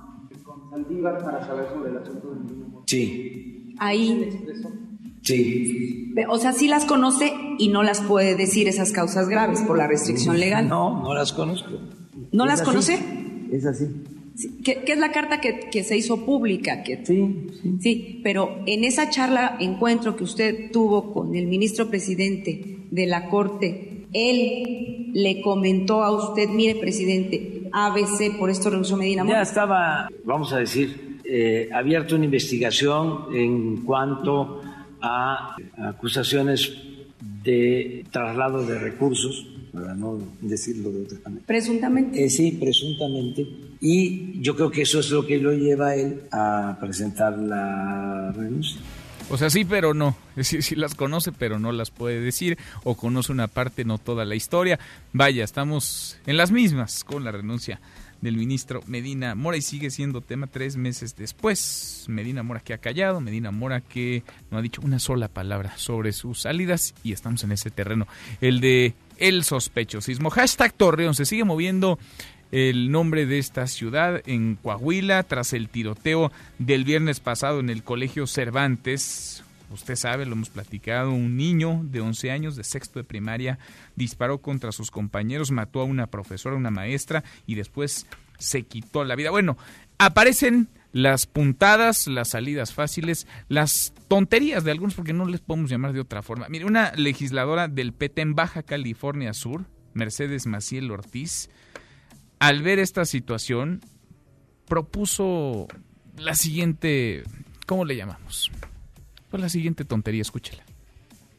[0.45, 2.85] ¿Con Saldívar para saber sobre el asunto de Medina Mora?
[2.87, 3.75] Sí.
[3.79, 4.31] Ahí.
[5.23, 6.15] Sí.
[6.29, 9.89] O sea, sí las conoce y no las puede decir esas causas graves por la
[9.89, 10.69] restricción legal.
[10.69, 11.71] No, no las conozco.
[12.31, 12.99] ¿No las conoce?
[13.51, 13.87] Es así.
[14.65, 16.83] ¿Qué, es la carta que, que se hizo pública?
[16.83, 17.77] Que, sí, sí.
[17.81, 23.29] Sí, pero en esa charla, encuentro que usted tuvo con el ministro presidente de la
[23.29, 30.09] Corte él le comentó a usted, mire, presidente, ABC, por esto renunció Medina Ya estaba,
[30.25, 34.63] vamos a decir, eh, abierta una investigación en cuanto
[35.03, 36.73] a acusaciones
[37.43, 41.43] de traslado de recursos, para no decirlo de otra manera.
[41.47, 42.25] ¿Presuntamente?
[42.25, 43.45] Eh, sí, presuntamente.
[43.87, 48.81] Y yo creo que eso es lo que lo lleva él a presentar la renuncia.
[49.29, 50.17] O sea, sí, pero no.
[50.31, 52.57] Es decir, sí las conoce, pero no las puede decir.
[52.85, 54.81] O conoce una parte, no toda la historia.
[55.13, 57.79] Vaya, estamos en las mismas con la renuncia
[58.23, 62.07] del ministro Medina Mora y sigue siendo tema tres meses después.
[62.09, 66.13] Medina Mora que ha callado, Medina Mora que no ha dicho una sola palabra sobre
[66.13, 68.09] sus salidas y estamos en ese terreno.
[68.41, 70.31] El de el sospechosismo.
[70.31, 71.99] Hashtag Torreón se sigue moviendo
[72.55, 76.31] el nombre de esta ciudad en Coahuila tras el tiroteo
[76.61, 79.43] del viernes pasado en el Colegio Cervantes.
[79.73, 83.59] Usted sabe, lo hemos platicado, un niño de 11 años de sexto de primaria
[83.97, 88.07] disparó contra sus compañeros, mató a una profesora, una maestra y después
[88.39, 89.33] se quitó la vida.
[89.33, 89.59] Bueno,
[89.99, 95.93] aparecen las puntadas, las salidas fáciles, las tonterías de algunos, porque no les podemos llamar
[95.93, 96.49] de otra forma.
[96.49, 101.51] Mire, una legisladora del PT en Baja California Sur, Mercedes Maciel Ortiz,
[102.39, 103.81] al ver esta situación,
[104.67, 105.69] propuso
[106.17, 107.23] la siguiente,
[107.67, 108.51] ¿cómo le llamamos?
[109.31, 110.63] Pues la siguiente tontería, escúchela.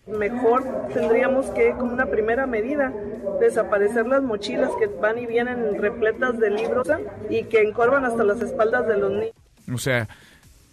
[0.08, 2.94] Mejor tendríamos que, como una primera medida,
[3.40, 6.88] desaparecer las mochilas que van y vienen repletas de libros
[7.30, 9.34] y que encorvan hasta las espaldas de los niños.
[9.74, 10.08] O sea,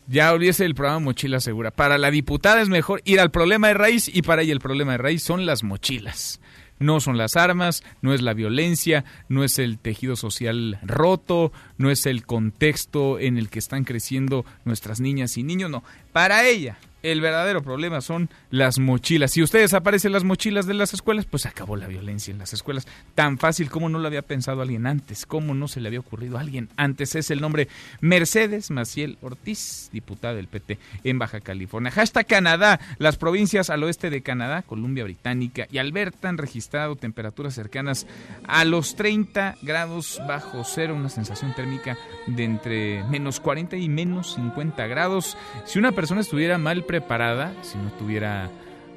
[0.07, 1.71] ya olvídese el programa Mochila Segura.
[1.71, 4.93] Para la diputada es mejor ir al problema de raíz y para ella el problema
[4.93, 6.41] de raíz son las mochilas
[6.83, 11.91] no son las armas, no es la violencia, no es el tejido social roto, no
[11.91, 15.83] es el contexto en el que están creciendo nuestras niñas y niños, no.
[16.13, 19.33] Para ella, el verdadero problema son las mochilas.
[19.33, 22.87] Si ustedes aparecen las mochilas de las escuelas, pues acabó la violencia en las escuelas.
[23.15, 26.39] Tan fácil como no lo había pensado alguien antes, como no se le había ocurrido
[26.39, 27.15] a alguien antes.
[27.15, 27.69] Es el nombre
[28.01, 31.91] Mercedes Maciel Ortiz, diputada del PT en Baja California.
[31.91, 32.81] Hashtag Canadá.
[32.99, 38.07] Las provincias al oeste de Canadá, Columbia Británica y Alberta han registrado temperaturas cercanas
[38.47, 41.97] a los 30 grados bajo cero, una sensación térmica
[42.27, 45.37] de entre menos 40 y menos 50 grados.
[45.65, 48.51] Si una persona estuviera mal preparada, si no tuviera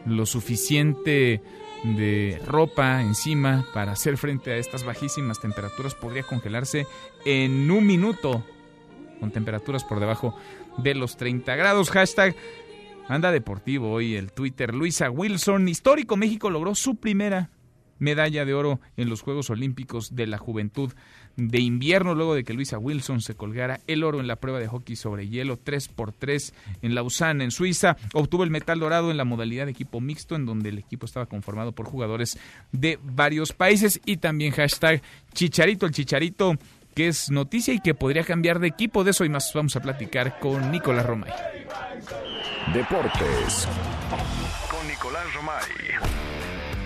[0.06, 1.41] lo suficiente
[1.86, 6.88] de ropa encima para hacer frente a estas bajísimas temperaturas, podría congelarse
[7.24, 8.43] en un minuto
[9.22, 10.38] con temperaturas por debajo
[10.78, 11.89] de los 30 grados.
[11.89, 12.36] Hashtag
[13.08, 14.76] Anda Deportivo hoy el Twitter.
[14.76, 17.50] Luisa Wilson, histórico México, logró su primera
[17.98, 20.91] medalla de oro en los Juegos Olímpicos de la Juventud
[21.38, 24.68] de invierno luego de que Luisa Wilson se colgara el oro en la prueba de
[24.68, 27.98] hockey sobre hielo 3x3 en Lausanne, en Suiza.
[28.14, 31.26] Obtuvo el metal dorado en la modalidad de equipo mixto en donde el equipo estaba
[31.26, 32.38] conformado por jugadores
[32.72, 35.02] de varios países y también hashtag
[35.34, 36.58] Chicharito, el Chicharito
[36.96, 39.04] que es noticia y que podría cambiar de equipo.
[39.04, 41.32] De eso y más vamos a platicar con Nicolás Romay.
[42.74, 43.68] Deportes.
[44.70, 46.14] Con Nicolás Romay.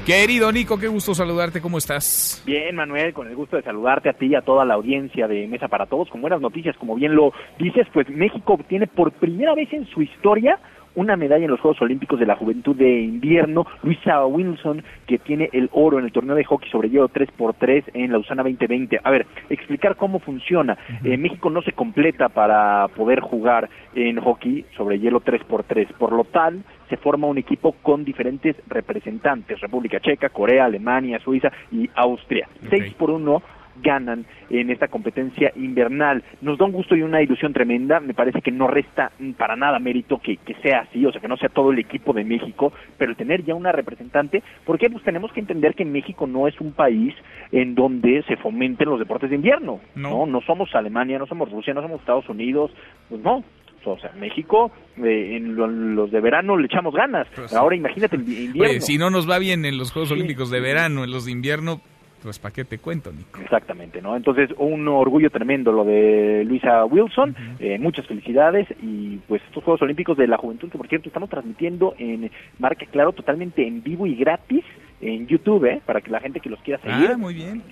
[0.10, 2.42] Querido Nico, qué gusto saludarte, ¿cómo estás?
[2.44, 5.48] Bien, Manuel, con el gusto de saludarte a ti y a toda la audiencia de
[5.48, 6.10] Mesa para Todos.
[6.10, 10.02] Con buenas noticias, como bien lo dices, pues México obtiene por primera vez en su
[10.02, 10.58] historia
[10.96, 13.66] una medalla en los Juegos Olímpicos de la Juventud de Invierno.
[13.84, 18.12] Luisa Wilson, que tiene el oro en el torneo de hockey sobre hielo 3x3 en
[18.12, 19.00] Lausana 2020.
[19.04, 20.78] A ver, explicar cómo funciona.
[21.04, 25.94] Eh, México no se completa para poder jugar en hockey sobre hielo 3x3.
[25.94, 31.52] Por lo tal, se forma un equipo con diferentes representantes, República Checa, Corea, Alemania, Suiza
[31.72, 32.48] y Austria.
[32.70, 33.42] Seis por uno
[33.82, 36.24] ganan en esta competencia invernal.
[36.42, 38.00] Nos da un gusto y una ilusión tremenda.
[38.00, 41.28] Me parece que no resta para nada mérito que, que sea así, o sea, que
[41.28, 45.32] no sea todo el equipo de México, pero tener ya una representante, porque pues tenemos
[45.34, 47.14] que entender que México no es un país
[47.52, 49.80] en donde se fomenten los deportes de invierno.
[49.96, 52.72] No, no, somos Alemania, no somos Rusia, no somos Estados Unidos,
[53.10, 53.44] pues no,
[53.86, 57.28] o sea, México, eh, en lo- los de verano le echamos ganas.
[57.56, 58.64] Ahora imagínate en invierno.
[58.72, 61.32] Oye, si no nos va bien en los Juegos Olímpicos de verano, en los de
[61.32, 61.82] invierno,
[62.22, 63.40] pues ¿para qué te cuento, Nico?
[63.42, 64.16] Exactamente, ¿no?
[64.16, 69.82] Entonces, un orgullo tremendo lo de Luisa Wilson, eh, muchas felicidades y pues estos Juegos
[69.82, 74.08] Olímpicos de la Juventud, que por cierto estamos transmitiendo en Marca Claro totalmente en vivo
[74.08, 74.64] y gratis
[75.02, 75.82] en YouTube, ¿eh?
[75.86, 77.12] Para que la gente que los quiera seguir.
[77.12, 77.64] Ah, muy bien.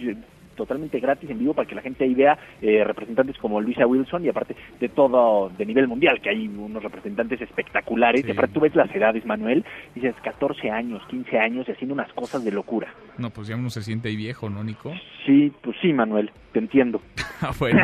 [0.58, 4.26] Totalmente gratis en vivo para que la gente ahí vea eh, representantes como Luisa Wilson
[4.26, 8.28] y aparte de todo, de nivel mundial, que hay unos representantes espectaculares.
[8.28, 12.12] Y aparte tú ves las edades, Manuel, dices 14 años, 15 años y haciendo unas
[12.14, 12.88] cosas de locura.
[13.18, 14.94] No, pues ya uno se siente ahí viejo, ¿no, Nico?
[15.26, 17.02] Sí, pues sí, Manuel, te entiendo.
[17.40, 17.80] Ah, bueno,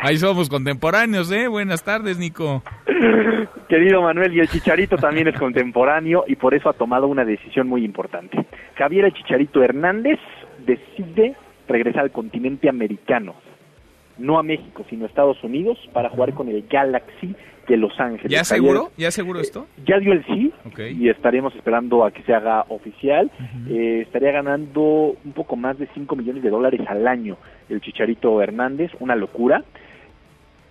[0.00, 1.48] ahí somos contemporáneos, ¿eh?
[1.48, 2.62] Buenas tardes, Nico.
[3.68, 7.68] Querido Manuel, y el Chicharito también es contemporáneo y por eso ha tomado una decisión
[7.68, 8.46] muy importante.
[8.74, 10.18] Javier el Chicharito Hernández
[10.64, 11.34] decide
[11.68, 13.34] regresar al continente americano,
[14.18, 17.34] no a México, sino a Estados Unidos, para jugar con el Galaxy
[17.68, 18.30] de Los Ángeles.
[18.30, 18.90] ¿Ya seguro?
[18.96, 19.66] ¿Ya seguro esto?
[19.84, 20.52] ya dio el sí
[20.98, 23.30] y estaremos esperando a que se haga oficial.
[23.68, 27.36] Eh, estaría ganando un poco más de 5 millones de dólares al año
[27.68, 29.64] el Chicharito Hernández, una locura.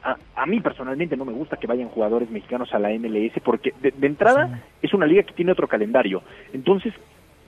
[0.03, 3.73] A, a mí personalmente no me gusta que vayan jugadores mexicanos a la MLS porque
[3.81, 6.21] de, de entrada es una liga que tiene otro calendario.
[6.53, 6.93] Entonces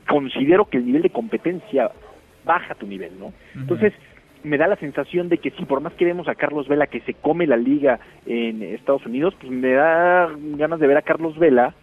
[0.07, 1.91] considero que el nivel de competencia
[2.47, 3.33] baja tu nivel, ¿no?
[3.55, 3.93] Entonces
[4.43, 7.01] me da la sensación de que sí, por más que vemos a Carlos Vela que
[7.01, 11.37] se come la liga en Estados Unidos, pues me da ganas de ver a Carlos
[11.37, 11.73] Vela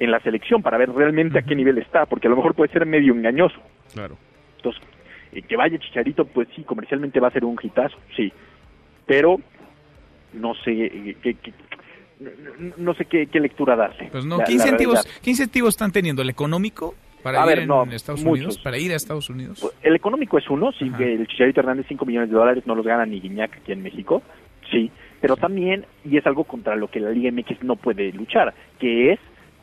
[0.00, 2.72] en la selección para ver realmente a qué nivel está, porque a lo mejor puede
[2.72, 3.60] ser medio engañoso.
[3.94, 4.16] Claro.
[4.56, 4.82] Entonces,
[5.32, 8.32] eh, que vaya Chicharito, pues sí, comercialmente va a ser un hitazo, sí.
[9.06, 9.36] Pero
[10.32, 11.52] no sé eh, qué, qué-
[12.58, 14.08] no- no sé qué, qué lectura darle.
[14.10, 15.20] Pues no, La- ¿qué la incentivos, realidad.
[15.22, 16.22] ¿qué incentivos están teniendo?
[16.22, 18.38] ¿El económico para A ir ver, en no, Estados muchos.
[18.38, 18.58] Unidos?
[18.58, 19.72] ¿Para ir a Estados Unidos?
[19.82, 22.84] El económico es uno, sí, que el Chicharito Hernández 5 millones de dólares no los
[22.86, 24.22] gana ni Guiñac aquí en México,
[24.70, 28.52] sí, pero también, y es algo contra lo que la Liga MX no puede luchar,
[28.78, 29.20] que es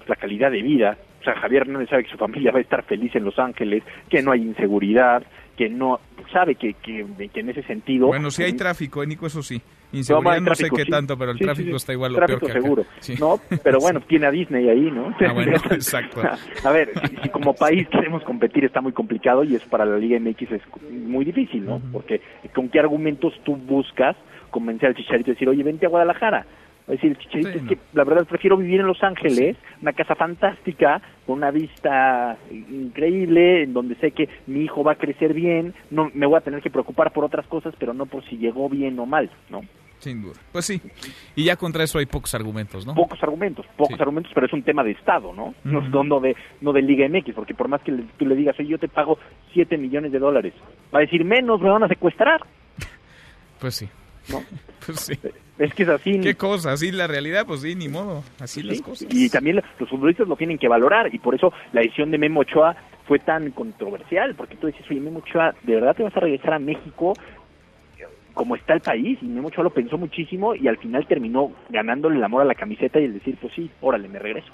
[0.07, 0.97] la calidad de vida.
[1.19, 3.83] O sea, Javier Hernández sabe que su familia va a estar feliz en Los Ángeles,
[4.09, 5.21] que no hay inseguridad,
[5.57, 5.99] que no
[6.31, 8.07] sabe que, que, que en ese sentido...
[8.07, 9.61] Bueno, sí hay tráfico, Nico, eso sí.
[9.91, 11.75] No, Inseguridad no sé qué tanto, pero el Sí, tráfico sí.
[11.77, 12.85] está igual o Tráfico peor que seguro.
[13.19, 15.15] No, pero bueno, tiene a Disney ahí, ¿no?
[15.27, 16.21] Ah, bueno, exacto.
[16.63, 19.97] A ver, si, si como país queremos competir está muy complicado y eso para la
[19.97, 20.61] Liga MX es
[20.91, 21.81] muy difícil, ¿no?
[21.91, 22.21] Porque
[22.53, 24.15] con qué argumentos tú buscas
[24.51, 26.45] convencer al Chicharito y decir, oye, vente a Guadalajara.
[26.89, 29.93] A decir el Chicharito, Sí, es que la verdad prefiero vivir en Los Ángeles, una
[29.93, 35.33] casa fantástica, con una vista increíble, en donde sé que mi hijo va a crecer
[35.35, 38.37] bien, no me voy a tener que preocupar por otras cosas, pero no por si
[38.37, 39.61] llegó bien o mal, ¿no?
[39.99, 40.35] Sin duda.
[40.51, 40.81] Pues sí.
[41.35, 42.95] Y ya contra eso hay pocos argumentos, ¿no?
[42.95, 45.53] Pocos argumentos, pocos argumentos, pero es un tema de Estado, ¿no?
[45.63, 48.79] No, no, de, no de Liga MX, porque por más que tú le digas, yo
[48.79, 49.19] te pago
[49.53, 50.53] 7 millones de dólares,
[50.93, 52.39] va a decir menos, me van a secuestrar.
[53.59, 53.89] Pues sí.
[54.31, 54.43] ¿No?
[54.85, 55.13] Pues sí.
[55.59, 56.19] Es que es así.
[56.21, 56.71] ¿Qué cosa?
[56.71, 58.23] Así la realidad, pues sí, ni modo.
[58.39, 59.07] Así las cosas.
[59.11, 61.13] Y también los futbolistas lo tienen que valorar.
[61.13, 62.75] Y por eso la decisión de Memo Ochoa
[63.05, 64.33] fue tan controversial.
[64.35, 67.13] Porque tú dices, oye, Memo Ochoa, ¿de verdad te vas a regresar a México?
[68.33, 72.15] como está el país, y Memo Ochoa lo pensó muchísimo y al final terminó ganándole
[72.15, 74.53] el amor a la camiseta y el decir, pues sí, órale, me regreso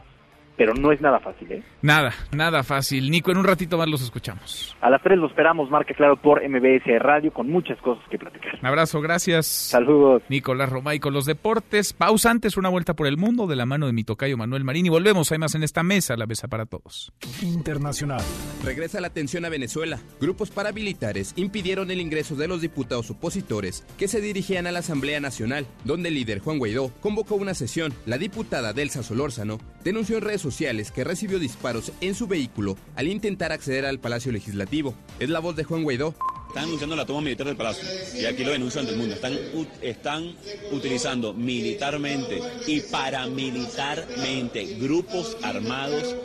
[0.58, 1.64] pero no es nada fácil, ¿eh?
[1.82, 3.10] Nada, nada fácil.
[3.12, 4.76] Nico, en un ratito más los escuchamos.
[4.82, 8.58] A las tres lo esperamos, marca claro, por MBS Radio, con muchas cosas que platicar.
[8.60, 9.46] Un abrazo, gracias.
[9.46, 10.24] Saludos.
[10.30, 11.94] Nicolás Romay con los deportes.
[11.94, 14.86] Pausa antes, una vuelta por el mundo de la mano de mi tocayo Manuel Marín
[14.86, 17.12] y volvemos, hay más en esta mesa, la mesa para todos.
[17.42, 18.22] Internacional.
[18.64, 20.00] Regresa la atención a Venezuela.
[20.20, 25.20] Grupos paramilitares impidieron el ingreso de los diputados opositores que se dirigían a la Asamblea
[25.20, 27.94] Nacional, donde el líder Juan Guaidó convocó una sesión.
[28.06, 33.08] La diputada Delsa Solórzano denunció en redes sociales que recibió disparos en su vehículo al
[33.08, 34.94] intentar acceder al Palacio Legislativo.
[35.20, 36.14] Es la voz de Juan Guaidó.
[36.50, 37.84] Están anunciando la toma militar del Palacio
[38.16, 39.16] y aquí lo denuncian del mundo.
[39.16, 39.34] Están,
[39.82, 40.36] están
[40.72, 46.16] utilizando militarmente y paramilitarmente grupos armados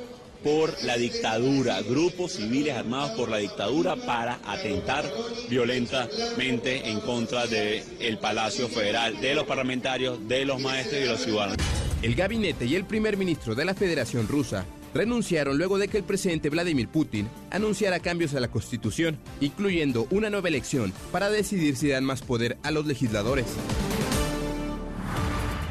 [0.45, 5.11] por la dictadura, grupos civiles armados por la dictadura para atentar
[5.49, 11.09] violentamente en contra del el Palacio Federal, de los parlamentarios, de los maestros y de
[11.09, 11.89] los ciudadanos.
[12.03, 16.05] El gabinete y el primer ministro de la Federación Rusa renunciaron luego de que el
[16.05, 21.90] presidente Vladimir Putin anunciara cambios a la Constitución, incluyendo una nueva elección para decidir si
[21.90, 23.44] dan más poder a los legisladores.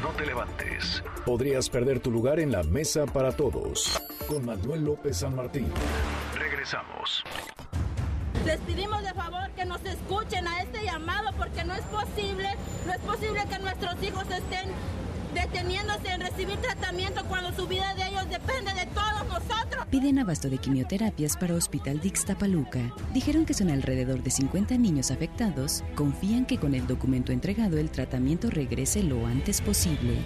[0.00, 1.02] No te levantes.
[1.26, 4.00] Podrías perder tu lugar en la mesa para todos.
[4.28, 5.66] Con Manuel López San Martín.
[6.38, 7.24] Regresamos.
[8.46, 12.48] Les pedimos de favor que nos escuchen a este llamado porque no es posible,
[12.86, 14.70] no es posible que nuestros hijos estén
[15.40, 19.86] deteniéndose en recibir tratamiento cuando su vida de ellos depende de todos nosotros.
[19.90, 22.80] Piden abasto de quimioterapias para Hospital Dix Tapaluca.
[23.12, 25.82] Dijeron que son alrededor de 50 niños afectados.
[25.94, 30.18] Confían que con el documento entregado el tratamiento regrese lo antes posible.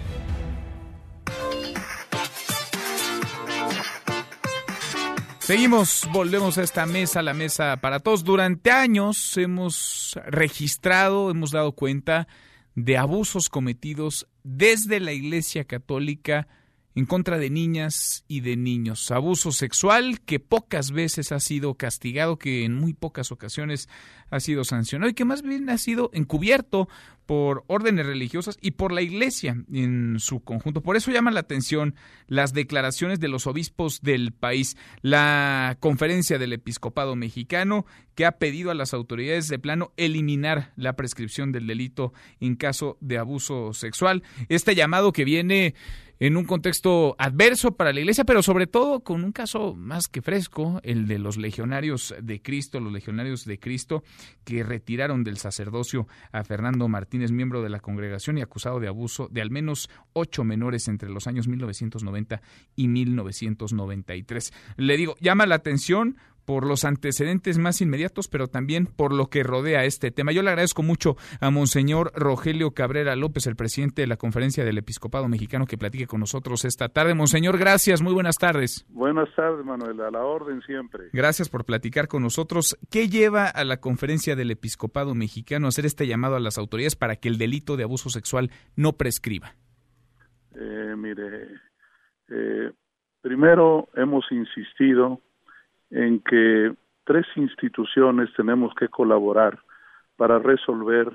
[5.39, 8.23] Seguimos, volvemos a esta mesa, la mesa para todos.
[8.23, 12.27] Durante años hemos registrado, hemos dado cuenta
[12.75, 16.47] de abusos cometidos desde la Iglesia Católica
[16.95, 19.11] en contra de niñas y de niños.
[19.11, 23.89] Abuso sexual que pocas veces ha sido castigado, que en muy pocas ocasiones
[24.29, 26.87] ha sido sancionado y que más bien ha sido encubierto
[27.25, 30.81] por órdenes religiosas y por la Iglesia en su conjunto.
[30.81, 31.95] Por eso llama la atención
[32.27, 38.71] las declaraciones de los obispos del país, la conferencia del episcopado mexicano que ha pedido
[38.71, 44.23] a las autoridades de plano eliminar la prescripción del delito en caso de abuso sexual.
[44.49, 45.75] Este llamado que viene
[46.19, 50.21] en un contexto adverso para la Iglesia, pero sobre todo con un caso más que
[50.21, 54.03] fresco, el de los legionarios de Cristo, los legionarios de Cristo
[54.43, 59.27] que retiraron del sacerdocio a Fernando Martínez, miembro de la congregación y acusado de abuso
[59.31, 62.41] de al menos ocho menores entre los años 1990
[62.75, 64.53] y 1993.
[64.77, 69.43] Le digo, llama la atención por los antecedentes más inmediatos, pero también por lo que
[69.43, 70.31] rodea este tema.
[70.31, 74.77] Yo le agradezco mucho a Monseñor Rogelio Cabrera López, el presidente de la Conferencia del
[74.77, 77.13] Episcopado Mexicano, que platique con nosotros esta tarde.
[77.13, 78.85] Monseñor, gracias, muy buenas tardes.
[78.89, 81.09] Buenas tardes, Manuel, a la orden siempre.
[81.13, 82.77] Gracias por platicar con nosotros.
[82.89, 86.95] ¿Qué lleva a la Conferencia del Episcopado Mexicano a hacer este llamado a las autoridades
[86.95, 89.55] para que el delito de abuso sexual no prescriba?
[90.55, 91.49] Eh, mire,
[92.29, 92.71] eh,
[93.21, 95.21] primero hemos insistido
[95.95, 96.73] en que
[97.05, 99.59] tres instituciones tenemos que colaborar
[100.17, 101.11] para resolver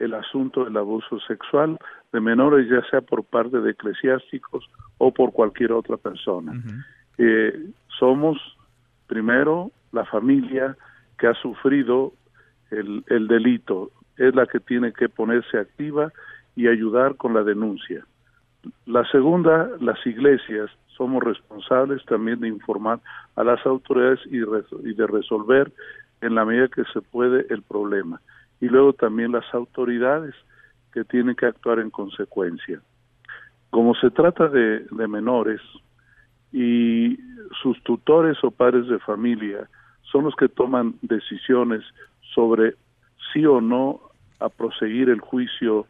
[0.00, 1.78] el asunto del abuso sexual
[2.12, 4.68] de menores, ya sea por parte de eclesiásticos
[4.98, 6.52] o por cualquier otra persona.
[7.18, 8.36] Eh, somos,
[9.06, 10.76] primero, la familia
[11.16, 12.12] que ha sufrido
[12.72, 16.12] el, el delito, es la que tiene que ponerse activa
[16.56, 18.04] y ayudar con la denuncia.
[18.86, 23.00] La segunda, las iglesias somos responsables también de informar
[23.36, 25.72] a las autoridades y, de resolver
[26.20, 28.20] en la medida que se puede el problema.
[28.60, 30.34] Y luego también las autoridades
[30.92, 32.80] que tienen que actuar en consecuencia.
[33.70, 35.60] Como se trata de, de menores
[36.52, 37.18] y
[37.60, 39.68] sus tutores o padres de familia
[40.02, 41.82] son los que toman decisiones
[42.34, 42.76] sobre
[43.32, 44.00] sí o no
[44.38, 45.86] a proseguir el juicio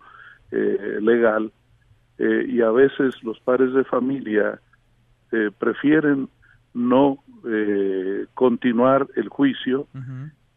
[0.51, 1.53] eh, legal
[2.19, 4.61] eh, y a veces los padres de familia
[5.35, 6.29] eh, prefieren
[6.73, 9.87] no eh, continuar el juicio.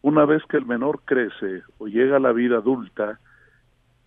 [0.02, 3.18] Una vez que el menor crece o llega a la vida adulta,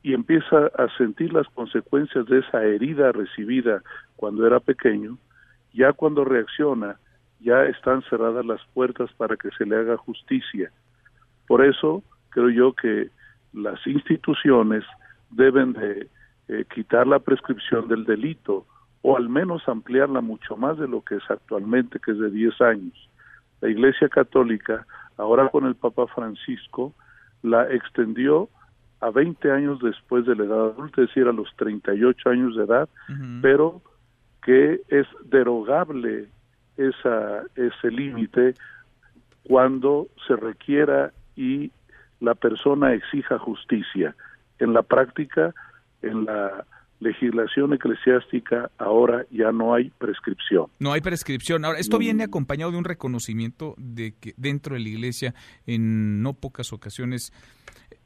[0.03, 3.83] y empieza a sentir las consecuencias de esa herida recibida
[4.15, 5.17] cuando era pequeño,
[5.73, 6.97] ya cuando reacciona,
[7.39, 10.71] ya están cerradas las puertas para que se le haga justicia.
[11.47, 13.09] Por eso creo yo que
[13.53, 14.83] las instituciones
[15.29, 16.07] deben de
[16.47, 18.65] eh, quitar la prescripción del delito
[19.01, 22.61] o al menos ampliarla mucho más de lo que es actualmente, que es de 10
[22.61, 23.09] años.
[23.61, 24.85] La Iglesia Católica,
[25.17, 26.93] ahora con el Papa Francisco,
[27.41, 28.49] la extendió
[28.99, 32.63] a 20 años después de la edad adulta, es decir, a los 38 años de
[32.63, 32.87] edad,
[33.41, 33.81] pero
[34.43, 36.29] que es derogable
[36.77, 38.53] esa, ese límite
[39.43, 41.71] cuando se requiera y
[42.19, 44.15] la persona exija justicia.
[44.59, 45.53] En la práctica,
[46.03, 46.65] en la
[47.01, 50.67] legislación eclesiástica ahora ya no hay prescripción.
[50.79, 51.65] No hay prescripción.
[51.65, 55.33] Ahora, esto viene acompañado de un reconocimiento de que dentro de la Iglesia,
[55.65, 57.33] en no pocas ocasiones,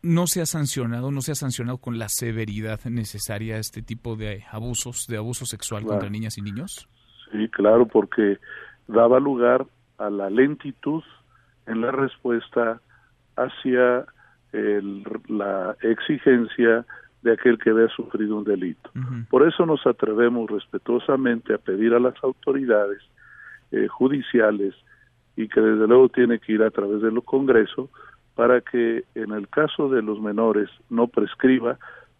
[0.02, 4.46] no se ha sancionado, no se ha sancionado con la severidad necesaria este tipo de
[4.50, 6.88] abusos, de abuso sexual contra niñas y niños.
[7.32, 8.40] Sí, claro, porque
[8.88, 9.66] daba lugar
[9.98, 11.04] a la lentitud
[11.68, 12.80] en la respuesta
[13.36, 14.06] hacia
[15.28, 16.86] la exigencia
[17.26, 18.92] de aquel que había sufrido un delito.
[19.32, 23.02] Por eso nos atrevemos respetuosamente a pedir a las autoridades
[23.72, 24.76] eh, judiciales
[25.36, 27.90] y que desde luego tiene que ir a través del Congreso
[28.36, 31.80] para que en el caso de los menores no prescriba,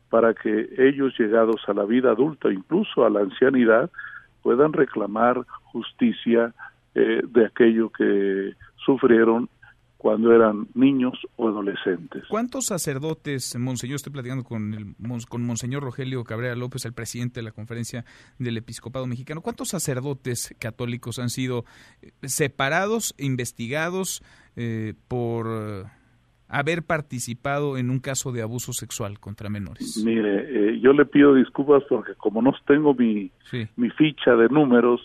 [0.10, 3.92] para que ellos llegados a la vida adulta, incluso a la ancianidad,
[4.42, 6.52] puedan reclamar justicia
[6.96, 9.50] eh, de aquello que sufrieron
[10.06, 12.26] cuando eran niños o adolescentes.
[12.30, 14.96] ¿Cuántos sacerdotes, Monseñor, estoy platicando con, el,
[15.28, 18.06] con Monseñor Rogelio Cabrera López, el presidente de la Conferencia
[18.38, 21.66] del Episcopado Mexicano, cuántos sacerdotes católicos han sido
[22.04, 24.22] eh, separados, investigados
[24.56, 25.88] eh, por
[26.50, 30.00] haber participado en un caso de abuso sexual contra menores?
[30.06, 33.32] Mire, eh, yo le pido disculpas porque como no tengo mi,
[33.76, 35.02] mi ficha de números,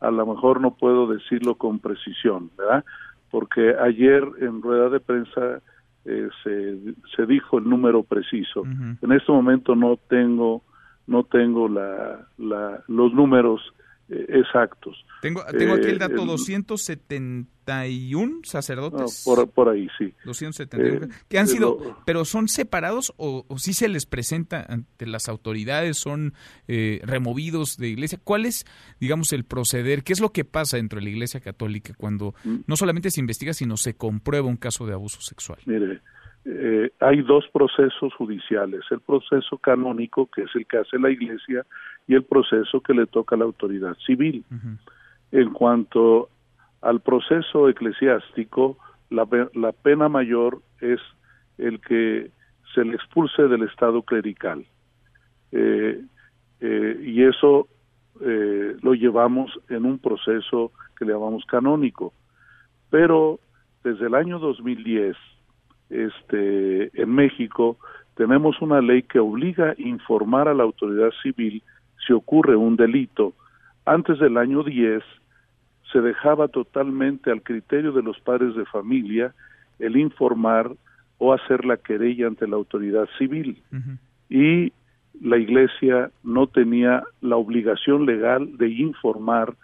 [0.00, 2.84] a lo mejor no puedo decirlo con precisión, ¿verdad?
[3.32, 5.60] Porque ayer en rueda de prensa
[6.04, 6.78] eh, se,
[7.16, 8.62] se dijo el número preciso.
[9.02, 10.62] En este momento no tengo
[11.06, 13.60] no tengo la, la los números
[14.08, 15.04] exactos.
[15.20, 19.22] Tengo, tengo aquí el dato, 271 sacerdotes.
[19.24, 20.12] por, por, ahí, sí.
[20.24, 21.06] 271.
[21.06, 25.28] Eh, que han sido, pero ¿son separados o, o sí se les presenta ante las
[25.28, 25.96] autoridades?
[25.96, 26.34] ¿Son
[26.66, 28.18] eh, removidos de iglesia?
[28.22, 28.64] ¿Cuál es,
[29.00, 30.02] digamos, el proceder?
[30.02, 32.60] ¿Qué es lo que pasa dentro de la iglesia católica cuando mm.
[32.66, 35.60] no solamente se investiga, sino se comprueba un caso de abuso sexual?
[35.66, 36.00] Mire,
[36.44, 41.64] eh, hay dos procesos judiciales, el proceso canónico, que es el que hace la Iglesia,
[42.08, 44.44] y el proceso que le toca a la autoridad civil.
[45.30, 46.28] En cuanto
[46.80, 48.76] al proceso eclesiástico,
[49.10, 51.00] la, la, pena mayor es
[51.58, 52.30] el que
[52.74, 54.64] se le expulse del estado clerical.
[55.52, 56.02] Eh,
[56.60, 57.68] eh, y eso
[58.82, 62.12] lo llevamos en un proceso que le llamamos canónico.
[62.90, 63.40] Pero
[63.82, 65.16] desde el año 2010,
[65.92, 67.76] este, en México
[68.14, 71.62] tenemos una ley que obliga a informar a la autoridad civil
[72.06, 73.32] si ocurre un delito.
[73.84, 75.02] Antes del año 10
[75.92, 79.34] se dejaba totalmente al criterio de los padres de familia
[79.78, 80.70] el informar
[81.18, 83.62] o hacer la querella ante la autoridad civil.
[84.28, 84.72] Y
[85.20, 89.54] la Iglesia no tenía la obligación legal de informar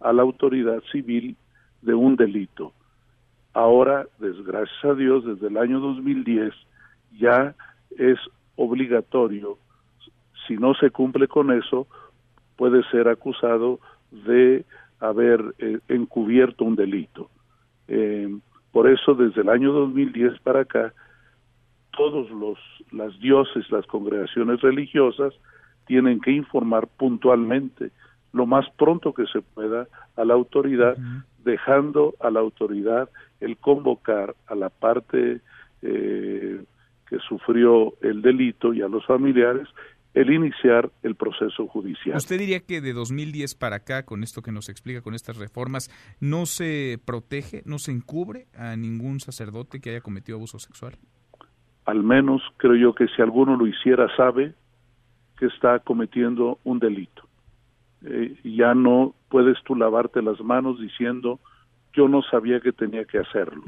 [0.00, 1.36] a la autoridad civil
[1.82, 2.72] de un delito.
[3.54, 6.52] Ahora, desgracias a Dios, desde el año 2010
[7.18, 7.54] ya
[7.96, 8.18] es
[8.56, 9.58] obligatorio,
[10.46, 11.86] si no se cumple con eso,
[12.56, 14.64] puede ser acusado de
[15.00, 17.30] haber eh, encubierto un delito.
[17.88, 18.28] Eh,
[18.72, 20.92] por eso, desde el año 2010 para acá,
[21.96, 22.58] todos los
[22.90, 25.32] las dioses, las congregaciones religiosas
[25.86, 27.90] tienen que informar puntualmente,
[28.34, 29.86] lo más pronto que se pueda,
[30.16, 30.96] a la autoridad,
[31.44, 33.08] dejando a la autoridad
[33.40, 35.40] el convocar a la parte
[35.82, 36.64] eh,
[37.08, 39.68] que sufrió el delito y a los familiares
[40.14, 42.16] el iniciar el proceso judicial.
[42.16, 45.90] ¿Usted diría que de 2010 para acá, con esto que nos explica, con estas reformas,
[46.20, 50.94] no se protege, no se encubre a ningún sacerdote que haya cometido abuso sexual?
[51.84, 54.54] Al menos creo yo que si alguno lo hiciera sabe
[55.36, 57.28] que está cometiendo un delito.
[58.06, 61.40] Eh, ya no puedes tú lavarte las manos diciendo
[61.94, 63.62] yo no sabía que tenía que hacerlo.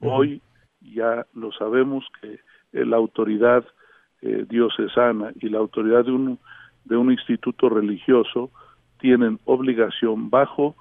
[0.00, 0.40] Hoy
[0.80, 2.38] ya lo sabemos que
[2.72, 3.64] la autoridad
[4.22, 6.38] eh, diocesana y la autoridad de un,
[6.84, 8.50] de un instituto religioso
[8.98, 10.74] tienen obligación bajo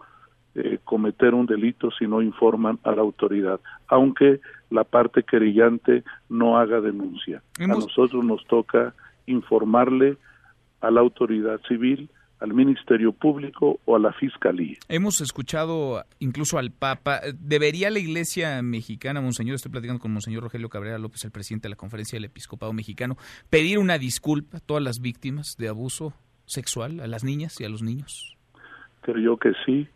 [0.53, 4.39] eh, cometer un delito si no informan a la autoridad, aunque
[4.69, 7.41] la parte querellante no haga denuncia.
[7.59, 8.93] A nosotros nos toca
[9.25, 10.17] informarle
[10.79, 12.09] a la autoridad civil
[12.39, 14.77] al Ministerio Público o a la Fiscalía.
[14.89, 17.21] Hemos escuchado incluso al Papa.
[17.39, 21.71] ¿Debería la Iglesia mexicana, Monseñor, estoy platicando con Monseñor Rogelio Cabrera López, el presidente de
[21.71, 23.17] la Conferencia del Episcopado Mexicano,
[23.49, 26.13] pedir una disculpa a todas las víctimas de abuso
[26.45, 28.37] sexual, a las niñas y a los niños?
[29.01, 29.87] Creo que sí,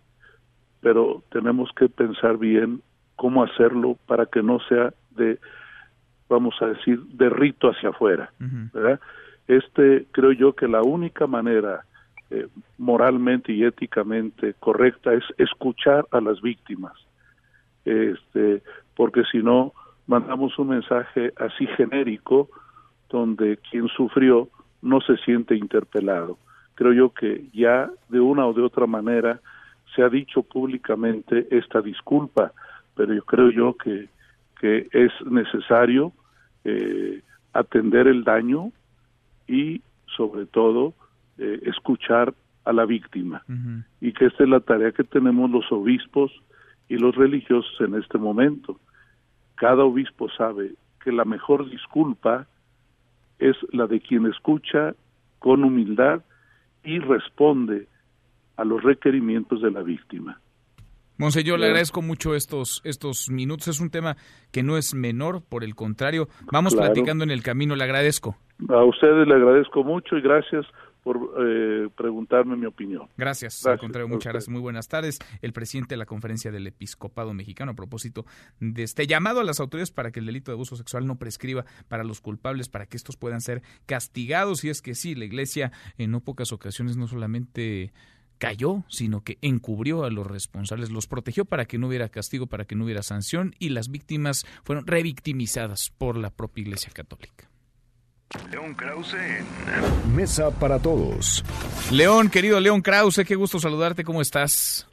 [0.81, 2.81] pero tenemos que pensar bien
[3.15, 5.39] cómo hacerlo para que no sea de,
[6.29, 8.31] vamos a decir, de rito hacia afuera.
[8.39, 8.99] ¿verdad?
[9.47, 11.85] Este, creo yo que la única manera
[12.31, 12.47] eh,
[12.77, 16.93] moralmente y éticamente correcta es escuchar a las víctimas,
[17.85, 18.61] este,
[18.95, 19.73] porque si no
[20.05, 22.49] mandamos un mensaje así genérico
[23.09, 24.49] donde quien sufrió
[24.81, 26.37] no se siente interpelado.
[26.75, 29.39] Creo yo que ya de una o de otra manera
[29.95, 32.53] se ha dicho públicamente esta disculpa,
[32.95, 34.07] pero yo creo yo que,
[34.59, 36.13] que es necesario
[36.63, 37.21] eh,
[37.53, 38.71] atender el daño
[39.47, 39.81] y
[40.15, 40.93] sobre todo
[41.39, 42.33] eh, escuchar
[42.65, 43.43] a la víctima
[44.01, 46.31] y que esta es la tarea que tenemos los obispos
[46.89, 48.79] y los religiosos en este momento.
[49.55, 52.47] Cada obispo sabe que la mejor disculpa
[53.39, 54.95] es la de quien escucha
[55.39, 56.21] con humildad
[56.83, 57.87] y responde
[58.57, 60.39] a los requerimientos de la víctima.
[61.17, 63.67] Monseñor, le agradezco mucho estos, estos minutos.
[63.67, 64.15] Es un tema
[64.51, 66.27] que no es menor, por el contrario.
[66.51, 68.37] Vamos platicando en el camino, le agradezco.
[68.69, 70.65] A ustedes le agradezco mucho y gracias
[71.03, 73.07] por eh, preguntarme mi opinión.
[73.17, 74.49] Gracias, al contrario, muchas gracias.
[74.49, 75.19] Muy buenas tardes.
[75.41, 78.25] El presidente de la Conferencia del Episcopado Mexicano, a propósito
[78.59, 81.65] de este llamado a las autoridades para que el delito de abuso sexual no prescriba
[81.87, 84.63] para los culpables, para que estos puedan ser castigados.
[84.63, 87.91] Y es que sí, la Iglesia en no pocas ocasiones no solamente
[88.39, 92.65] cayó, sino que encubrió a los responsables, los protegió para que no hubiera castigo, para
[92.65, 97.48] que no hubiera sanción y las víctimas fueron revictimizadas por la propia Iglesia Católica.
[98.51, 101.43] León Krause en Mesa para Todos.
[101.91, 104.87] León, querido León Krause, qué gusto saludarte, ¿cómo estás?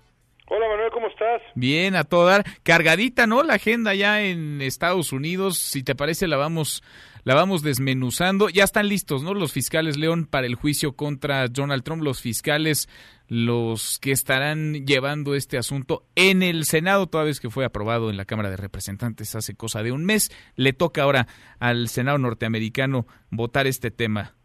[0.48, 1.42] Hola Manuel, ¿cómo estás?
[1.54, 2.44] Bien, a todo dar.
[2.62, 3.42] Cargadita, ¿no?
[3.42, 5.58] La agenda ya en Estados Unidos.
[5.58, 6.82] Si te parece, la vamos,
[7.26, 8.48] la vamos desmenuzando.
[8.48, 9.34] Ya están listos, ¿no?
[9.34, 12.04] Los fiscales, León, para el juicio contra Donald Trump.
[12.04, 12.88] Los fiscales
[13.26, 18.16] los que estarán llevando este asunto en el Senado, toda vez que fue aprobado en
[18.16, 20.30] la Cámara de Representantes hace cosa de un mes.
[20.54, 21.26] Le toca ahora
[21.58, 24.35] al Senado norteamericano votar este tema.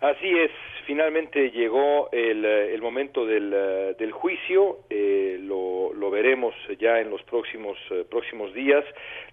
[0.00, 0.52] Así es,
[0.86, 3.50] finalmente llegó el, el momento del,
[3.98, 8.84] del juicio, eh, lo, lo, veremos ya en los próximos, eh, próximos días.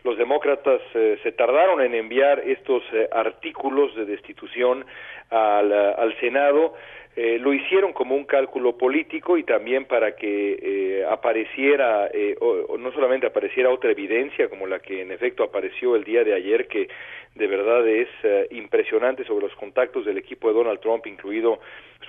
[0.03, 2.81] Los demócratas eh, se tardaron en enviar estos
[3.11, 4.85] artículos de destitución
[5.29, 6.73] al, al Senado
[7.17, 12.77] eh, lo hicieron como un cálculo político y también para que eh, apareciera, eh, o,
[12.77, 16.67] no solamente apareciera otra evidencia como la que en efecto apareció el día de ayer,
[16.67, 16.89] que
[17.35, 18.07] de verdad es
[18.51, 21.59] impresionante sobre los contactos del equipo de Donald Trump, incluido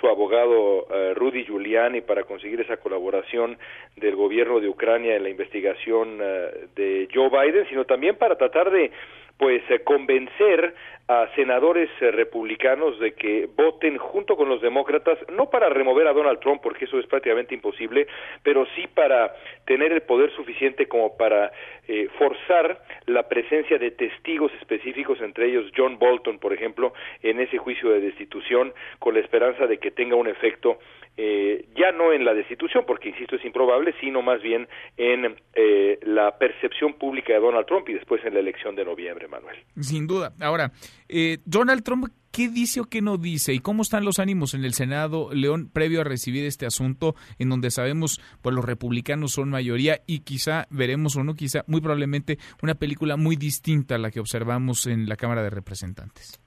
[0.00, 3.58] su abogado Rudy Giuliani, para conseguir esa colaboración
[3.96, 8.92] del gobierno de Ucrania en la investigación de Joe Biden, sino también para tratar de
[9.38, 10.74] pues convencer
[11.08, 16.12] a senadores eh, republicanos de que voten junto con los demócratas, no para remover a
[16.12, 18.08] Donald Trump, porque eso es prácticamente imposible,
[18.42, 19.34] pero sí para
[19.66, 21.52] tener el poder suficiente como para
[21.88, 26.92] eh, forzar la presencia de testigos específicos, entre ellos John Bolton, por ejemplo,
[27.22, 30.78] en ese juicio de destitución, con la esperanza de que tenga un efecto
[31.18, 34.68] eh, ya no en la destitución, porque insisto es improbable, sino más bien
[34.98, 39.26] en eh, la percepción pública de Donald Trump y después en la elección de noviembre,
[39.26, 39.56] Manuel.
[39.80, 40.34] Sin duda.
[40.40, 40.72] Ahora,
[41.08, 43.54] eh, Donald Trump, ¿qué dice o qué no dice?
[43.54, 47.48] ¿Y cómo están los ánimos en el Senado, León, previo a recibir este asunto, en
[47.48, 52.36] donde sabemos, pues los republicanos son mayoría y quizá veremos o no, quizá muy probablemente
[52.62, 56.38] una película muy distinta a la que observamos en la Cámara de Representantes?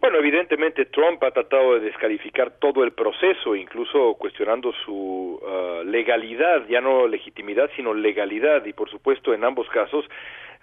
[0.00, 4.92] Bueno, evidentemente Trump ha tratado de descalificar todo el proceso, incluso cuestionando su
[5.42, 10.06] uh, legalidad, ya no legitimidad, sino legalidad, y por supuesto en ambos casos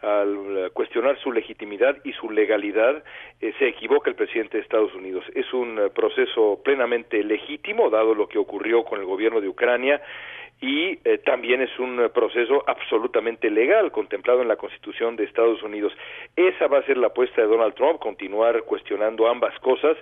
[0.03, 3.03] al cuestionar su legitimidad y su legalidad,
[3.39, 5.23] eh, se equivoca el presidente de Estados Unidos.
[5.34, 10.01] Es un uh, proceso plenamente legítimo, dado lo que ocurrió con el gobierno de Ucrania,
[10.64, 15.91] y eh, también es un proceso absolutamente legal contemplado en la Constitución de Estados Unidos.
[16.38, 19.98] Esa va a ser la apuesta de Donald Trump, continuar cuestionando ambas cosas.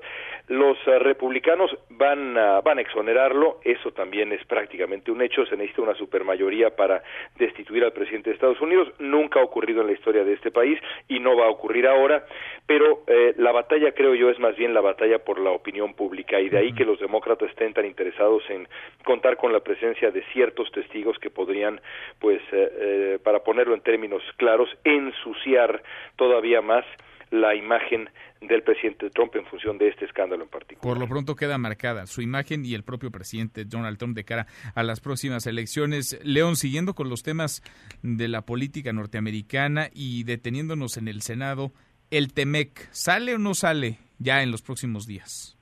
[0.50, 5.58] Los eh, republicanos van a, van a exonerarlo, eso también es prácticamente un hecho, se
[5.58, 7.02] necesita una supermayoría para
[7.40, 10.80] destituir al presidente de Estados Unidos, nunca ha ocurrido en la historia de este país
[11.08, 12.24] y no va a ocurrir ahora,
[12.68, 16.40] pero eh, la batalla creo yo es más bien la batalla por la opinión pública.
[16.40, 18.68] Y de ahí que los demócratas estén tan interesados en
[19.04, 21.82] contar con la presencia de ciertos testigos que podrían,
[22.19, 25.84] pues, eh, eh, para ponerlo en términos claros, ensuciar
[26.15, 26.86] todavía más
[27.32, 28.10] la imagen
[28.41, 30.82] del presidente Trump en función de este escándalo en particular.
[30.82, 34.48] Por lo pronto queda marcada su imagen y el propio presidente Donald Trump de cara
[34.76, 36.19] a las próximas elecciones.
[36.23, 37.64] León, siguiendo con los temas
[38.02, 41.72] de la política norteamericana y deteniéndonos en el Senado,
[42.10, 45.57] el TEMEC, ¿sale o no sale ya en los próximos días?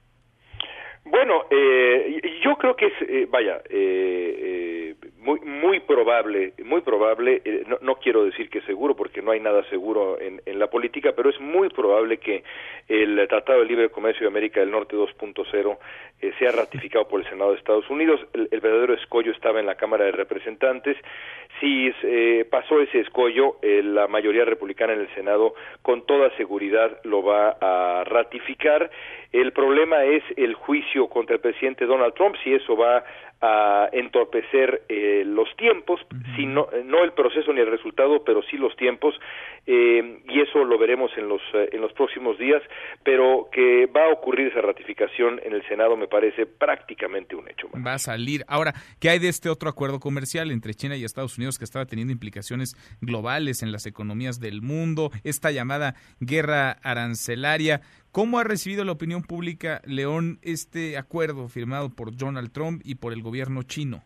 [1.06, 7.96] Bueno, eh, yo creo que eh, vaya, eh, muy muy probable, muy probable, no, no,
[7.96, 11.40] quiero decir que seguro porque no hay nada seguro en, en, la política, pero es
[11.40, 12.44] muy probable que
[12.88, 15.78] el Tratado de Libre Comercio de América del Norte 2.0
[16.38, 18.20] sea ratificado por el Senado de Estados Unidos.
[18.34, 20.98] El, verdadero escollo estaba en la Cámara de Representantes.
[21.60, 21.92] Si
[22.50, 28.04] pasó ese escollo, la mayoría republicana en el Senado con toda seguridad lo va a
[28.06, 28.90] ratificar.
[29.32, 33.04] El problema es el juicio contra el presidente Donald Trump, si eso va
[33.42, 36.02] a entorpecer eh, los tiempos,
[36.36, 39.16] si no, no, el proceso ni el resultado, pero sí los tiempos,
[39.66, 42.62] eh, y eso lo veremos en los, eh, en los próximos días,
[43.04, 47.70] pero que va a ocurrir esa ratificación en el Senado me parece prácticamente un hecho.
[47.86, 48.44] Va a salir.
[48.48, 51.86] Ahora, ¿qué hay de este otro acuerdo comercial entre China y Estados Unidos que estaba
[51.86, 55.12] teniendo implicaciones globales en las economías del mundo?
[55.24, 57.82] Esta llamada guerra arancelaria.
[58.12, 63.14] ¿Cómo ha recibido la opinión pública, León, este acuerdo firmado por Donald Trump y por
[63.14, 64.02] el gobierno chino?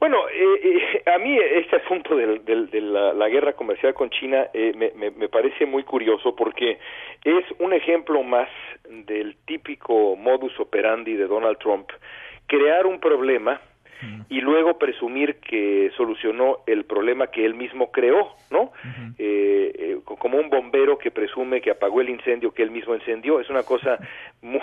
[0.00, 4.48] Bueno, eh, eh, a mí este asunto de, de la, la, guerra comercial con China
[4.54, 6.78] eh, me, me, me, parece muy curioso porque
[7.24, 8.48] es un ejemplo más
[8.88, 11.90] del típico modus operandi de Donald Trump,
[12.46, 13.60] crear un problema
[14.28, 18.72] y luego presumir que solucionó el problema que él mismo creó, ¿no?
[19.18, 23.40] eh, eh, como un bombero que presume que apagó el incendio que él mismo encendió,
[23.40, 23.98] es una cosa
[24.42, 24.60] muy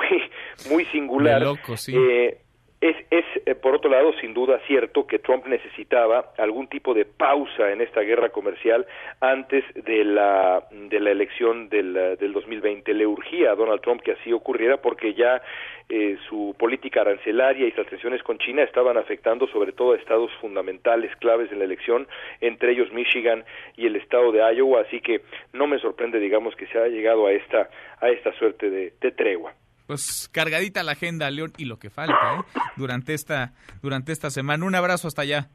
[0.70, 1.42] muy singular.
[1.42, 1.96] loco, sí.
[1.96, 2.38] eh,
[2.82, 7.06] es, es eh, por otro lado, sin duda cierto que Trump necesitaba algún tipo de
[7.06, 8.88] pausa en esta guerra comercial
[9.20, 12.92] antes de la, de la elección del, del 2020.
[12.96, 15.44] Le urgía a Donald Trump que así ocurriera porque ya
[15.90, 20.32] eh, su política arancelaria y sus tensiones con China estaban afectando sobre todo a estados
[20.42, 22.08] fundamentales, claves en la elección,
[22.40, 23.46] entre ellos Michigan
[23.78, 24.82] y el estado de Iowa.
[24.82, 25.22] Así que
[25.54, 29.54] no me sorprende, digamos, que se haya llegado a esta, a esta suerte de tregua
[29.92, 32.60] pues cargadita la agenda, León, y lo que falta, ¿eh?
[32.78, 33.52] Durante esta,
[33.82, 34.64] durante esta semana.
[34.64, 35.50] Un abrazo hasta allá.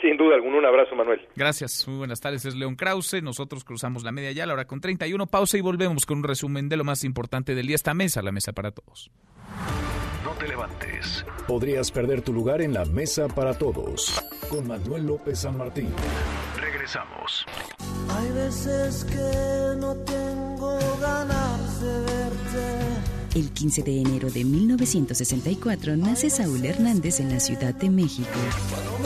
[0.00, 1.28] Sin duda alguna, un abrazo, Manuel.
[1.36, 2.46] Gracias, muy buenas tardes.
[2.46, 3.22] Es León Krause.
[3.22, 5.26] Nosotros cruzamos la media ya, la hora con 31.
[5.26, 7.74] Pausa y volvemos con un resumen de lo más importante del día.
[7.74, 9.10] Esta mesa, la mesa para todos.
[10.24, 11.26] No te levantes.
[11.46, 14.24] Podrías perder tu lugar en la mesa para todos.
[14.48, 15.92] Con Manuel López San Martín.
[16.58, 17.44] Regresamos.
[18.08, 22.15] Hay veces que no tengo ganas de verte.
[23.36, 28.30] El 15 de enero de 1964 nace Saúl Hernández en la Ciudad de México.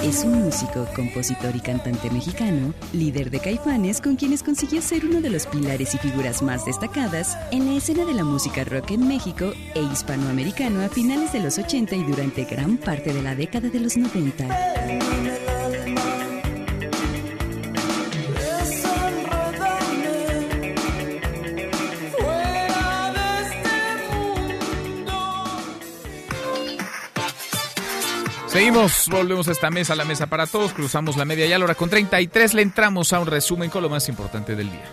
[0.05, 5.20] Es un músico, compositor y cantante mexicano, líder de Caifanes con quienes consiguió ser uno
[5.20, 9.09] de los pilares y figuras más destacadas en la escena de la música rock en
[9.09, 13.69] México e hispanoamericano a finales de los 80 y durante gran parte de la década
[13.69, 15.60] de los 90.
[28.51, 31.66] Seguimos, volvemos a esta mesa, la mesa para todos, cruzamos la media ya a la
[31.66, 34.90] hora con 33, le entramos a un resumen con lo más importante del día.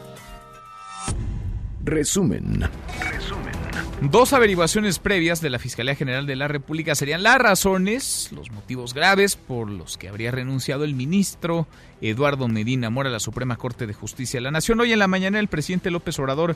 [1.84, 2.70] Resumen.
[3.00, 3.54] Resumen.
[4.02, 8.94] Dos averiguaciones previas de la Fiscalía General de la República serían las razones, los motivos
[8.94, 11.66] graves por los que habría renunciado el ministro
[12.00, 14.80] Eduardo Medina Mora a la Suprema Corte de Justicia de la Nación.
[14.82, 16.56] Hoy en la mañana el presidente López Obrador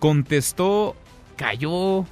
[0.00, 0.96] contestó,
[1.36, 2.06] cayó,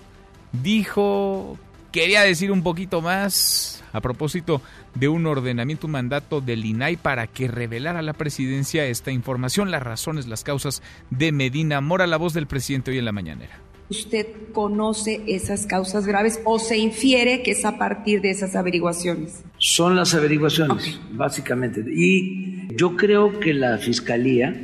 [0.52, 1.58] dijo,
[1.92, 4.60] quería decir un poquito más a propósito
[4.94, 9.70] de un ordenamiento, un mandato del INAI para que revelara a la presidencia esta información,
[9.70, 13.60] las razones, las causas de Medina Mora, la voz del presidente hoy en la mañanera.
[13.90, 19.42] ¿Usted conoce esas causas graves o se infiere que es a partir de esas averiguaciones?
[19.56, 21.00] Son las averiguaciones, okay.
[21.12, 21.82] básicamente.
[21.90, 24.54] Y yo creo que la Fiscalía,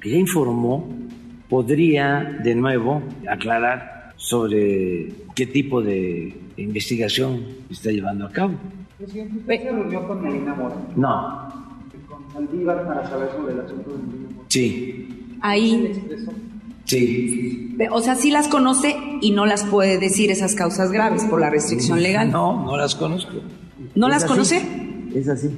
[0.00, 0.94] que ya informó,
[1.48, 8.54] podría de nuevo aclarar sobre qué tipo de investigación está llevando a cabo.
[8.98, 10.76] Presidente, ¿usted se reunió con Medina Mora?
[10.96, 11.64] No.
[12.08, 14.46] ¿Con Saldívar para saber sobre el asunto de Medina Mora?
[14.48, 15.08] Sí.
[15.40, 15.92] Ahí.
[16.84, 17.76] Sí.
[17.90, 21.50] O sea, sí las conoce y no las puede decir esas causas graves por la
[21.50, 22.30] restricción legal.
[22.30, 23.32] No, no las conozco.
[23.94, 24.32] ¿No las así.
[24.32, 24.62] conoce?
[25.14, 25.48] Es así.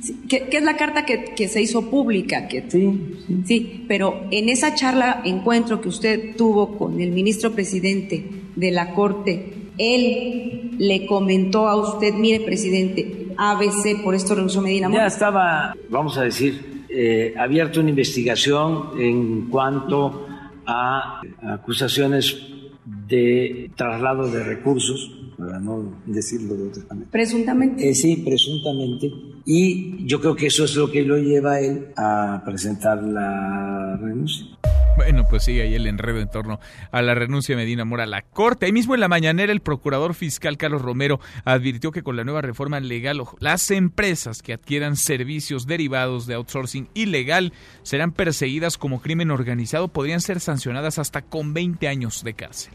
[0.00, 2.48] Sí, ¿Qué, qué es la carta que, que se hizo pública?
[2.48, 3.84] Que, sí, sí.
[3.88, 9.54] pero en esa charla, encuentro que usted tuvo con el ministro presidente de la Corte,
[9.78, 15.02] él le comentó a usted, mire, presidente, ABC, por esto renunció Medina Mora.
[15.02, 20.26] Ya estaba, vamos a decir, eh, abierta una investigación en cuanto
[20.66, 22.36] a acusaciones
[23.08, 27.08] de traslado de recursos, para no decirlo de otra manera.
[27.10, 27.88] Presuntamente.
[27.88, 29.12] Eh, sí, presuntamente.
[29.44, 33.96] Y yo creo que eso es lo que lo lleva a él a presentar la
[34.00, 34.46] renuncia.
[34.96, 36.58] Bueno, pues sigue ahí el enredo en torno
[36.90, 38.66] a la renuncia de Medina Mora a la Corte.
[38.66, 42.40] Ahí mismo en la mañanera el procurador fiscal Carlos Romero advirtió que con la nueva
[42.40, 47.52] reforma legal las empresas que adquieran servicios derivados de outsourcing ilegal
[47.82, 52.72] serán perseguidas como crimen organizado, podrían ser sancionadas hasta con 20 años de cárcel.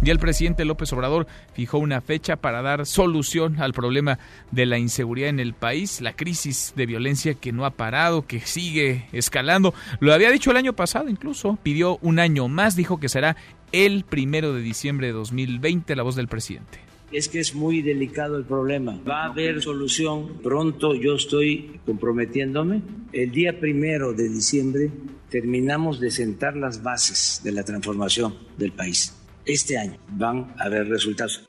[0.00, 4.18] Y el presidente López Obrador fijó una fecha para dar solución al problema
[4.52, 8.40] de la inseguridad en el país, la crisis de violencia que no ha parado, que
[8.40, 9.74] sigue escalando.
[9.98, 13.36] Lo había dicho el año pasado incluso, pidió un año más, dijo que será
[13.72, 16.78] el primero de diciembre de 2020, la voz del presidente.
[17.10, 19.00] Es que es muy delicado el problema.
[19.08, 20.94] Va a haber solución pronto.
[20.94, 22.82] Yo estoy comprometiéndome.
[23.12, 24.90] El día primero de diciembre
[25.30, 29.17] terminamos de sentar las bases de la transformación del país.
[29.48, 31.48] Este año van a haber resultados.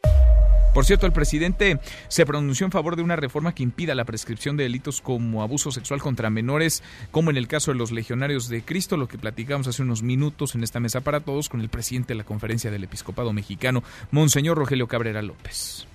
[0.74, 4.56] Por cierto, el presidente se pronunció en favor de una reforma que impida la prescripción
[4.56, 6.82] de delitos como abuso sexual contra menores,
[7.12, 10.56] como en el caso de los legionarios de Cristo, lo que platicamos hace unos minutos
[10.56, 14.58] en esta mesa para todos con el presidente de la Conferencia del Episcopado Mexicano, Monseñor
[14.58, 15.86] Rogelio Cabrera López.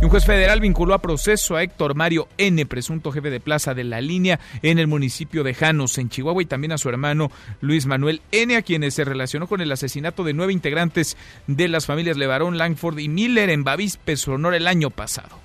[0.00, 3.74] Y un juez federal vinculó a proceso a Héctor Mario N., presunto jefe de plaza
[3.74, 7.30] de la línea en el municipio de Janos, en Chihuahua, y también a su hermano
[7.60, 11.84] Luis Manuel N., a quienes se relacionó con el asesinato de nueve integrantes de las
[11.84, 15.38] familias Levarón, Langford y Miller en Bavispe, Sonora, el año pasado.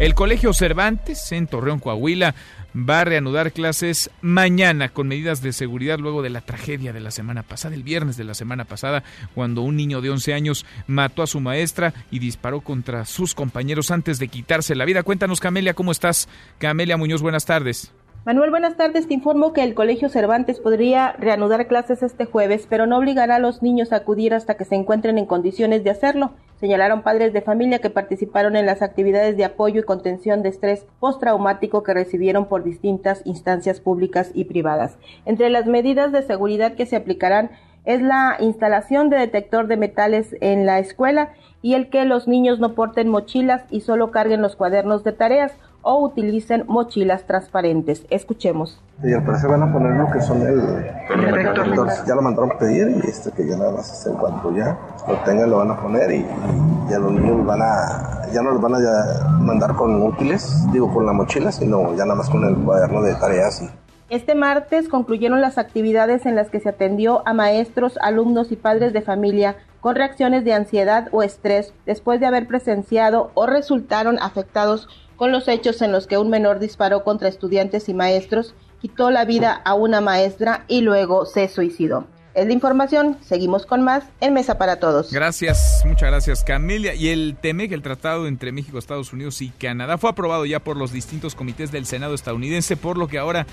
[0.00, 2.36] El Colegio Cervantes en Torreón, Coahuila,
[2.78, 7.10] va a reanudar clases mañana con medidas de seguridad luego de la tragedia de la
[7.10, 9.02] semana pasada, el viernes de la semana pasada,
[9.34, 13.90] cuando un niño de 11 años mató a su maestra y disparó contra sus compañeros
[13.90, 15.02] antes de quitarse la vida.
[15.02, 16.28] Cuéntanos, Camelia, ¿cómo estás?
[16.58, 17.92] Camelia Muñoz, buenas tardes.
[18.24, 19.08] Manuel, buenas tardes.
[19.08, 23.38] Te informo que el Colegio Cervantes podría reanudar clases este jueves, pero no obligará a
[23.38, 27.40] los niños a acudir hasta que se encuentren en condiciones de hacerlo, señalaron padres de
[27.40, 32.46] familia que participaron en las actividades de apoyo y contención de estrés postraumático que recibieron
[32.46, 34.98] por distintas instancias públicas y privadas.
[35.24, 37.50] Entre las medidas de seguridad que se aplicarán
[37.84, 41.30] es la instalación de detector de metales en la escuela
[41.62, 45.54] y el que los niños no porten mochilas y solo carguen los cuadernos de tareas
[45.90, 48.04] o utilicen mochilas transparentes.
[48.10, 48.78] Escuchemos.
[49.02, 51.88] Y al parecer van a poner lo que son el, el detector.
[52.06, 54.76] Ya lo mandaron a pedir y este que ya nada más en cuanto ya
[55.08, 58.50] lo tengan lo van a poner y, y ya los niños van a ya no
[58.50, 62.28] los van a ya mandar con útiles, digo con la mochila, sino ya nada más
[62.28, 63.70] con el cuaderno de tareas y
[64.10, 68.92] Este martes concluyeron las actividades en las que se atendió a maestros, alumnos y padres
[68.92, 75.07] de familia con reacciones de ansiedad o estrés después de haber presenciado o resultaron afectados
[75.18, 79.24] con los hechos en los que un menor disparó contra estudiantes y maestros, quitó la
[79.24, 82.06] vida a una maestra y luego se suicidó.
[82.34, 85.12] Es la información, seguimos con más en Mesa para Todos.
[85.12, 86.94] Gracias, muchas gracias Camelia.
[86.94, 90.76] Y el TEMEC, el tratado entre México, Estados Unidos y Canadá, fue aprobado ya por
[90.76, 93.44] los distintos comités del Senado estadounidense, por lo que ahora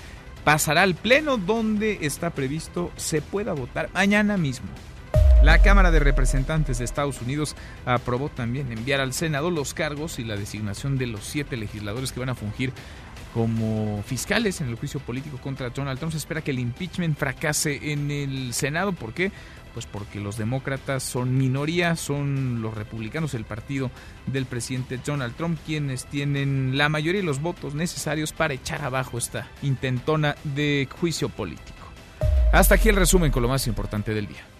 [0.44, 4.68] pasará al Pleno donde está previsto se pueda votar mañana mismo.
[5.42, 7.54] La Cámara de Representantes de Estados Unidos
[7.84, 12.20] aprobó también enviar al Senado los cargos y la designación de los siete legisladores que
[12.20, 12.72] van a fungir
[13.32, 16.12] como fiscales en el juicio político contra Donald Trump.
[16.12, 18.92] Se espera que el impeachment fracase en el Senado.
[18.92, 19.30] ¿Por qué?
[19.74, 23.90] Pues porque los demócratas son minoría, son los republicanos, el partido
[24.26, 29.18] del presidente Donald Trump, quienes tienen la mayoría de los votos necesarios para echar abajo
[29.18, 31.76] esta intentona de juicio político.
[32.52, 34.55] Hasta aquí el resumen con lo más importante del día.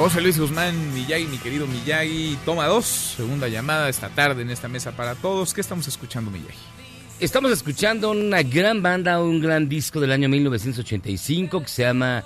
[0.00, 4.66] José Luis Guzmán Miyagi, mi querido Miyagi, toma dos, segunda llamada esta tarde en esta
[4.66, 5.52] mesa para todos.
[5.52, 6.56] ¿Qué estamos escuchando, Miyagi?
[7.20, 12.24] Estamos escuchando una gran banda, un gran disco del año 1985 que se llama...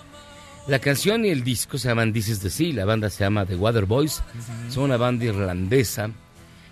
[0.69, 3.45] La canción y el disco se llaman This is the Sea, la banda se llama
[3.45, 4.23] The Water Boys,
[4.71, 6.11] son una banda irlandesa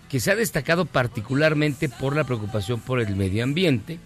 [0.09, 3.99] que se ha destacado particularmente por la preocupación por el medio ambiente.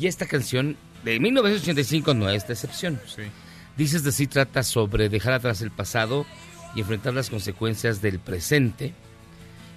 [0.00, 2.98] Y esta canción de 1985 no es de excepción.
[3.78, 6.26] Dices de sí trata sobre dejar atrás el pasado
[6.74, 8.92] y enfrentar las consecuencias del presente.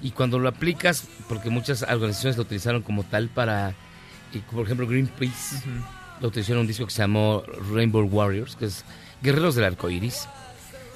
[0.02, 3.76] Y cuando lo aplicas, porque muchas organizaciones lo utilizaron como tal para,
[4.52, 5.58] por ejemplo Greenpeace,
[6.20, 8.84] lo utilizó en un disco que se llamó Rainbow Warriors, que es
[9.22, 10.28] Guerreros del Arco Iris.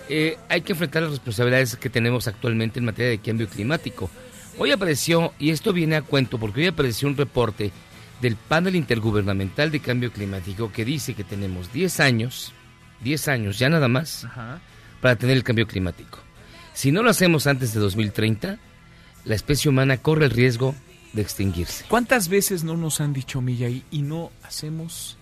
[0.10, 4.10] Eh, hay que enfrentar las responsabilidades que tenemos actualmente en materia de cambio climático.
[4.57, 7.72] Hoy apareció, y esto viene a cuento, porque hoy apareció un reporte
[8.19, 12.53] del panel intergubernamental de cambio climático que dice que tenemos 10 años,
[13.01, 14.27] 10 años ya nada más,
[15.01, 16.19] para tener el cambio climático.
[16.73, 18.57] Si no lo hacemos antes de 2030,
[19.23, 20.76] la especie humana corre el riesgo
[21.13, 21.85] de extinguirse.
[21.88, 25.17] ¿Cuántas veces no nos han dicho, Milla, y, y no hacemos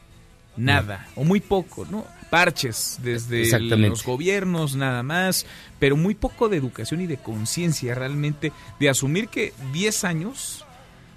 [0.58, 2.06] nada, o muy poco, ¿no?
[2.30, 5.46] Parches desde los gobiernos nada más,
[5.80, 10.66] pero muy poco de educación y de conciencia realmente, de asumir que 10 años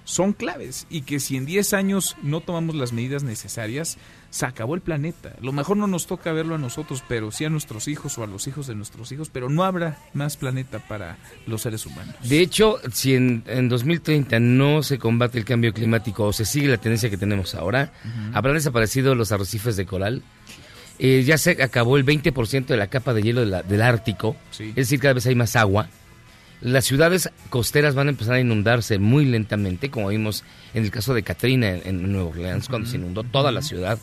[0.07, 3.97] son claves y que si en 10 años no tomamos las medidas necesarias,
[4.29, 5.35] se acabó el planeta.
[5.41, 8.27] Lo mejor no nos toca verlo a nosotros, pero sí a nuestros hijos o a
[8.27, 12.15] los hijos de nuestros hijos, pero no habrá más planeta para los seres humanos.
[12.23, 16.77] De hecho, si en, 2030 no se combate el cambio climático o se sigue la
[16.77, 17.91] tendencia que tenemos ahora,
[18.33, 20.23] habrán desaparecido los arrecifes de coral.
[20.99, 25.01] Eh, ya se acabó el 20% de la capa de hielo del Ártico, es decir,
[25.01, 25.89] cada vez hay más agua
[26.61, 30.43] las ciudades costeras van a empezar a inundarse muy lentamente, como vimos
[30.73, 33.99] en el caso de Katrina en, Nueva Orleans, cuando se inundó toda la ciudad.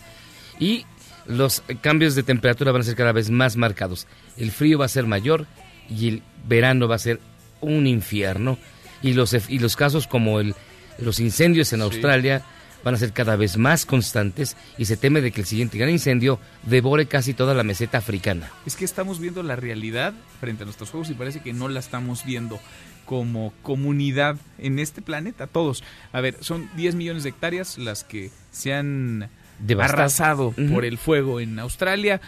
[0.61, 0.87] Y
[1.27, 4.07] los cambios de temperatura van a ser cada vez más marcados.
[4.37, 5.47] El frío va a ser mayor
[5.89, 7.21] y el verano va a ser
[7.61, 8.59] un infierno.
[9.03, 10.55] Y los, y los casos como el,
[10.99, 12.43] los incendios en Australia
[12.85, 15.91] van a ser cada vez más constantes y se teme de que el siguiente gran
[15.91, 18.51] incendio devore casi toda la meseta africana.
[18.67, 21.81] Es que estamos viendo la realidad frente a nuestros ojos y parece que no la
[21.81, 22.61] estamos viendo
[23.07, 25.83] como comunidad en este planeta, todos.
[26.13, 29.31] A ver, son 10 millones de hectáreas las que se han
[29.79, 32.21] arrasado por el fuego en Australia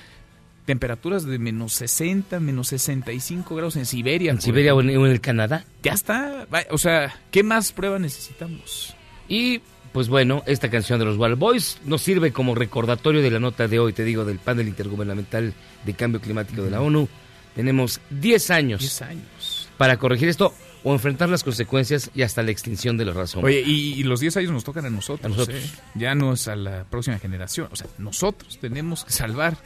[0.67, 4.33] temperaturas de menos 60, menos 65 grados en Siberia.
[4.33, 5.65] En Siberia o en, el Canadá.
[5.83, 6.47] Ya está.
[6.71, 8.95] O sea, ¿qué más prueba necesitamos?
[9.29, 9.61] Y
[9.97, 13.67] pues bueno, esta canción de los Wild Boys nos sirve como recordatorio de la nota
[13.67, 15.55] de hoy, te digo, del panel intergubernamental
[15.87, 17.09] de cambio climático de la ONU.
[17.55, 20.53] Tenemos 10 años, años para corregir esto
[20.85, 23.43] o enfrentar las consecuencias y hasta la extinción de la razón.
[23.43, 25.49] Oye, y, los 10 años nos tocan a nosotros.
[25.49, 25.63] ¿eh?
[25.95, 27.69] Ya no es a la próxima generación.
[27.73, 29.57] O sea, nosotros tenemos que salvar.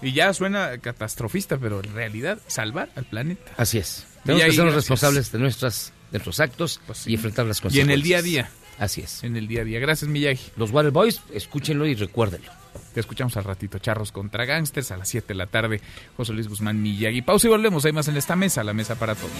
[0.00, 3.52] Y ya suena catastrofista, pero en realidad salvar al planeta.
[3.58, 4.06] Así es.
[4.24, 7.86] Tenemos que ser responsables de, nuestras, de nuestros actos pues y enfrentar las consecuencias.
[7.86, 8.50] Y en el día a día.
[8.78, 9.22] Así es.
[9.24, 9.80] En el día a día.
[9.80, 10.52] Gracias, Miyagi.
[10.56, 12.50] Los Water Boys, escúchenlo y recuérdenlo.
[12.92, 13.78] Te escuchamos al ratito.
[13.78, 15.80] Charros contra Gangsters a las 7 de la tarde.
[16.16, 17.22] José Luis Guzmán, Miyagi.
[17.22, 17.84] Pausa y volvemos.
[17.84, 19.32] Hay más en esta mesa, la mesa para todos.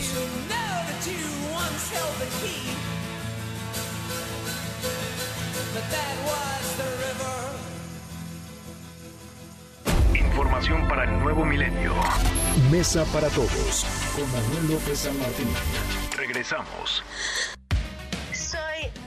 [10.15, 11.94] Información para el nuevo milenio.
[12.70, 13.86] Mesa para todos.
[14.15, 15.48] Con Manuel López San Martín.
[16.16, 17.02] Regresamos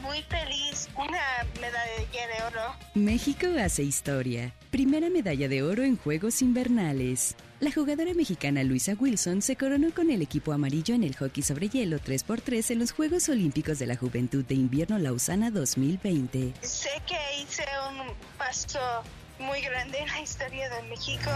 [0.02, 0.90] muy feliz.
[0.96, 2.76] Una medalla de oro.
[2.94, 4.54] México hace historia.
[4.72, 7.36] Primera medalla de oro en Juegos Invernales.
[7.60, 11.70] La jugadora mexicana Luisa Wilson se coronó con el equipo amarillo en el hockey sobre
[11.70, 16.54] hielo 3x3 en los Juegos Olímpicos de la Juventud de Invierno Lausana 2020.
[16.62, 18.80] Sé que hice un paso
[19.40, 21.32] muy grande en la historia de México.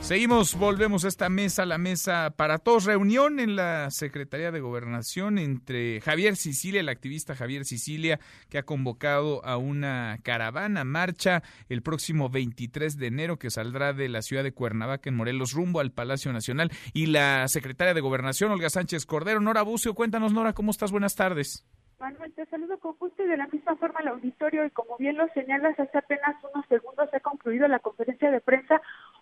[0.00, 2.84] Seguimos, volvemos a esta mesa, la mesa para todos.
[2.84, 8.18] Reunión en la Secretaría de Gobernación entre Javier Sicilia, el activista Javier Sicilia,
[8.48, 14.08] que ha convocado a una caravana, marcha el próximo 23 de enero, que saldrá de
[14.08, 16.72] la ciudad de Cuernavaca, en Morelos, rumbo al Palacio Nacional.
[16.92, 19.40] Y la secretaria de Gobernación, Olga Sánchez Cordero.
[19.40, 20.90] Nora Bucio, cuéntanos, Nora, ¿cómo estás?
[20.90, 21.64] Buenas tardes.
[22.00, 25.18] Manuel, te saludo con gusto y de la misma forma al auditorio y como bien
[25.18, 28.80] lo señalas, hace apenas unos segundos se ha concluido la conferencia de prensa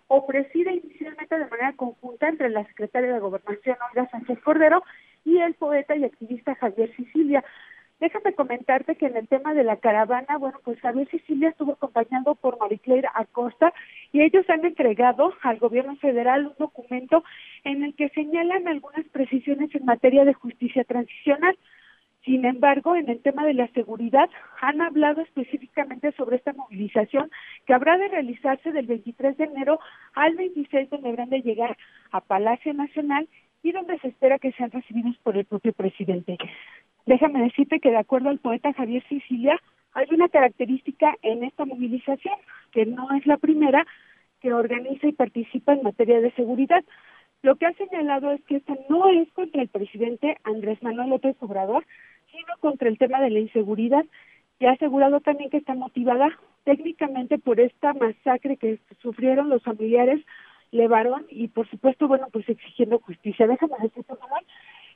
[0.08, 4.82] ofrecida inicialmente de manera conjunta entre la secretaria de Gobernación, Olga Sánchez Cordero,
[5.24, 7.44] y el poeta y activista Javier Sicilia.
[8.00, 12.36] Déjame comentarte que en el tema de la caravana, bueno, pues Javier Sicilia estuvo acompañado
[12.36, 13.72] por Maricleira Acosta
[14.12, 17.24] y ellos han entregado al gobierno federal un documento
[17.64, 21.58] en el que señalan algunas precisiones en materia de justicia transicional.
[22.24, 24.28] Sin embargo, en el tema de la seguridad,
[24.60, 27.30] han hablado específicamente sobre esta movilización
[27.66, 29.80] que habrá de realizarse del 23 de enero
[30.14, 31.76] al 26, donde habrán de llegar
[32.10, 33.28] a Palacio Nacional
[33.62, 36.36] y donde se espera que sean recibidos por el propio presidente.
[37.06, 39.58] Déjame decirte que de acuerdo al poeta Javier Sicilia,
[39.94, 42.34] hay una característica en esta movilización,
[42.72, 43.86] que no es la primera
[44.40, 46.84] que organiza y participa en materia de seguridad.
[47.42, 51.36] Lo que ha señalado es que esta no es contra el presidente Andrés Manuel López
[51.40, 51.86] Obrador,
[52.30, 54.04] sino contra el tema de la inseguridad
[54.58, 60.20] y ha asegurado también que está motivada técnicamente por esta masacre que sufrieron los familiares
[60.70, 63.46] Levarón y por supuesto, bueno, pues exigiendo justicia.
[63.46, 64.44] Déjame decirte, Manuel,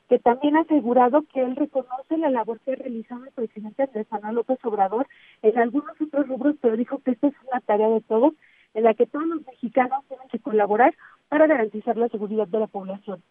[0.09, 4.05] que también ha asegurado que él reconoce la labor que ha realizado el presidente Andrés
[4.11, 5.07] Manuel López Obrador
[5.41, 8.33] en algunos otros rubros, pero dijo que esta es una tarea de todos,
[8.73, 10.93] en la que todos los mexicanos tienen que colaborar
[11.33, 13.23] para garantizar la seguridad de la población.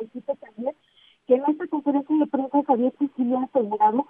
[0.00, 0.76] Decirte también
[1.26, 4.06] que en esta conferencia de prensa Javier Sicilia ha asegurado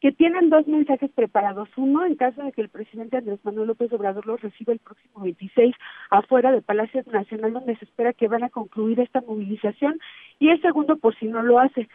[0.00, 1.68] que tienen dos mensajes preparados.
[1.76, 5.22] Uno, en caso de que el presidente Andrés Manuel López Obrador los reciba el próximo
[5.22, 5.74] 26
[6.10, 9.98] afuera del Palacio Nacional, donde se espera que van a concluir esta movilización.
[10.38, 11.88] Y el segundo, por si no lo hace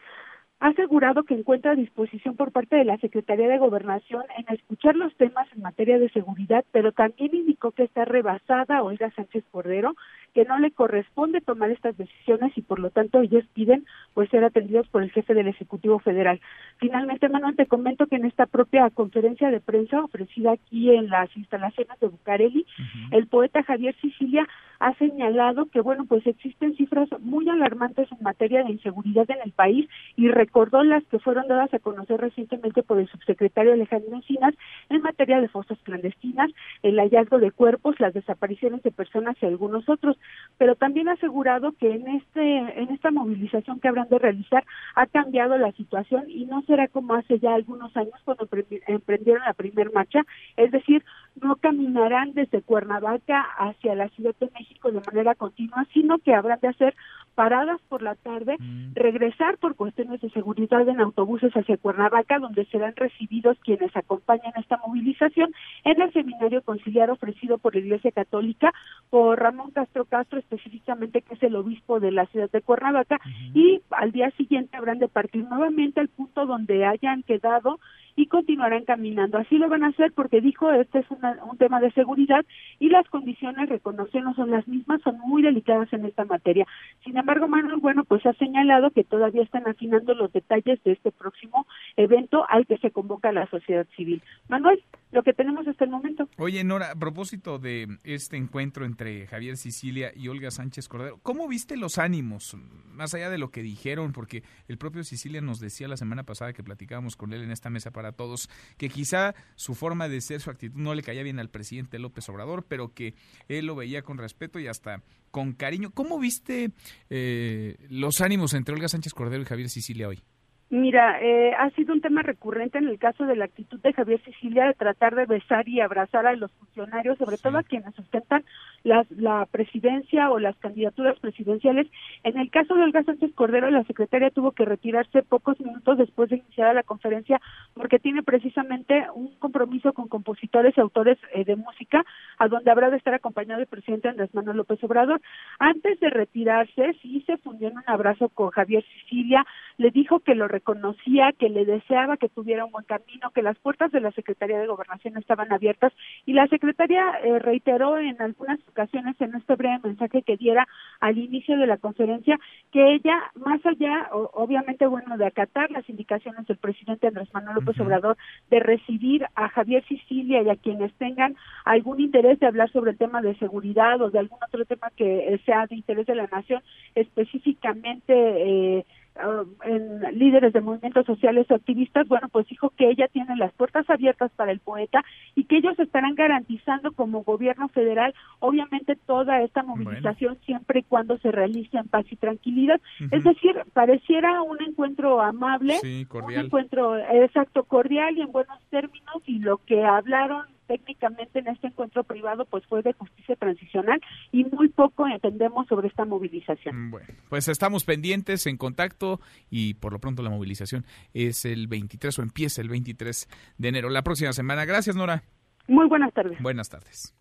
[0.63, 5.13] ha asegurado que encuentra disposición por parte de la Secretaría de Gobernación en escuchar los
[5.17, 9.93] temas en materia de seguridad, pero también indicó que está rebasada Olga Sánchez Cordero,
[10.33, 14.45] que no le corresponde tomar estas decisiones y por lo tanto ellos piden pues ser
[14.45, 16.39] atendidos por el jefe del Ejecutivo Federal.
[16.77, 21.35] Finalmente, Manuel, te comento que en esta propia conferencia de prensa ofrecida aquí en las
[21.35, 22.65] instalaciones de Bucareli,
[23.11, 24.47] el poeta Javier Sicilia
[24.79, 29.51] ha señalado que, bueno, pues existen cifras muy alarmantes en materia de inseguridad en el
[29.51, 29.87] país
[30.17, 34.53] y recordó las que fueron dadas a conocer recientemente por el subsecretario Alejandro Encinas
[34.89, 36.51] en materia de fosas clandestinas,
[36.83, 40.15] el hallazgo de cuerpos, las desapariciones de personas y algunos otros,
[40.59, 44.63] pero también ha asegurado que en este en esta movilización que habrán de realizar
[44.93, 48.47] ha cambiado la situación y no será como hace ya algunos años cuando
[48.85, 50.21] emprendieron la primer marcha,
[50.55, 51.03] es decir,
[51.41, 56.59] no caminarán desde Cuernavaca hacia la Ciudad de México de manera continua, sino que habrán
[56.59, 56.93] de hacer
[57.33, 58.93] paradas por la tarde, mm.
[58.93, 64.77] regresar por cuestiones de seguridad en autobuses hacia Cuernavaca, donde serán recibidos quienes acompañan esta
[64.85, 65.51] movilización
[65.83, 68.73] en el seminario conciliar ofrecido por la Iglesia Católica
[69.09, 73.19] por Ramón Castro Castro, específicamente que es el obispo de la ciudad de Cuernavaca,
[73.53, 77.79] y al día siguiente habrán de partir nuevamente al punto donde hayan quedado
[78.15, 79.39] y continuarán caminando.
[79.39, 82.45] Así lo van a hacer porque dijo, este es un tema de seguridad
[82.79, 86.67] y las condiciones, reconoció, no son las mismas, son muy delicadas en esta materia.
[87.03, 91.11] Sin embargo, Manuel, bueno, pues ha señalado que todavía están afinando los detalles de este
[91.11, 91.67] próximo
[91.97, 94.23] evento al que se convoca la sociedad civil.
[94.47, 96.27] Manuel, lo que tenemos hasta el momento.
[96.37, 101.47] Oye, Nora, a propósito de este encuentro entre Javier Sicilia y Olga Sánchez Cordero, ¿cómo
[101.47, 102.55] viste los ánimos,
[102.87, 104.11] más allá de lo que dijeron?
[104.11, 107.69] Porque el propio Sicilia nos decía la semana pasada que platicábamos con él en esta
[107.69, 111.39] mesa para todos, que quizá su forma de ser, su actitud no le caía bien
[111.39, 113.15] al presidente López Obrador, pero que
[113.47, 115.89] él lo veía con respeto y hasta con cariño.
[115.91, 116.69] ¿Cómo viste
[117.09, 120.21] eh, los ánimos entre Olga Sánchez Cordero y Javier Sicilia hoy?
[120.69, 124.19] Mira, eh, ha sido un tema recurrente en el caso de la actitud de Javier
[124.23, 128.43] Sicilia de tratar de besar y abrazar a los funcionarios, sobre todo a quienes sustentan
[128.83, 131.87] la presidencia o las candidaturas presidenciales.
[132.23, 136.31] En el caso de Olga Sánchez Cordero, la secretaria tuvo que retirarse pocos minutos después
[136.31, 137.39] de iniciar la conferencia
[137.75, 142.03] porque tiene precisamente un compromiso con compositores y autores eh, de música,
[142.43, 145.21] a donde habrá de estar acompañado el presidente Andrés Manuel López Obrador.
[145.59, 149.45] Antes de retirarse, sí se fundió en un abrazo con Javier Sicilia,
[149.77, 153.57] le dijo que lo conocía, que le deseaba que tuviera un buen camino, que las
[153.59, 155.93] puertas de la Secretaría de Gobernación estaban abiertas
[156.25, 160.67] y la Secretaría eh, reiteró en algunas ocasiones en este breve mensaje que diera
[160.99, 162.39] al inicio de la conferencia
[162.71, 167.79] que ella, más allá, obviamente, bueno, de acatar las indicaciones del presidente Andrés Manuel López
[167.79, 168.17] Obrador,
[168.49, 171.35] de recibir a Javier Sicilia y a quienes tengan
[171.65, 175.39] algún interés de hablar sobre el tema de seguridad o de algún otro tema que
[175.45, 176.61] sea de interés de la nación,
[176.95, 183.07] específicamente eh, Um, en líderes de movimientos sociales o activistas, bueno, pues dijo que ella
[183.09, 188.15] tiene las puertas abiertas para el poeta y que ellos estarán garantizando como gobierno federal,
[188.39, 192.81] obviamente, toda esta movilización siempre y cuando se realice en paz y tranquilidad.
[193.11, 195.77] Es decir, pareciera un encuentro amable,
[196.11, 201.67] un encuentro exacto, cordial y en buenos términos y lo que hablaron técnicamente en este
[201.67, 206.87] encuentro privado pues fue de justicia transicional y muy poco entendemos sobre esta movilización.
[206.87, 209.19] Mm, bueno, pues estamos pendientes en contacto
[209.49, 213.27] y por lo pronto la movilización es el 23 o empieza el 23
[213.57, 214.65] de enero, la próxima semana.
[214.65, 215.23] Gracias, Nora.
[215.67, 216.41] Muy buenas tardes.
[216.41, 217.15] Buenas tardes.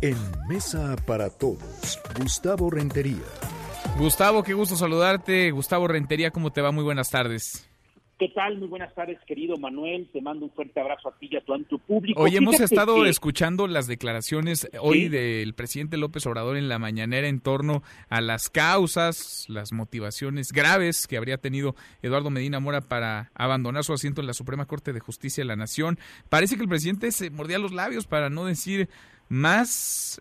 [0.00, 0.16] En
[0.48, 3.24] Mesa para Todos, Gustavo Rentería.
[3.98, 5.50] Gustavo, qué gusto saludarte.
[5.50, 6.70] Gustavo Rentería, ¿cómo te va?
[6.70, 7.68] Muy buenas tardes.
[8.18, 8.58] ¿Qué tal?
[8.58, 10.08] Muy buenas tardes, querido Manuel.
[10.12, 12.20] Te mando un fuerte abrazo a ti y a tu, público.
[12.20, 17.40] Hoy hemos estado escuchando las declaraciones hoy del presidente López Obrador en la mañanera en
[17.40, 23.84] torno a las causas, las motivaciones graves que habría tenido Eduardo Medina Mora para abandonar
[23.84, 25.98] su asiento en la Suprema Corte de Justicia de la Nación.
[26.28, 28.88] Parece que el presidente se mordía los labios para no decir
[29.28, 30.20] más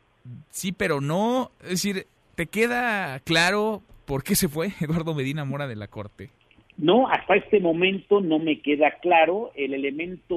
[0.51, 1.51] sí, pero no.
[1.63, 2.05] Es decir,
[2.37, 6.29] ¿Te queda claro por qué se fue Eduardo Medina Mora de la Corte?
[6.77, 9.51] No, hasta este momento no me queda claro.
[9.55, 10.35] El elemento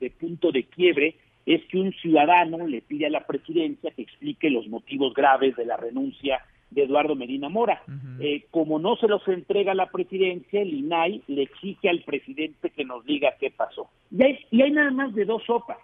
[0.00, 1.16] de punto de quiebre
[1.46, 5.64] es que un ciudadano le pide a la presidencia que explique los motivos graves de
[5.64, 7.82] la renuncia de Eduardo Medina Mora.
[8.20, 12.70] eh, como no se los entrega a la presidencia, el INAI le exige al presidente
[12.70, 13.88] que nos diga qué pasó.
[14.10, 15.78] Y hay, y hay nada más de dos sopas.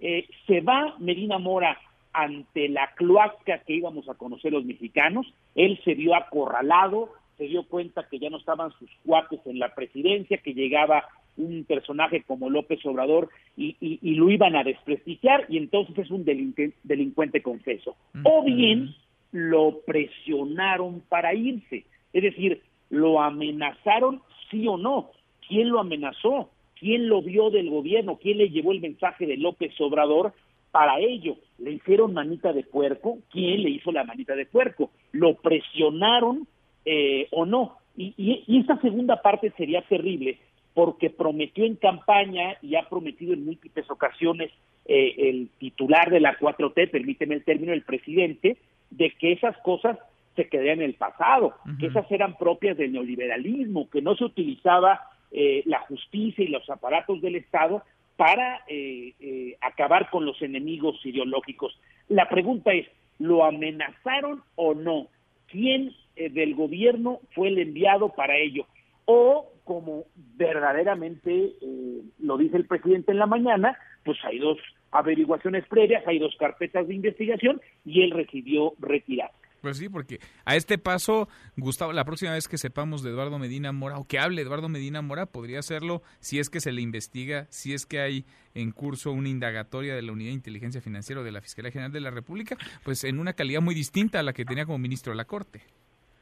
[0.00, 1.78] Eh, se va Medina Mora
[2.12, 7.10] ante la cloaca que íbamos a conocer los mexicanos, él se vio acorralado,
[7.40, 11.06] se dio cuenta que ya no estaban sus cuates en la presidencia, que llegaba
[11.38, 16.10] un personaje como López Obrador y, y, y lo iban a desprestigiar y entonces es
[16.10, 17.96] un delincuente, delincuente confeso.
[18.24, 18.94] O bien
[19.32, 22.60] lo presionaron para irse, es decir,
[22.90, 25.10] lo amenazaron sí o no.
[25.48, 26.50] ¿Quién lo amenazó?
[26.78, 28.18] ¿Quién lo vio del gobierno?
[28.20, 30.34] ¿Quién le llevó el mensaje de López Obrador?
[30.72, 33.16] Para ello, ¿le hicieron manita de puerco?
[33.30, 34.90] ¿Quién le hizo la manita de puerco?
[35.12, 36.46] ¿Lo presionaron
[36.84, 37.76] eh, o no?
[37.96, 40.38] Y, y, y esta segunda parte sería terrible
[40.74, 44.50] porque prometió en campaña y ha prometido en múltiples ocasiones
[44.86, 48.56] eh, el titular de la 4T, permíteme el término, el presidente,
[48.90, 49.98] de que esas cosas
[50.36, 55.00] se quedarían en el pasado, que esas eran propias del neoliberalismo, que no se utilizaba
[55.32, 57.82] eh, la justicia y los aparatos del Estado
[58.16, 61.78] para eh, eh, acabar con los enemigos ideológicos.
[62.08, 62.86] La pregunta es,
[63.18, 65.08] ¿lo amenazaron o no?
[65.46, 65.92] ¿Quién
[66.28, 68.66] del gobierno fue el enviado para ello?
[69.06, 70.04] O como
[70.36, 74.58] verdaderamente eh, lo dice el presidente en la mañana, pues hay dos
[74.90, 79.30] averiguaciones previas, hay dos carpetas de investigación y él decidió retirar.
[79.60, 83.72] Pues sí, porque a este paso, Gustavo, la próxima vez que sepamos de Eduardo Medina
[83.72, 87.46] Mora o que hable Eduardo Medina Mora, podría hacerlo si es que se le investiga,
[87.50, 88.24] si es que hay
[88.54, 91.92] en curso una indagatoria de la Unidad de Inteligencia Financiera o de la Fiscalía General
[91.92, 95.12] de la República, pues en una calidad muy distinta a la que tenía como ministro
[95.12, 95.60] de la Corte.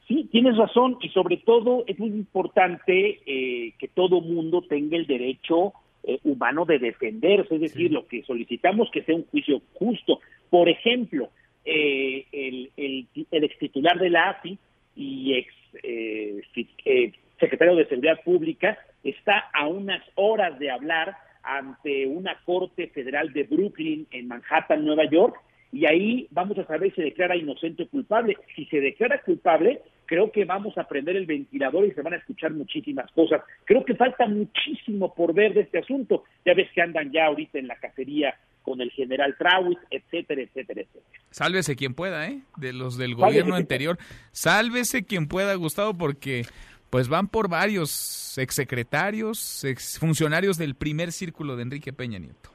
[0.08, 5.06] Sí, tienes razón y sobre todo es muy importante eh, que todo mundo tenga el
[5.06, 7.94] derecho eh, humano de defenderse, es decir, sí.
[7.94, 10.20] lo que solicitamos que sea un juicio justo.
[10.48, 11.28] Por ejemplo,
[11.64, 14.58] eh, el, el, el ex titular de la AFI
[14.96, 16.40] y ex eh,
[16.86, 23.32] eh, secretario de Seguridad Pública está a unas horas de hablar ante una corte federal
[23.34, 25.36] de Brooklyn en Manhattan, Nueva York,
[25.70, 28.36] y ahí vamos a saber si se declara inocente o culpable.
[28.56, 32.16] Si se declara culpable, creo que vamos a prender el ventilador y se van a
[32.16, 33.42] escuchar muchísimas cosas.
[33.64, 36.24] Creo que falta muchísimo por ver de este asunto.
[36.44, 40.80] Ya ves que andan ya ahorita en la cacería con el general Trawitz, etcétera, etcétera,
[40.80, 41.20] etcétera.
[41.30, 42.40] Sálvese quien pueda, ¿eh?
[42.56, 43.98] De los del gobierno Sálvese anterior.
[44.32, 46.46] Sálvese quien pueda, Gustavo, porque
[46.88, 52.50] pues van por varios exsecretarios, exfuncionarios del primer círculo de Enrique Peña Nieto.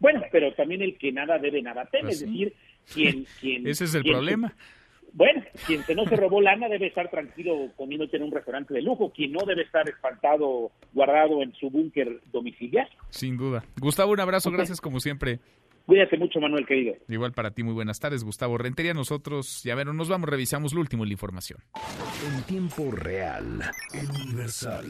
[0.00, 2.24] Bueno, pero también el que nada debe, nada teme, pues sí.
[2.24, 2.54] es decir,
[2.92, 3.26] quien...
[3.40, 4.56] quien Ese es el quien, problema.
[5.12, 8.82] Bueno, quien se no se robó lana debe estar tranquilo comiéndote en un restaurante de
[8.82, 12.88] lujo, quien no debe estar espantado, guardado en su búnker domiciliar.
[13.10, 13.64] Sin duda.
[13.80, 14.58] Gustavo, un abrazo, okay.
[14.58, 15.40] gracias como siempre.
[15.90, 16.94] Cuídate mucho, Manuel, querido.
[17.08, 18.94] Igual para ti, muy buenas tardes, Gustavo Rentería.
[18.94, 21.58] Nosotros, ya ver, nos vamos, revisamos lo último de la información.
[22.24, 23.60] En tiempo real,
[24.24, 24.86] universal.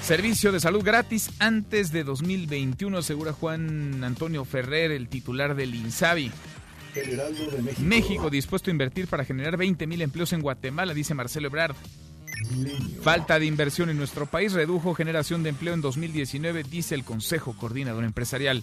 [0.00, 6.30] Servicio de salud gratis antes de 2021, asegura Juan Antonio Ferrer, el titular del INSABI.
[7.62, 7.82] México.
[7.82, 8.30] México.
[8.30, 11.76] dispuesto a invertir para generar 20 mil empleos en Guatemala, dice Marcelo Ebrard.
[12.50, 13.02] Milenio.
[13.02, 17.56] Falta de inversión en nuestro país redujo generación de empleo en 2019, dice el Consejo
[17.56, 18.62] Coordinador Empresarial.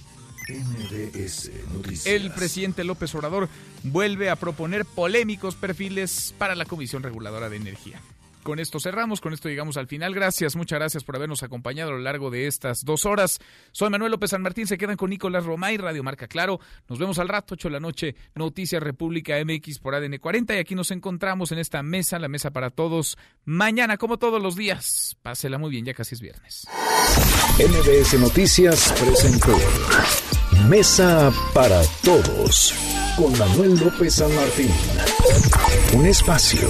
[1.73, 2.05] Noticias.
[2.05, 3.49] El presidente López Obrador
[3.83, 7.99] vuelve a proponer polémicos perfiles para la Comisión Reguladora de Energía.
[8.47, 10.15] Con esto cerramos, con esto llegamos al final.
[10.15, 13.39] Gracias, muchas gracias por habernos acompañado a lo largo de estas dos horas.
[13.73, 16.61] Soy Manuel López San Martín, se quedan con Nicolás Romay, Radio Marca Claro.
[16.87, 20.59] Nos vemos al rato, 8 de la noche, Noticias República MX por ADN 40 y
[20.59, 25.17] aquí nos encontramos en esta mesa, la mesa para todos, mañana como todos los días.
[25.21, 26.65] Pásela muy bien, ya casi es viernes.
[27.59, 29.57] MBS Noticias presentó
[30.69, 32.73] Mesa para Todos
[33.17, 34.71] con Manuel López San Martín.
[35.93, 36.69] Un espacio